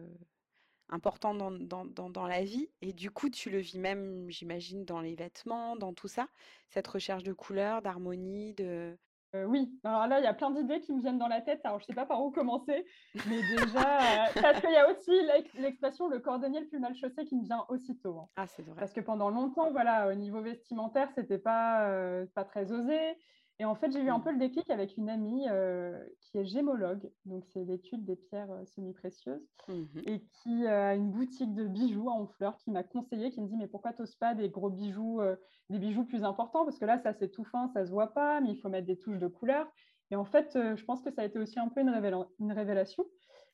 important 0.90 1.34
dans, 1.34 2.28
la 2.28 2.44
vie. 2.44 2.70
Et 2.82 2.94
du 2.94 3.12
coup, 3.12 3.30
tu 3.30 3.50
le 3.50 3.60
vis 3.60 3.80
même, 3.80 4.30
j'imagine, 4.30 4.86
dans 4.86 5.02
les 5.02 5.16
vêtements, 5.16 5.76
dans 5.76 5.94
tout 5.94 6.08
ça. 6.08 6.28
Cette 6.70 6.88
recherche 6.88 7.24
de 7.24 7.34
couleur, 7.34 7.82
d'harmonie, 7.82 8.54
de, 8.54 8.98
euh, 9.36 9.46
oui, 9.46 9.78
alors 9.84 10.08
là, 10.08 10.20
il 10.20 10.24
y 10.24 10.28
a 10.28 10.34
plein 10.34 10.52
d'idées 10.52 10.80
qui 10.80 10.94
me 10.94 11.02
viennent 11.02 11.18
dans 11.18 11.28
la 11.28 11.42
tête. 11.42 11.62
Alors, 11.64 11.80
je 11.80 11.84
ne 11.84 11.88
sais 11.88 11.94
pas 11.94 12.06
par 12.06 12.24
où 12.24 12.32
commencer, 12.32 12.86
mais 13.28 13.42
déjà, 13.42 14.00
euh, 14.00 14.42
parce 14.42 14.62
qu'il 14.62 14.72
y 14.72 14.78
a 14.78 14.90
aussi 14.90 15.12
l'expression 15.60 16.08
le 16.08 16.20
cordonnier 16.20 16.62
le 16.62 16.68
plus 16.68 16.80
mal 16.80 16.96
chaussé 16.96 17.26
qui 17.26 17.36
me 17.36 17.44
vient 17.44 17.66
aussitôt. 17.70 18.20
Hein. 18.20 18.28
Ah, 18.38 18.48
c'est 18.48 18.64
vrai. 18.64 18.76
Parce 18.80 18.94
que 18.94 19.02
pendant 19.02 19.30
longtemps, 19.30 19.72
voilà, 19.72 20.08
au 20.08 20.14
niveau 20.14 20.42
vestimentaire, 20.42 21.10
c'était 21.16 21.38
pas, 21.38 21.88
euh, 21.88 22.26
pas 22.34 22.46
très 22.46 22.72
osé. 22.72 23.18
Et 23.60 23.66
en 23.66 23.76
fait, 23.76 23.92
j'ai 23.92 24.02
eu 24.02 24.10
un 24.10 24.18
mmh. 24.18 24.24
peu 24.24 24.32
le 24.32 24.38
déclic 24.38 24.70
avec 24.70 24.98
une 24.98 25.10
amie 25.10 25.46
euh, 25.50 25.98
qui 26.20 26.38
est 26.38 26.46
gémologue, 26.46 27.10
donc 27.24 27.46
c'est 27.46 27.64
l'étude 27.64 28.04
des 28.04 28.18
pierres 28.18 28.52
euh, 28.52 28.66
semi-précieuses, 28.66 29.48
mmh 29.70 30.00
et 30.06 30.20
qui 30.20 30.66
euh, 30.66 30.90
a 30.90 30.96
une 30.96 31.10
boutique 31.10 31.54
de 31.54 31.66
bijoux 31.66 32.10
à 32.10 32.14
Honfleur, 32.14 32.58
qui 32.58 32.70
m'a 32.72 32.84
conseillé, 32.84 33.32
qui 33.32 33.40
me 33.40 33.48
dit 33.48 33.56
mais 33.56 33.68
pourquoi 33.68 33.94
t'oses 33.94 34.16
pas 34.16 34.36
des 34.36 34.50
gros 34.50 34.70
bijoux, 34.70 35.22
des 35.70 35.80
bijoux 35.80 36.04
plus 36.04 36.24
importants? 36.24 36.66
Parce 36.66 36.78
que 36.78 36.86
là, 36.86 36.98
ça 36.98 37.14
c'est 37.14 37.30
tout 37.30 37.46
fin, 37.46 37.70
ça 37.70 37.86
se 37.86 37.92
voit 37.92 38.14
pas, 38.14 38.42
mais 38.42 38.52
il 38.52 38.58
faut 38.58 38.70
mettre 38.70 38.88
des 38.88 38.98
touches 38.98 39.20
de 39.20 39.28
couleur. 39.28 39.68
Et 40.12 40.16
en 40.16 40.26
fait, 40.26 40.52
je 40.54 40.84
pense 40.84 41.02
que 41.02 41.10
ça 41.10 41.22
a 41.22 41.26
été 41.26 41.40
aussi 41.40 41.60
un 41.60 41.70
peu 41.70 41.82
une, 41.82 42.26
une 42.40 42.52
révélation. 42.52 43.06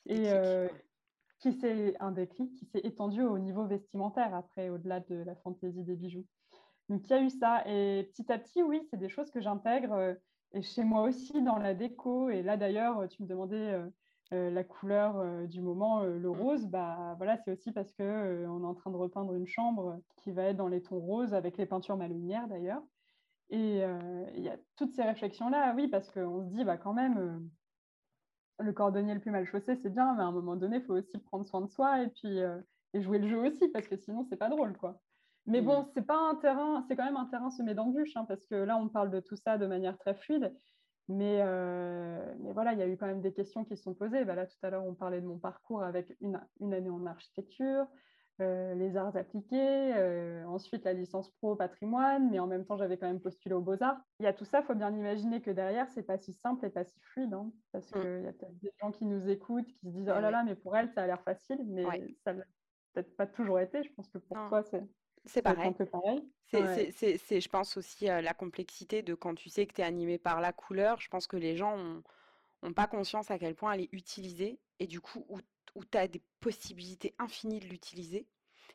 Et 0.08 0.32
qui 1.42 1.54
s'est 1.54 1.96
un 2.00 2.12
déclic 2.12 2.54
qui 2.56 2.66
s'est 2.66 2.82
étendu 2.84 3.24
au 3.24 3.40
niveau 3.40 3.66
vestimentaire 3.66 4.34
après, 4.36 4.70
au-delà 4.70 5.00
de 5.00 5.16
la 5.16 5.36
fantaisie 5.36 5.84
des 5.84 5.96
bijoux. 5.96 6.26
Donc, 6.92 7.10
il 7.10 7.12
y 7.12 7.14
a 7.14 7.22
eu 7.22 7.30
ça. 7.30 7.64
Et 7.68 8.04
petit 8.12 8.30
à 8.34 8.38
petit, 8.38 8.62
oui, 8.62 8.82
c'est 8.90 8.98
des 8.98 9.08
choses 9.08 9.32
que 9.32 9.40
j'intègre. 9.40 9.94
Euh, 9.94 10.14
et 10.52 10.62
chez 10.62 10.84
moi 10.84 11.04
aussi, 11.04 11.42
dans 11.42 11.58
la 11.58 11.74
déco. 11.74 12.30
Et 12.30 12.44
là, 12.44 12.58
d'ailleurs, 12.58 13.08
tu 13.08 13.24
me 13.24 13.28
demandais 13.30 13.82
euh, 14.34 14.50
la 14.52 14.64
couleur 14.66 15.48
du 15.48 15.62
moment, 15.62 16.04
le 16.04 16.20
mmh. 16.20 16.38
rose. 16.38 16.66
Bah, 16.68 17.16
voilà, 17.18 17.38
c'est 17.38 17.52
aussi 17.54 17.72
parce 17.72 17.94
qu'on 17.94 18.04
on 18.04 18.64
est 18.64 18.68
en 18.68 18.74
train 18.74 18.92
de 18.92 18.98
repeindre 18.98 19.34
une 19.34 19.48
chambre 19.48 20.02
qui 20.18 20.32
va 20.32 20.44
être 20.44 20.58
dans 20.58 20.68
les 20.68 20.82
tons 20.82 21.00
roses, 21.00 21.34
avec 21.34 21.58
les 21.58 21.66
peintures 21.66 21.96
malunières, 21.96 22.50
d'ailleurs. 22.50 22.84
Et 23.52 23.82
il 24.36 24.44
y 24.44 24.50
a 24.50 24.58
toutes 24.76 24.94
ces 24.94 25.04
réflexions-là, 25.04 25.74
oui, 25.76 25.88
parce 25.88 26.10
qu'on 26.12 26.44
se 26.44 26.50
dit, 26.50 26.66
bah, 26.66 26.76
quand 26.76 26.94
même, 26.94 27.50
le 28.60 28.74
cordonnier 28.74 29.14
le 29.14 29.22
plus 29.22 29.32
mal 29.32 29.46
chaussé, 29.46 29.78
c'est 29.78 29.90
bien, 29.90 30.14
mais 30.16 30.24
à 30.24 30.26
un 30.26 30.32
moment 30.34 30.58
donné, 30.58 30.78
il 30.78 30.84
faut 30.84 30.96
aussi 30.96 31.18
prendre 31.18 31.46
soin 31.46 31.62
de 31.62 31.68
soi 31.68 32.04
et 32.04 32.08
puis 32.08 32.40
et 32.94 33.02
jouer 33.02 33.20
le 33.20 33.30
jeu 33.30 33.40
aussi, 33.40 33.70
parce 33.70 33.88
que 33.88 33.96
sinon, 33.96 34.26
c'est 34.30 34.36
pas 34.36 34.50
drôle, 34.50 34.76
quoi. 34.78 35.00
Mais 35.48 35.62
bon, 35.62 35.82
mmh. 35.82 35.88
c'est 35.94 36.06
pas 36.06 36.18
un 36.18 36.36
terrain, 36.36 36.84
c'est 36.88 36.96
quand 36.96 37.06
même 37.06 37.18
un 37.18 37.26
terrain 37.26 37.50
semé 37.50 37.74
d'embûches, 37.74 38.16
hein, 38.16 38.26
parce 38.28 38.46
que 38.46 38.56
là, 38.56 38.78
on 38.78 38.90
parle 38.90 39.10
de 39.10 39.20
tout 39.20 39.36
ça 39.36 39.58
de 39.58 39.66
manière 39.66 39.98
très 39.98 40.14
fluide. 40.14 40.56
Mais, 41.08 41.40
euh, 41.42 42.34
mais 42.40 42.54
voilà, 42.54 42.74
il 42.74 42.80
y 42.80 42.82
a 42.82 42.88
eu 42.88 42.96
quand 42.96 43.08
même 43.08 43.22
des 43.22 43.34
questions 43.34 43.66
qui 43.66 43.76
se 43.76 43.84
sont 43.84 43.94
posées. 43.94 44.24
Bah 44.24 44.36
là, 44.36 44.46
tout 44.46 44.58
à 44.62 44.70
l'heure, 44.70 44.86
on 44.86 44.94
parlait 44.94 45.20
de 45.20 45.26
mon 45.26 45.40
parcours 45.40 45.84
avec 45.84 46.16
une, 46.22 46.40
une 46.60 46.74
année 46.74 46.90
en 46.90 47.06
architecture, 47.06 47.86
euh, 48.40 48.74
les 48.76 48.96
arts 48.96 49.18
appliqués, 49.18 49.94
euh, 49.96 50.46
ensuite 50.46 50.86
la 50.86 50.94
licence 50.94 51.30
pro 51.32 51.56
patrimoine, 51.56 52.30
mais 52.30 52.40
en 52.40 52.48
même 52.48 52.66
temps, 52.66 52.78
j'avais 52.78 52.98
quand 52.98 53.08
même 53.08 53.20
postulé 53.20 53.56
aux 53.56 53.62
beaux-arts. 53.62 54.00
Il 54.20 54.24
y 54.24 54.28
a 54.28 54.34
tout 54.34 54.46
ça, 54.46 54.62
il 54.62 54.66
faut 54.66 54.76
bien 54.76 54.96
imaginer 54.96 55.42
que 55.42 55.52
derrière, 55.52 55.90
c'est 55.90 56.04
pas 56.04 56.18
si 56.18 56.34
simple 56.34 56.66
et 56.66 56.70
pas 56.70 56.86
si 56.86 57.00
fluide, 57.02 57.34
hein, 57.34 57.52
parce 57.72 57.90
mmh. 57.92 58.00
qu'il 58.00 58.24
y 58.24 58.28
a 58.28 58.34
peut-être 58.34 58.60
des 58.60 58.72
gens 58.80 58.92
qui 58.92 59.06
nous 59.06 59.28
écoutent, 59.28 59.68
qui 59.68 59.88
se 59.88 59.92
disent 59.92 60.08
eh 60.08 60.14
Oh 60.16 60.22
là 60.22 60.32
là, 60.32 60.44
mais 60.44 60.56
pour 60.56 60.78
elle, 60.78 60.90
ça 60.92 61.04
a 61.04 61.08
l'air 61.08 61.22
facile, 61.24 61.60
mais 61.68 61.84
ça 62.24 62.34
n'a 62.34 62.44
peut-être 62.94 63.16
pas 63.18 63.28
toujours 63.28 63.60
été. 63.60 63.84
Je 63.84 63.94
pense 63.96 64.10
que 64.10 64.20
pour 64.20 64.38
toi, 64.48 64.64
c'est 64.64 64.88
c'est 65.26 65.42
pareil. 65.42 65.74
C'est, 66.48 67.42
je 67.42 67.50
pense 67.50 67.78
aussi 67.78 68.10
à 68.10 68.22
la 68.22 68.34
complexité 68.34 69.02
de 69.02 69.14
quand 69.14 69.36
tu 69.36 69.50
sais 69.50 69.66
que 69.66 69.74
tu 69.74 69.82
es 69.82 69.84
animé 69.84 70.18
par 70.18 70.42
la 70.42 70.52
couleur. 70.52 71.00
Je 71.00 71.10
pense 71.10 71.28
que 71.28 71.38
les 71.38 71.56
gens 71.56 72.02
n'ont 72.64 72.74
pas 72.74 72.88
conscience 72.88 73.32
à 73.32 73.40
quel 73.40 73.56
point 73.56 73.74
elle 73.74 73.82
est 73.82 73.94
utilisée 73.94 74.60
et 74.80 74.88
du 74.88 75.00
coup 75.00 75.26
où, 75.30 75.40
tu 75.86 75.98
as 75.98 76.08
des 76.08 76.22
possibilités 76.40 77.16
infinies 77.20 77.60
de 77.60 77.68
l'utiliser. 77.68 78.28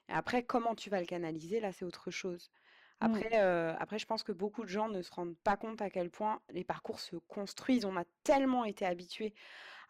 Et 0.08 0.12
après, 0.12 0.44
comment 0.44 0.74
tu 0.74 0.88
vas 0.88 1.00
le 1.00 1.06
canaliser, 1.06 1.60
là, 1.60 1.72
c'est 1.72 1.84
autre 1.84 2.10
chose. 2.10 2.50
Mmh. 3.00 3.04
Après, 3.04 3.36
après, 3.78 3.98
je 3.98 4.06
pense 4.06 4.22
que 4.22 4.32
beaucoup 4.32 4.62
de 4.62 4.68
gens 4.68 4.88
ne 4.88 5.02
se 5.02 5.12
rendent 5.12 5.36
pas 5.38 5.56
compte 5.56 5.82
à 5.82 5.90
quel 5.90 6.10
point 6.10 6.40
les 6.50 6.64
parcours 6.64 7.00
se 7.00 7.16
construisent. 7.16 7.84
On 7.84 7.96
a 7.96 8.04
tellement 8.22 8.64
été 8.64 8.86
habitués 8.86 9.34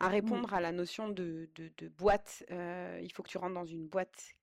à 0.01 0.09
mmh. 0.09 0.13
répondre 0.13 0.55
à 0.55 0.61
la 0.61 0.73
notion 0.73 1.09
de, 1.09 1.49
de, 1.55 1.89
boîte. 1.89 2.45
il 2.51 3.11
faut 3.13 3.23
que 3.23 3.29
tu 3.29 3.39
rentres 3.39 3.55
dans 3.55 3.65
une 3.65 3.87
boîte 3.87 4.35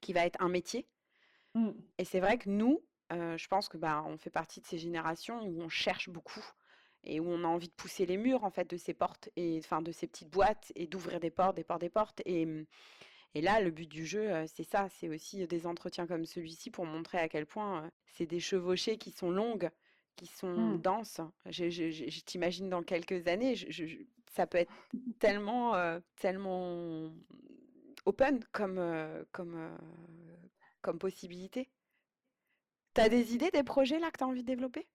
qui 0.00 0.12
va 0.12 0.26
être 0.26 0.42
un 0.42 0.48
métier. 0.48 0.88
Mmh. 1.54 1.70
Et 1.98 2.04
c'est 2.04 2.20
vrai 2.20 2.38
que 2.38 2.48
nous, 2.48 2.82
je 3.10 3.46
pense 3.48 3.68
que 3.68 3.76
bah, 3.76 4.02
on 4.06 4.16
fait 4.16 4.30
partie 4.30 4.60
de 4.60 4.66
ces 4.66 4.78
générations 4.78 5.42
où 5.42 5.60
on 5.60 5.68
cherche 5.68 6.08
beaucoup 6.08 6.44
et 7.04 7.20
où 7.20 7.28
on 7.28 7.44
a 7.44 7.46
envie 7.46 7.68
de 7.68 7.74
pousser 7.74 8.06
les 8.06 8.16
murs 8.16 8.44
en 8.44 8.50
fait 8.50 8.68
de 8.70 8.76
ces 8.76 8.94
portes 8.94 9.28
et 9.36 9.58
enfin 9.58 9.82
de 9.82 9.92
ces 9.92 10.06
petites 10.06 10.30
boîtes 10.30 10.72
et 10.76 10.86
d'ouvrir 10.86 11.20
des 11.20 11.30
portes, 11.30 11.56
des 11.56 11.64
portes, 11.64 11.80
des 11.80 11.90
portes. 11.90 12.22
Et, 12.24 12.46
mmh, 12.46 12.66
et 13.34 13.40
là, 13.40 13.60
le 13.60 13.70
but 13.70 13.88
du 13.88 14.04
jeu, 14.06 14.30
c'est 14.46 14.64
ça, 14.64 14.88
c'est 14.90 15.08
aussi 15.08 15.46
des 15.46 15.66
entretiens 15.66 16.06
comme 16.06 16.26
celui-ci 16.26 16.70
pour 16.70 16.84
montrer 16.84 17.18
à 17.18 17.28
quel 17.28 17.46
point 17.46 17.90
c'est 18.06 18.26
des 18.26 18.40
chevauchées 18.40 18.98
qui 18.98 19.10
sont 19.10 19.30
longues, 19.30 19.70
qui 20.16 20.26
sont 20.26 20.52
mmh. 20.52 20.82
denses. 20.82 21.20
Je, 21.46 21.70
je, 21.70 22.20
t'imagine 22.20 22.68
dans 22.68 22.82
quelques 22.82 23.26
années, 23.28 23.54
ça 24.32 24.46
peut 24.46 24.58
être 24.58 24.72
tellement, 25.18 25.74
tellement 26.16 27.10
open 28.04 28.44
comme, 28.52 29.24
comme, 29.32 29.70
comme 30.82 30.98
possibilité. 30.98 31.70
Tu 32.94 33.00
as 33.00 33.08
des 33.08 33.34
idées, 33.34 33.50
des 33.50 33.62
projets 33.62 33.98
là 33.98 34.10
que 34.10 34.18
tu 34.18 34.24
as 34.24 34.26
envie 34.26 34.42
de 34.42 34.46
développer? 34.46 34.86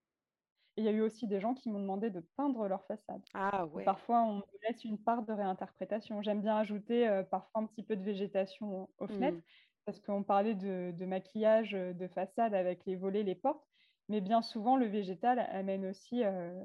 Il 0.75 0.83
y 0.83 0.87
a 0.87 0.91
eu 0.91 1.01
aussi 1.01 1.25
des 1.25 1.39
gens 1.39 1.55
qui 1.55 1.69
m'ont 1.69 1.79
demandé 1.79 2.11
de 2.11 2.19
peindre 2.19 2.67
leur 2.67 2.85
façade. 2.85 3.21
Ah 3.33 3.65
ouais. 3.67 3.83
Parfois, 3.83 4.23
on 4.23 4.43
laisse 4.67 4.83
une 4.85 4.99
part 4.99 5.23
de 5.23 5.33
réinterprétation. 5.33 6.21
J'aime 6.21 6.41
bien 6.41 6.55
ajouter 6.55 7.07
euh, 7.07 7.23
parfois 7.23 7.61
un 7.61 7.65
petit 7.65 7.81
peu 7.81 7.95
de 7.95 8.03
végétation 8.03 8.87
aux 8.99 9.07
fenêtres, 9.07 9.39
mmh. 9.39 9.85
parce 9.85 9.99
qu'on 9.99 10.21
parlait 10.21 10.53
de, 10.53 11.05
maquillage 11.05 11.73
euh, 11.73 11.93
de 11.93 12.07
façade 12.07 12.53
avec 12.53 12.85
les 12.85 12.95
volets, 12.95 13.23
les 13.23 13.33
portes, 13.33 13.65
mais 14.07 14.21
bien 14.21 14.43
souvent, 14.43 14.77
le 14.77 14.85
végétal 14.85 15.39
amène 15.51 15.87
aussi 15.87 16.23
euh, 16.23 16.63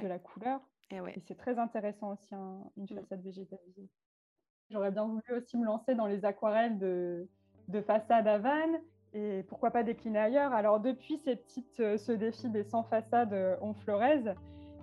de 0.00 0.06
la 0.06 0.18
couleur. 0.18 0.60
Eh 0.90 0.96
Et, 0.96 1.20
c'est 1.28 1.36
très 1.36 1.58
intéressant 1.58 2.14
aussi, 2.14 2.34
une 2.34 2.84
mmh. 2.84 2.88
façade 2.88 3.22
végétalisée. 3.22 3.90
J'aurais 4.70 4.90
bien 4.90 5.04
voulu 5.04 5.34
aussi 5.36 5.58
me 5.58 5.66
lancer 5.66 5.94
dans 5.94 6.06
les 6.06 6.24
aquarelles 6.24 6.78
de, 6.78 7.28
de 7.70 7.80
façade 7.80 8.26
à 8.26 8.38
vannes 8.38 8.80
Et 9.12 9.44
pourquoi 9.48 9.70
pas 9.70 9.82
décliner 9.82 10.18
ailleurs 10.18 10.52
Alors 10.52 10.80
depuis 10.80 11.18
ces 11.18 11.36
petites, 11.36 11.96
ce 11.96 12.12
défi 12.12 12.48
des 12.48 12.64
100 12.64 12.84
façades 12.84 13.58
en 13.60 13.74
Flores, 13.74 14.34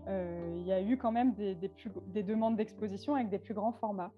il 0.09 0.63
y 0.63 0.71
a 0.71 0.81
eu 0.81 0.97
quand 0.97 1.11
même 1.11 1.33
des, 1.33 1.55
des 1.55 2.23
demandes 2.23 2.55
d'exposition 2.55 3.15
avec 3.15 3.29
des 3.29 3.39
plus 3.39 3.53
grands 3.53 3.73
formats. 3.73 4.11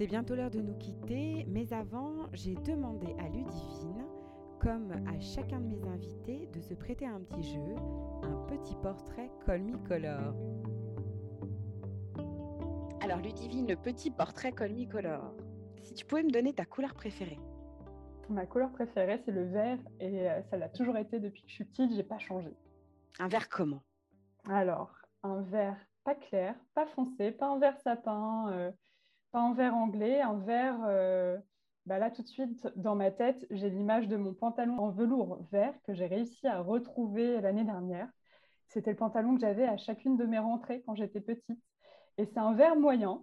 C'est 0.00 0.06
bientôt 0.06 0.34
l'heure 0.34 0.50
de 0.50 0.62
nous 0.62 0.78
quitter, 0.78 1.44
mais 1.46 1.70
avant, 1.74 2.14
j'ai 2.32 2.54
demandé 2.54 3.14
à 3.18 3.28
Ludivine, 3.28 4.02
comme 4.58 4.92
à 4.92 5.20
chacun 5.20 5.60
de 5.60 5.66
mes 5.66 5.86
invités, 5.88 6.48
de 6.54 6.60
se 6.62 6.72
prêter 6.72 7.04
à 7.04 7.10
un 7.10 7.20
petit 7.20 7.42
jeu, 7.42 7.74
un 8.22 8.46
petit 8.46 8.74
portrait 8.76 9.30
colmicolore. 9.44 10.34
Alors 13.02 13.18
Ludivine, 13.18 13.68
le 13.68 13.76
petit 13.76 14.10
portrait 14.10 14.52
colmicolore. 14.52 15.34
Si 15.82 15.94
tu 15.94 16.04
pouvais 16.04 16.22
me 16.22 16.30
donner 16.30 16.52
ta 16.52 16.64
couleur 16.64 16.94
préférée. 16.94 17.38
Ma 18.28 18.46
couleur 18.46 18.70
préférée, 18.70 19.20
c'est 19.24 19.32
le 19.32 19.44
vert 19.44 19.78
et 19.98 20.30
euh, 20.30 20.42
ça 20.44 20.56
l'a 20.56 20.68
toujours 20.68 20.96
été 20.96 21.18
depuis 21.18 21.42
que 21.42 21.48
je 21.48 21.54
suis 21.54 21.64
petite, 21.64 21.92
j'ai 21.94 22.04
pas 22.04 22.18
changé. 22.18 22.54
Un 23.18 23.28
vert 23.28 23.48
comment? 23.48 23.82
Alors, 24.48 24.92
un 25.22 25.40
vert 25.42 25.76
pas 26.04 26.14
clair, 26.14 26.54
pas 26.74 26.86
foncé, 26.86 27.32
pas 27.32 27.46
un 27.48 27.58
vert 27.58 27.78
sapin, 27.80 28.50
euh, 28.52 28.70
pas 29.32 29.40
un 29.40 29.54
vert 29.54 29.74
anglais, 29.74 30.20
un 30.20 30.38
vert. 30.38 30.78
Euh, 30.86 31.36
bah 31.86 31.98
là, 31.98 32.10
tout 32.10 32.22
de 32.22 32.28
suite, 32.28 32.68
dans 32.76 32.94
ma 32.94 33.10
tête, 33.10 33.46
j'ai 33.50 33.70
l'image 33.70 34.06
de 34.06 34.16
mon 34.16 34.32
pantalon 34.32 34.78
en 34.78 34.90
velours 34.90 35.40
vert 35.50 35.74
que 35.82 35.94
j'ai 35.94 36.06
réussi 36.06 36.46
à 36.46 36.60
retrouver 36.60 37.40
l'année 37.40 37.64
dernière. 37.64 38.08
C'était 38.68 38.90
le 38.90 38.96
pantalon 38.96 39.34
que 39.34 39.40
j'avais 39.40 39.66
à 39.66 39.76
chacune 39.76 40.16
de 40.16 40.24
mes 40.24 40.38
rentrées 40.38 40.82
quand 40.82 40.94
j'étais 40.94 41.20
petite. 41.20 41.60
Et 42.16 42.26
c'est 42.26 42.38
un 42.38 42.54
vert 42.54 42.76
moyen, 42.76 43.22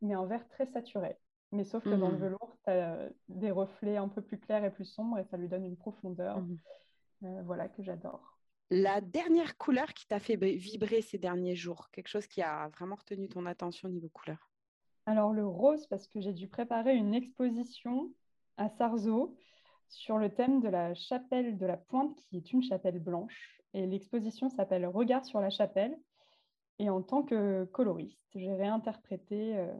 mais 0.00 0.14
un 0.14 0.24
vert 0.24 0.48
très 0.48 0.66
saturé. 0.66 1.18
Mais 1.52 1.64
sauf 1.64 1.84
que 1.84 1.94
dans 1.94 2.08
le 2.08 2.16
mmh. 2.16 2.20
velours, 2.20 2.58
tu 2.64 2.70
as 2.70 3.08
des 3.28 3.50
reflets 3.50 3.96
un 3.96 4.08
peu 4.08 4.20
plus 4.20 4.38
clairs 4.38 4.64
et 4.64 4.70
plus 4.70 4.84
sombres 4.84 5.18
et 5.18 5.24
ça 5.24 5.36
lui 5.36 5.48
donne 5.48 5.64
une 5.64 5.76
profondeur 5.76 6.40
mmh. 6.40 6.58
euh, 7.24 7.42
voilà, 7.44 7.68
que 7.68 7.82
j'adore. 7.82 8.36
La 8.70 9.00
dernière 9.00 9.56
couleur 9.56 9.94
qui 9.94 10.08
t'a 10.08 10.18
fait 10.18 10.36
vibrer 10.36 11.00
ces 11.00 11.18
derniers 11.18 11.54
jours, 11.54 11.88
quelque 11.92 12.08
chose 12.08 12.26
qui 12.26 12.42
a 12.42 12.68
vraiment 12.68 12.96
retenu 12.96 13.28
ton 13.28 13.46
attention 13.46 13.88
au 13.88 13.92
niveau 13.92 14.08
couleur? 14.08 14.50
Alors 15.06 15.32
le 15.32 15.46
rose, 15.46 15.86
parce 15.86 16.08
que 16.08 16.20
j'ai 16.20 16.32
dû 16.32 16.48
préparer 16.48 16.96
une 16.96 17.14
exposition 17.14 18.12
à 18.56 18.68
Sarzeau 18.68 19.36
sur 19.88 20.18
le 20.18 20.34
thème 20.34 20.60
de 20.60 20.68
la 20.68 20.94
chapelle 20.94 21.56
de 21.56 21.66
la 21.66 21.76
Pointe, 21.76 22.20
qui 22.22 22.38
est 22.38 22.52
une 22.52 22.62
chapelle 22.62 22.98
blanche. 22.98 23.62
Et 23.72 23.86
l'exposition 23.86 24.48
s'appelle 24.48 24.84
Regard 24.86 25.24
sur 25.24 25.40
la 25.40 25.50
chapelle. 25.50 25.96
Et 26.80 26.90
en 26.90 27.02
tant 27.02 27.22
que 27.22 27.64
coloriste, 27.66 28.18
j'ai 28.34 28.52
réinterprété 28.52 29.56
euh, 29.56 29.72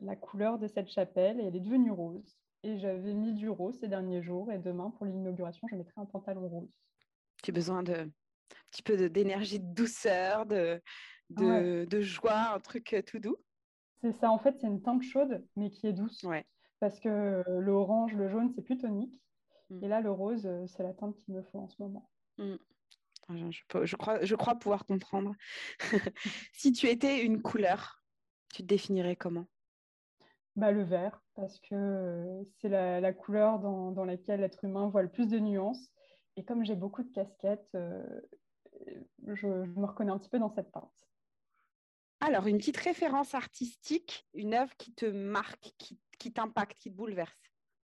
la 0.00 0.16
couleur 0.16 0.58
de 0.58 0.66
cette 0.66 0.88
chapelle 0.88 1.40
et 1.40 1.44
elle 1.44 1.56
est 1.56 1.60
devenue 1.60 1.90
rose. 1.90 2.38
Et 2.62 2.78
j'avais 2.78 3.12
mis 3.12 3.32
du 3.32 3.48
rose 3.48 3.78
ces 3.80 3.88
derniers 3.88 4.22
jours. 4.22 4.52
Et 4.52 4.58
demain, 4.58 4.90
pour 4.90 5.06
l'inauguration, 5.06 5.66
je 5.68 5.76
mettrai 5.76 6.00
un 6.00 6.06
pantalon 6.06 6.48
rose. 6.48 6.70
Tu 7.42 7.50
as 7.50 7.54
besoin 7.54 7.82
de 7.82 7.94
un 7.94 8.10
petit 8.70 8.82
peu 8.82 9.08
d'énergie, 9.08 9.60
de, 9.60 9.74
douceur, 9.74 10.46
de, 10.46 10.80
de 11.30 12.00
joie, 12.00 12.54
un 12.54 12.60
truc 12.60 12.92
euh, 12.92 13.02
tout 13.02 13.18
doux? 13.18 13.36
C'est 14.02 14.12
ça, 14.12 14.30
en 14.30 14.38
fait, 14.38 14.56
c'est 14.60 14.66
une 14.66 14.82
teinte 14.82 15.02
chaude, 15.02 15.44
mais 15.56 15.70
qui 15.70 15.86
est 15.86 15.92
douce. 15.92 16.24
Parce 16.80 16.98
que 16.98 17.44
l'orange, 17.60 18.14
le 18.14 18.28
jaune, 18.28 18.50
c'est 18.50 18.62
plus 18.62 18.76
tonique. 18.76 19.14
Mm. 19.70 19.84
Et 19.84 19.88
là, 19.88 20.00
le 20.00 20.10
rose, 20.10 20.46
euh, 20.46 20.66
c'est 20.66 20.82
la 20.82 20.92
teinte 20.92 21.16
qu'il 21.16 21.34
me 21.34 21.42
faut 21.42 21.60
en 21.60 21.68
ce 21.68 21.80
moment. 21.80 22.10
Mm. 22.38 22.56
Je, 23.84 23.96
crois, 23.96 24.24
je 24.24 24.34
crois 24.34 24.56
pouvoir 24.56 24.84
comprendre. 24.84 25.34
si 26.52 26.72
tu 26.72 26.88
étais 26.88 27.24
une 27.24 27.40
couleur, 27.40 28.02
tu 28.52 28.62
te 28.62 28.66
définirais 28.66 29.16
comment? 29.16 29.46
Bah, 30.56 30.72
Le 30.72 30.82
vert, 30.82 31.22
parce 31.34 31.58
que 31.60 31.74
euh, 31.74 32.42
c'est 32.60 32.68
la, 32.68 33.12
couleur 33.12 33.58
dans, 33.58 33.90
dans, 33.90 34.04
laquelle 34.04 34.40
l'être 34.40 34.64
humain 34.64 34.88
voit 34.88 35.02
le 35.02 35.10
plus 35.10 35.28
de 35.28 35.38
nuances. 35.38 35.90
Et 36.36 36.44
comme 36.44 36.64
j'ai 36.64 36.76
beaucoup 36.76 37.02
de 37.02 37.12
casquettes, 37.12 37.68
je, 37.74 39.34
je, 39.34 39.46
me 39.46 39.86
reconnais 39.86 40.12
un 40.12 40.18
petit 40.18 40.30
peu 40.30 40.38
dans 40.38 40.50
cette 40.50 40.72
teinte. 40.72 40.90
Alors, 42.24 42.46
une 42.46 42.58
petite 42.58 42.76
référence 42.76 43.34
artistique, 43.34 44.28
une 44.34 44.54
œuvre 44.54 44.72
qui 44.76 44.94
te 44.94 45.06
marque, 45.06 45.74
qui, 45.76 46.32
t'impacte, 46.32 46.78
qui 46.78 46.92
te 46.92 46.96
bouleverse 46.96 47.36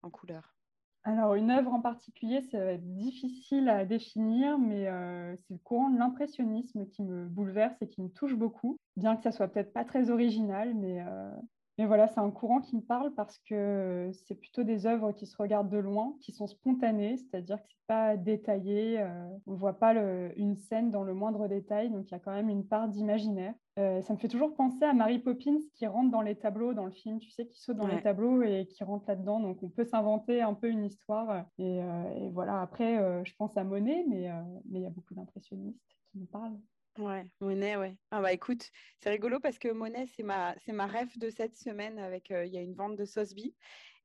en 0.02 0.10
couleur? 0.10 0.56
Alors, 1.04 1.36
une 1.36 1.52
œuvre 1.52 1.72
en 1.72 1.80
particulier, 1.80 2.42
ça 2.42 2.58
va 2.58 2.72
être 2.72 2.96
difficile 2.96 3.70
à 3.70 3.86
définir, 3.86 4.58
mais 4.58 4.88
euh, 4.88 5.36
c'est 5.38 5.54
le 5.54 5.60
courant 5.60 5.92
de 5.92 6.00
l'impressionnisme 6.00 6.88
qui 6.88 7.04
me 7.04 7.28
bouleverse 7.28 7.80
et 7.82 7.88
qui 7.88 8.02
me 8.02 8.10
touche 8.10 8.34
beaucoup, 8.34 8.78
bien 8.98 9.16
que 9.16 9.22
ça 9.22 9.32
soit 9.32 9.48
peut-être 9.48 9.72
pas 9.72 9.86
très 9.86 10.10
original, 10.10 10.74
mais 10.74 11.06
euh, 11.08 11.30
mais 11.78 11.86
voilà, 11.86 12.08
c'est 12.08 12.22
un 12.22 12.32
courant 12.32 12.62
qui 12.62 12.78
me 12.78 12.82
parle 12.82 13.14
parce 13.16 13.38
que 13.40 14.10
c'est 14.14 14.36
plutôt 14.36 14.64
des 14.64 14.86
œuvres 14.86 15.12
qui 15.12 15.26
se 15.26 15.36
regardent 15.36 15.70
de 15.70 15.78
loin, 15.78 16.16
qui 16.22 16.32
sont 16.32 16.48
spontanées, 16.48 17.18
c'est-à-dire 17.18 17.58
que 17.58 17.68
c'est 17.68 17.88
pas 17.88 18.16
détaillé, 18.16 19.02
euh, 19.02 19.28
on 19.46 19.52
ne 19.52 19.58
voit 19.58 19.78
pas 19.78 19.94
une 20.38 20.56
scène 20.56 20.90
dans 20.90 21.04
le 21.04 21.14
moindre 21.14 21.50
détail, 21.50 21.90
donc 21.90 22.08
il 22.08 22.12
y 22.12 22.16
a 22.16 22.20
quand 22.20 22.32
même 22.32 22.50
une 22.50 22.66
part 22.66 22.88
d'imaginaire. 22.88 23.54
Euh, 23.78 24.02
ça 24.02 24.14
me 24.14 24.18
fait 24.18 24.30
toujours 24.30 24.56
penser 24.56 24.86
à 24.86 24.94
Mary 24.94 25.20
Poppins 25.20 25.60
qui 25.74 25.86
rentre 25.86 26.12
dans 26.12 26.22
les 26.22 26.36
tableaux 26.36 26.74
dans 26.74 26.86
le 26.86 26.94
film, 26.94 27.20
tu 27.20 27.30
sais, 27.32 27.46
qui 27.46 27.60
saute 27.60 27.76
dans 27.76 27.88
les 27.88 28.02
tableaux 28.02 28.42
et 28.42 28.68
qui 28.68 28.86
rentre 28.86 29.04
là-dedans. 29.10 29.42
Donc 29.42 29.62
on 29.62 29.70
peut 29.70 29.84
s'inventer 29.84 30.42
un 30.42 30.54
peu 30.54 30.70
une 30.70 30.86
histoire. 30.86 31.46
Et, 31.58 31.82
euh, 31.82 32.30
voilà, 32.32 32.62
après, 32.62 33.26
je 33.26 33.34
pense 33.36 33.58
à 33.58 33.66
Monet, 33.66 34.06
mais 34.08 34.30
il 34.72 34.82
y 34.82 34.86
a 34.86 34.90
beaucoup 34.90 35.14
d'impressionnistes 35.14 35.84
qui 36.12 36.20
me 36.20 36.26
parlent. 36.26 36.58
Ouais, 36.98 37.26
Monet, 37.42 37.76
ouais. 37.76 37.98
Ah 38.10 38.22
bah 38.22 38.32
écoute, 38.32 38.70
c'est 39.04 39.10
rigolo 39.10 39.42
parce 39.42 39.60
que 39.60 39.68
Monet, 39.68 40.06
c'est 40.08 40.24
ma, 40.24 40.56
c'est 40.60 40.72
ma 40.72 40.86
rêve 40.86 41.18
de 41.18 41.30
cette 41.30 41.58
semaine 41.58 42.00
avec, 42.00 42.32
euh, 42.32 42.46
il 42.46 42.54
y 42.54 42.58
a 42.58 42.62
une 42.62 42.74
vente 42.74 42.96
de 42.96 43.04
Sosby 43.04 43.54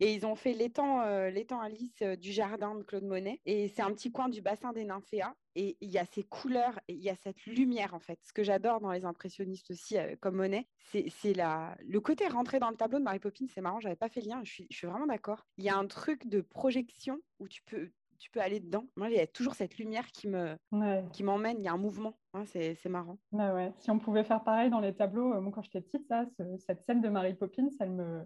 et 0.01 0.13
ils 0.13 0.27
ont 0.27 0.35
fait 0.35 0.53
l'étang, 0.55 1.01
euh, 1.03 1.31
l'étang 1.31 1.61
Alice 1.61 2.03
euh, 2.03 2.17
du 2.17 2.33
jardin 2.33 2.75
de 2.75 2.83
Claude 2.83 3.05
Monet 3.05 3.43
et 3.45 3.69
c'est 3.69 3.83
un 3.83 3.93
petit 3.93 4.11
coin 4.11 4.29
du 4.29 4.43
bassin 4.43 4.73
des 4.73 4.85
nymphéas 4.85 5.37
et 5.55 5.79
il 5.81 5.89
y 5.89 5.99
a 5.99 6.05
ces 6.05 6.25
couleurs 6.25 6.81
et 6.89 6.95
il 6.95 7.01
y 7.01 7.11
a 7.11 7.15
cette 7.15 7.45
lumière 7.47 7.95
en 7.95 8.01
fait. 8.01 8.19
Ce 8.25 8.33
que 8.33 8.43
j'adore 8.43 8.81
dans 8.81 8.91
les 8.91 9.05
impressionnistes 9.05 9.71
aussi, 9.71 9.97
comme 10.21 10.35
Monet, 10.35 10.67
c'est, 10.81 11.05
c'est 11.11 11.33
la, 11.33 11.77
le 11.87 12.01
côté 12.01 12.27
rentré 12.27 12.59
dans 12.59 12.71
le 12.71 12.77
tableau 12.77 12.99
de 12.99 13.05
Mary 13.05 13.21
Poppins, 13.21 13.47
c'est 13.49 13.61
marrant, 13.61 13.79
j'avais 13.79 13.95
pas 13.95 14.09
fait 14.09 14.21
le 14.21 14.31
lien, 14.31 14.41
je 14.43 14.51
suis, 14.53 14.67
je 14.69 14.77
suis 14.77 14.89
vraiment 14.89 15.07
d'accord. 15.07 15.47
Il 15.59 15.65
y 15.65 15.69
a 15.69 15.77
un 15.77 15.87
truc 15.87 16.27
de 16.27 16.41
projection 16.41 17.19
où 17.39 17.47
tu 17.47 17.63
peux, 17.63 17.93
tu 18.21 18.31
peux 18.31 18.41
aller 18.41 18.61
dedans. 18.61 18.85
Moi, 18.97 19.11
il 19.11 19.17
y 19.17 19.21
a 19.21 19.27
toujours 19.27 19.55
cette 19.55 19.79
lumière 19.79 20.07
qui 20.13 20.29
me 20.29 20.57
qui 21.13 21.25
m'emmène. 21.25 21.57
Il 21.59 21.65
y 21.65 21.69
a 21.69 21.73
un 21.73 21.79
mouvement. 21.79 22.15
Hein, 22.35 22.45
c'est, 22.47 22.77
marrant. 22.89 23.19
ouais. 23.33 23.73
Si 23.79 23.91
on 23.91 23.99
pouvait 23.99 24.23
faire 24.23 24.45
pareil 24.45 24.71
dans 24.71 24.79
les 24.79 24.95
tableaux, 24.95 25.35
euh, 25.35 25.41
moi, 25.41 25.51
quand 25.53 25.63
j'étais 25.63 25.81
petite, 25.81 26.07
ça, 26.07 26.27
cette 26.59 26.85
scène 26.85 27.01
de 27.01 27.09
Mary 27.09 27.35
Poppins, 27.35 27.69
elle 27.81 27.91
me. 27.91 28.23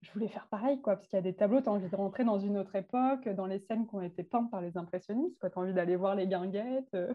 je 0.00 0.10
voulais 0.12 0.28
faire 0.28 0.48
pareil, 0.48 0.80
quoi, 0.80 0.96
parce 0.96 1.06
qu'il 1.06 1.16
y 1.16 1.20
a 1.20 1.22
des 1.22 1.36
tableaux, 1.36 1.60
tu 1.60 1.68
as 1.68 1.72
envie 1.72 1.88
de 1.88 1.96
rentrer 1.96 2.24
dans 2.24 2.38
une 2.38 2.58
autre 2.58 2.74
époque, 2.74 3.28
dans 3.28 3.46
les 3.46 3.60
scènes 3.60 3.86
qui 3.86 3.94
ont 3.94 4.00
été 4.00 4.24
peintes 4.24 4.50
par 4.50 4.60
les 4.60 4.76
impressionnistes, 4.76 5.38
tu 5.40 5.46
as 5.46 5.58
envie 5.58 5.74
d'aller 5.74 5.96
voir 5.96 6.14
les 6.14 6.26
guinguettes, 6.26 6.94
euh, 6.94 7.12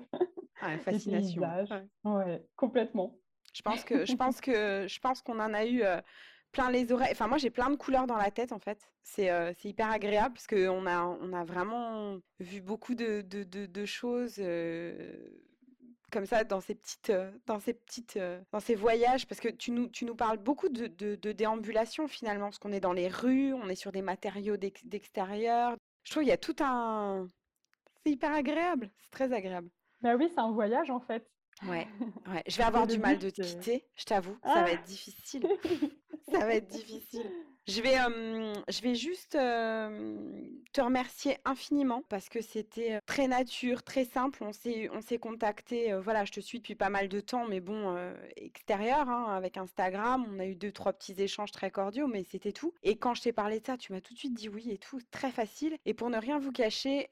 ah, 0.62 0.78
fascination. 0.80 1.44
Ouais. 2.06 2.46
complètement. 2.56 3.18
Je 3.54 3.62
pense 3.62 3.84
que 3.84 4.06
je 4.06 4.16
pense 4.16 4.42
que 4.42 4.88
je 4.88 5.00
pense 5.00 5.22
qu'on 5.22 5.40
en 5.40 5.54
a 5.54 5.66
eu 5.66 5.84
euh, 5.84 6.00
plein 6.54 6.72
les 6.72 6.92
oreilles. 6.94 7.12
Enfin, 7.12 7.28
moi, 7.28 7.38
j'ai 7.38 7.50
plein 7.50 7.70
de 7.70 7.76
couleurs 7.76 8.08
dans 8.08 8.16
la 8.16 8.32
tête, 8.32 8.54
en 8.54 8.60
fait. 8.60 8.80
C'est 9.02 9.30
euh, 9.30 9.52
hyper 9.64 9.92
agréable 9.92 10.36
parce 10.36 10.48
qu'on 10.48 10.86
a, 10.86 11.04
on 11.04 11.34
a 11.34 11.44
vraiment 11.44 12.20
vu 12.40 12.62
beaucoup 12.62 12.96
de, 12.96 13.22
de, 13.22 13.44
de, 13.44 13.86
choses 13.86 14.36
euh, 14.40 15.18
comme 16.12 16.26
ça 16.26 16.46
dans 16.46 16.62
ces 16.62 16.76
petites, 16.76 17.10
euh, 17.10 17.32
dans 17.46 17.60
ces 17.60 17.74
petites, 17.74 18.18
dans 18.52 18.62
ces 18.62 18.76
voyages. 18.76 19.28
Parce 19.28 19.42
que 19.42 19.50
tu 19.50 19.72
nous, 19.72 19.90
tu 19.90 20.06
nous 20.06 20.16
parles 20.16 20.38
beaucoup 20.38 20.70
de, 20.70 20.88
de 20.88 21.32
déambulation 21.34 22.08
finalement, 22.08 22.46
parce 22.46 22.60
qu'on 22.60 22.72
est 22.72 22.80
dans 22.80 22.94
les 22.94 23.10
rues, 23.10 23.54
on 23.54 23.68
est 23.68 23.76
sur 23.76 23.92
des 23.92 24.02
matériaux 24.02 24.56
d'extérieur. 24.56 25.76
Je 26.04 26.12
trouve 26.12 26.24
qu'il 26.24 26.30
y 26.30 26.34
a 26.34 26.38
tout 26.38 26.56
un. 26.62 27.28
C'est 28.04 28.12
hyper 28.12 28.32
agréable. 28.32 28.92
C'est 29.02 29.12
très 29.12 29.34
agréable. 29.34 29.70
Bah 30.02 30.16
oui, 30.16 30.30
c'est 30.34 30.40
un 30.40 30.52
voyage 30.52 30.90
en 30.90 31.00
fait. 31.00 31.26
Ouais, 31.68 31.88
ouais. 32.34 32.44
je 32.48 32.58
vais 32.58 32.64
avoir 32.64 32.88
du 32.88 32.98
mal 32.98 33.18
de 33.20 33.30
te 33.30 33.42
quitter, 33.42 33.86
je 33.96 34.06
t'avoue, 34.06 34.38
ça 34.44 34.56
va 34.56 34.66
ah! 34.68 34.72
être 34.72 34.84
difficile. 34.84 35.48
ça 36.32 36.40
va 36.40 36.56
être 36.56 36.68
difficile. 36.68 37.32
Je 37.66 37.82
vais, 37.82 37.96
je 38.68 38.82
vais 38.82 38.94
juste 38.94 39.32
te 39.32 40.82
remercier 40.82 41.38
infiniment 41.46 42.04
parce 42.10 42.28
que 42.28 42.42
c'était 42.42 43.00
très 43.06 43.28
nature, 43.28 43.84
très 43.84 44.04
simple. 44.04 44.44
On 44.44 44.52
s'est, 44.52 44.90
on 44.92 45.00
s'est 45.00 45.18
contacté. 45.18 45.94
voilà, 46.04 46.26
je 46.26 46.34
te 46.34 46.42
suis 46.42 46.58
depuis 46.58 46.76
pas 46.76 46.90
mal 46.90 47.08
de 47.08 47.22
temps, 47.22 47.46
mais 47.48 47.62
bon, 47.62 47.96
extérieur, 48.36 49.10
hein, 49.10 49.28
avec 49.30 49.56
Instagram. 49.56 50.26
On 50.30 50.40
a 50.40 50.46
eu 50.46 50.56
deux, 50.56 50.74
trois 50.74 50.92
petits 50.92 51.16
échanges 51.22 51.52
très 51.52 51.72
cordiaux, 51.72 52.08
mais 52.08 52.26
c'était 52.30 52.52
tout. 52.52 52.74
Et 52.84 52.98
quand 52.98 53.14
je 53.14 53.22
t'ai 53.22 53.32
parlé 53.32 53.62
de 53.62 53.66
ça, 53.66 53.78
tu 53.78 53.94
m'as 53.94 54.02
tout 54.02 54.14
de 54.14 54.20
suite 54.20 54.34
dit 54.34 54.50
oui 54.50 54.70
et 54.70 54.78
tout, 54.78 55.00
très 55.12 55.32
facile. 55.32 55.78
Et 55.86 55.94
pour 55.94 56.10
ne 56.10 56.18
rien 56.18 56.40
vous 56.40 56.52
cacher, 56.52 57.08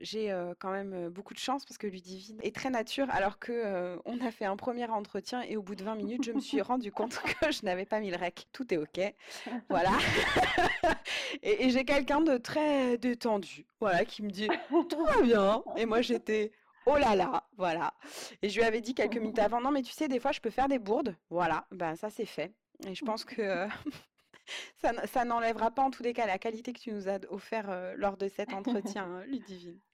j'ai 0.00 0.32
quand 0.60 0.70
même 0.70 1.08
beaucoup 1.08 1.34
de 1.34 1.40
chance 1.40 1.64
parce 1.64 1.78
que 1.78 1.88
Ludivine 1.88 2.38
est 2.44 2.54
très 2.54 2.70
nature, 2.70 3.10
alors 3.10 3.40
que 3.40 3.98
on 4.04 4.20
a 4.20 4.30
fait 4.30 4.44
un 4.44 4.56
premier 4.56 4.86
entretien 4.86 5.42
et 5.42 5.56
au 5.56 5.62
bout 5.62 5.74
de 5.74 5.82
20 5.82 5.96
minutes, 5.96 6.24
je 6.24 6.30
me 6.30 6.40
suis 6.40 6.60
rendu 6.60 6.92
compte 6.92 7.20
que 7.40 7.50
je 7.50 7.64
n'avais 7.64 7.86
pas 7.86 7.98
mis 7.98 8.12
le 8.12 8.16
rec. 8.16 8.46
Tout 8.52 8.72
est 8.72 8.76
ok 8.76 9.00
voilà. 9.68 9.92
et, 11.42 11.70
j'ai 11.70 11.84
quelqu'un 11.84 12.20
de 12.20 12.36
très 12.36 12.98
détendu, 12.98 13.66
voilà, 13.80 14.04
qui 14.04 14.22
me 14.22 14.30
dit 14.30 14.48
tout 14.88 15.04
va 15.04 15.22
bien. 15.22 15.62
Et 15.76 15.86
moi 15.86 16.00
j'étais 16.00 16.52
oh 16.86 16.96
là 16.96 17.14
là, 17.14 17.44
voilà. 17.56 17.94
Et 18.42 18.48
je 18.48 18.58
lui 18.58 18.64
avais 18.64 18.80
dit 18.80 18.94
quelques 18.94 19.16
minutes 19.16 19.38
avant, 19.38 19.60
non 19.60 19.70
mais 19.70 19.82
tu 19.82 19.92
sais, 19.92 20.08
des 20.08 20.20
fois 20.20 20.32
je 20.32 20.40
peux 20.40 20.50
faire 20.50 20.68
des 20.68 20.78
bourdes, 20.78 21.16
voilà. 21.30 21.66
Ben 21.70 21.96
ça 21.96 22.10
c'est 22.10 22.26
fait. 22.26 22.52
Et 22.86 22.94
je 22.94 23.04
pense 23.04 23.24
que 23.24 23.66
ça, 25.06 25.24
n'enlèvera 25.24 25.70
pas 25.70 25.82
en 25.82 25.90
tous 25.90 26.02
les 26.02 26.12
cas 26.12 26.26
la 26.26 26.38
qualité 26.38 26.72
que 26.72 26.80
tu 26.80 26.92
nous 26.92 27.08
as 27.08 27.18
offert 27.30 27.94
lors 27.96 28.16
de 28.16 28.28
cet 28.28 28.52
entretien, 28.52 29.04
hein, 29.04 29.24
Ludivine. 29.26 29.78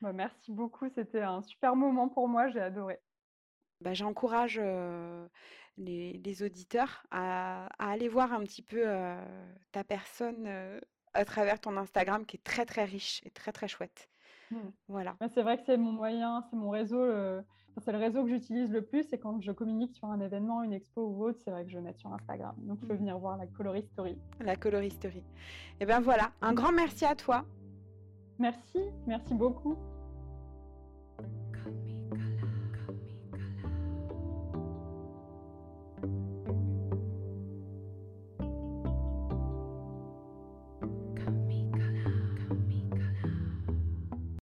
Bah, 0.00 0.14
merci 0.14 0.50
beaucoup, 0.50 0.88
c'était 0.88 1.20
un 1.20 1.42
super 1.42 1.76
moment 1.76 2.08
pour 2.08 2.26
moi, 2.26 2.48
j'ai 2.48 2.60
adoré. 2.60 2.98
Bah, 3.82 3.92
j'encourage 3.92 4.58
les, 5.76 6.42
auditeurs 6.42 7.04
à, 7.10 7.66
aller 7.78 8.08
voir 8.08 8.32
un 8.32 8.40
petit 8.40 8.62
peu 8.62 8.84
ta 9.72 9.84
personne 9.84 10.48
à 11.14 11.24
travers 11.24 11.60
ton 11.60 11.76
Instagram 11.76 12.24
qui 12.24 12.36
est 12.36 12.44
très 12.44 12.64
très 12.64 12.84
riche 12.84 13.20
et 13.24 13.30
très 13.30 13.52
très 13.52 13.68
chouette. 13.68 14.08
Mmh. 14.50 14.56
Voilà. 14.88 15.16
c'est 15.32 15.42
vrai 15.42 15.58
que 15.58 15.62
c'est 15.64 15.76
mon 15.76 15.92
moyen, 15.92 16.42
c'est 16.50 16.56
mon 16.56 16.70
réseau. 16.70 17.04
c'est 17.78 17.92
le 17.92 17.98
réseau 17.98 18.24
que 18.24 18.30
j'utilise 18.30 18.70
le 18.70 18.82
plus. 18.82 19.12
Et 19.12 19.18
quand 19.18 19.40
je 19.40 19.52
communique 19.52 19.94
sur 19.94 20.08
un 20.08 20.20
événement, 20.20 20.62
une 20.62 20.72
expo 20.72 21.02
ou 21.06 21.24
autre, 21.24 21.38
c'est 21.44 21.50
vrai 21.50 21.64
que 21.64 21.70
je 21.70 21.78
mets 21.78 21.94
sur 21.94 22.12
Instagram. 22.12 22.54
Donc, 22.58 22.78
je 22.80 22.86
peux 22.86 22.94
mmh. 22.94 22.98
venir 22.98 23.18
voir 23.18 23.36
la 23.36 23.46
coloristerie. 23.46 24.18
La 24.40 24.56
coloristerie. 24.56 25.24
Et 25.80 25.86
ben 25.86 26.00
voilà. 26.00 26.32
Un 26.42 26.52
grand 26.52 26.72
merci 26.72 27.04
à 27.04 27.14
toi. 27.14 27.44
Merci, 28.38 28.80
merci 29.06 29.34
beaucoup. 29.34 29.76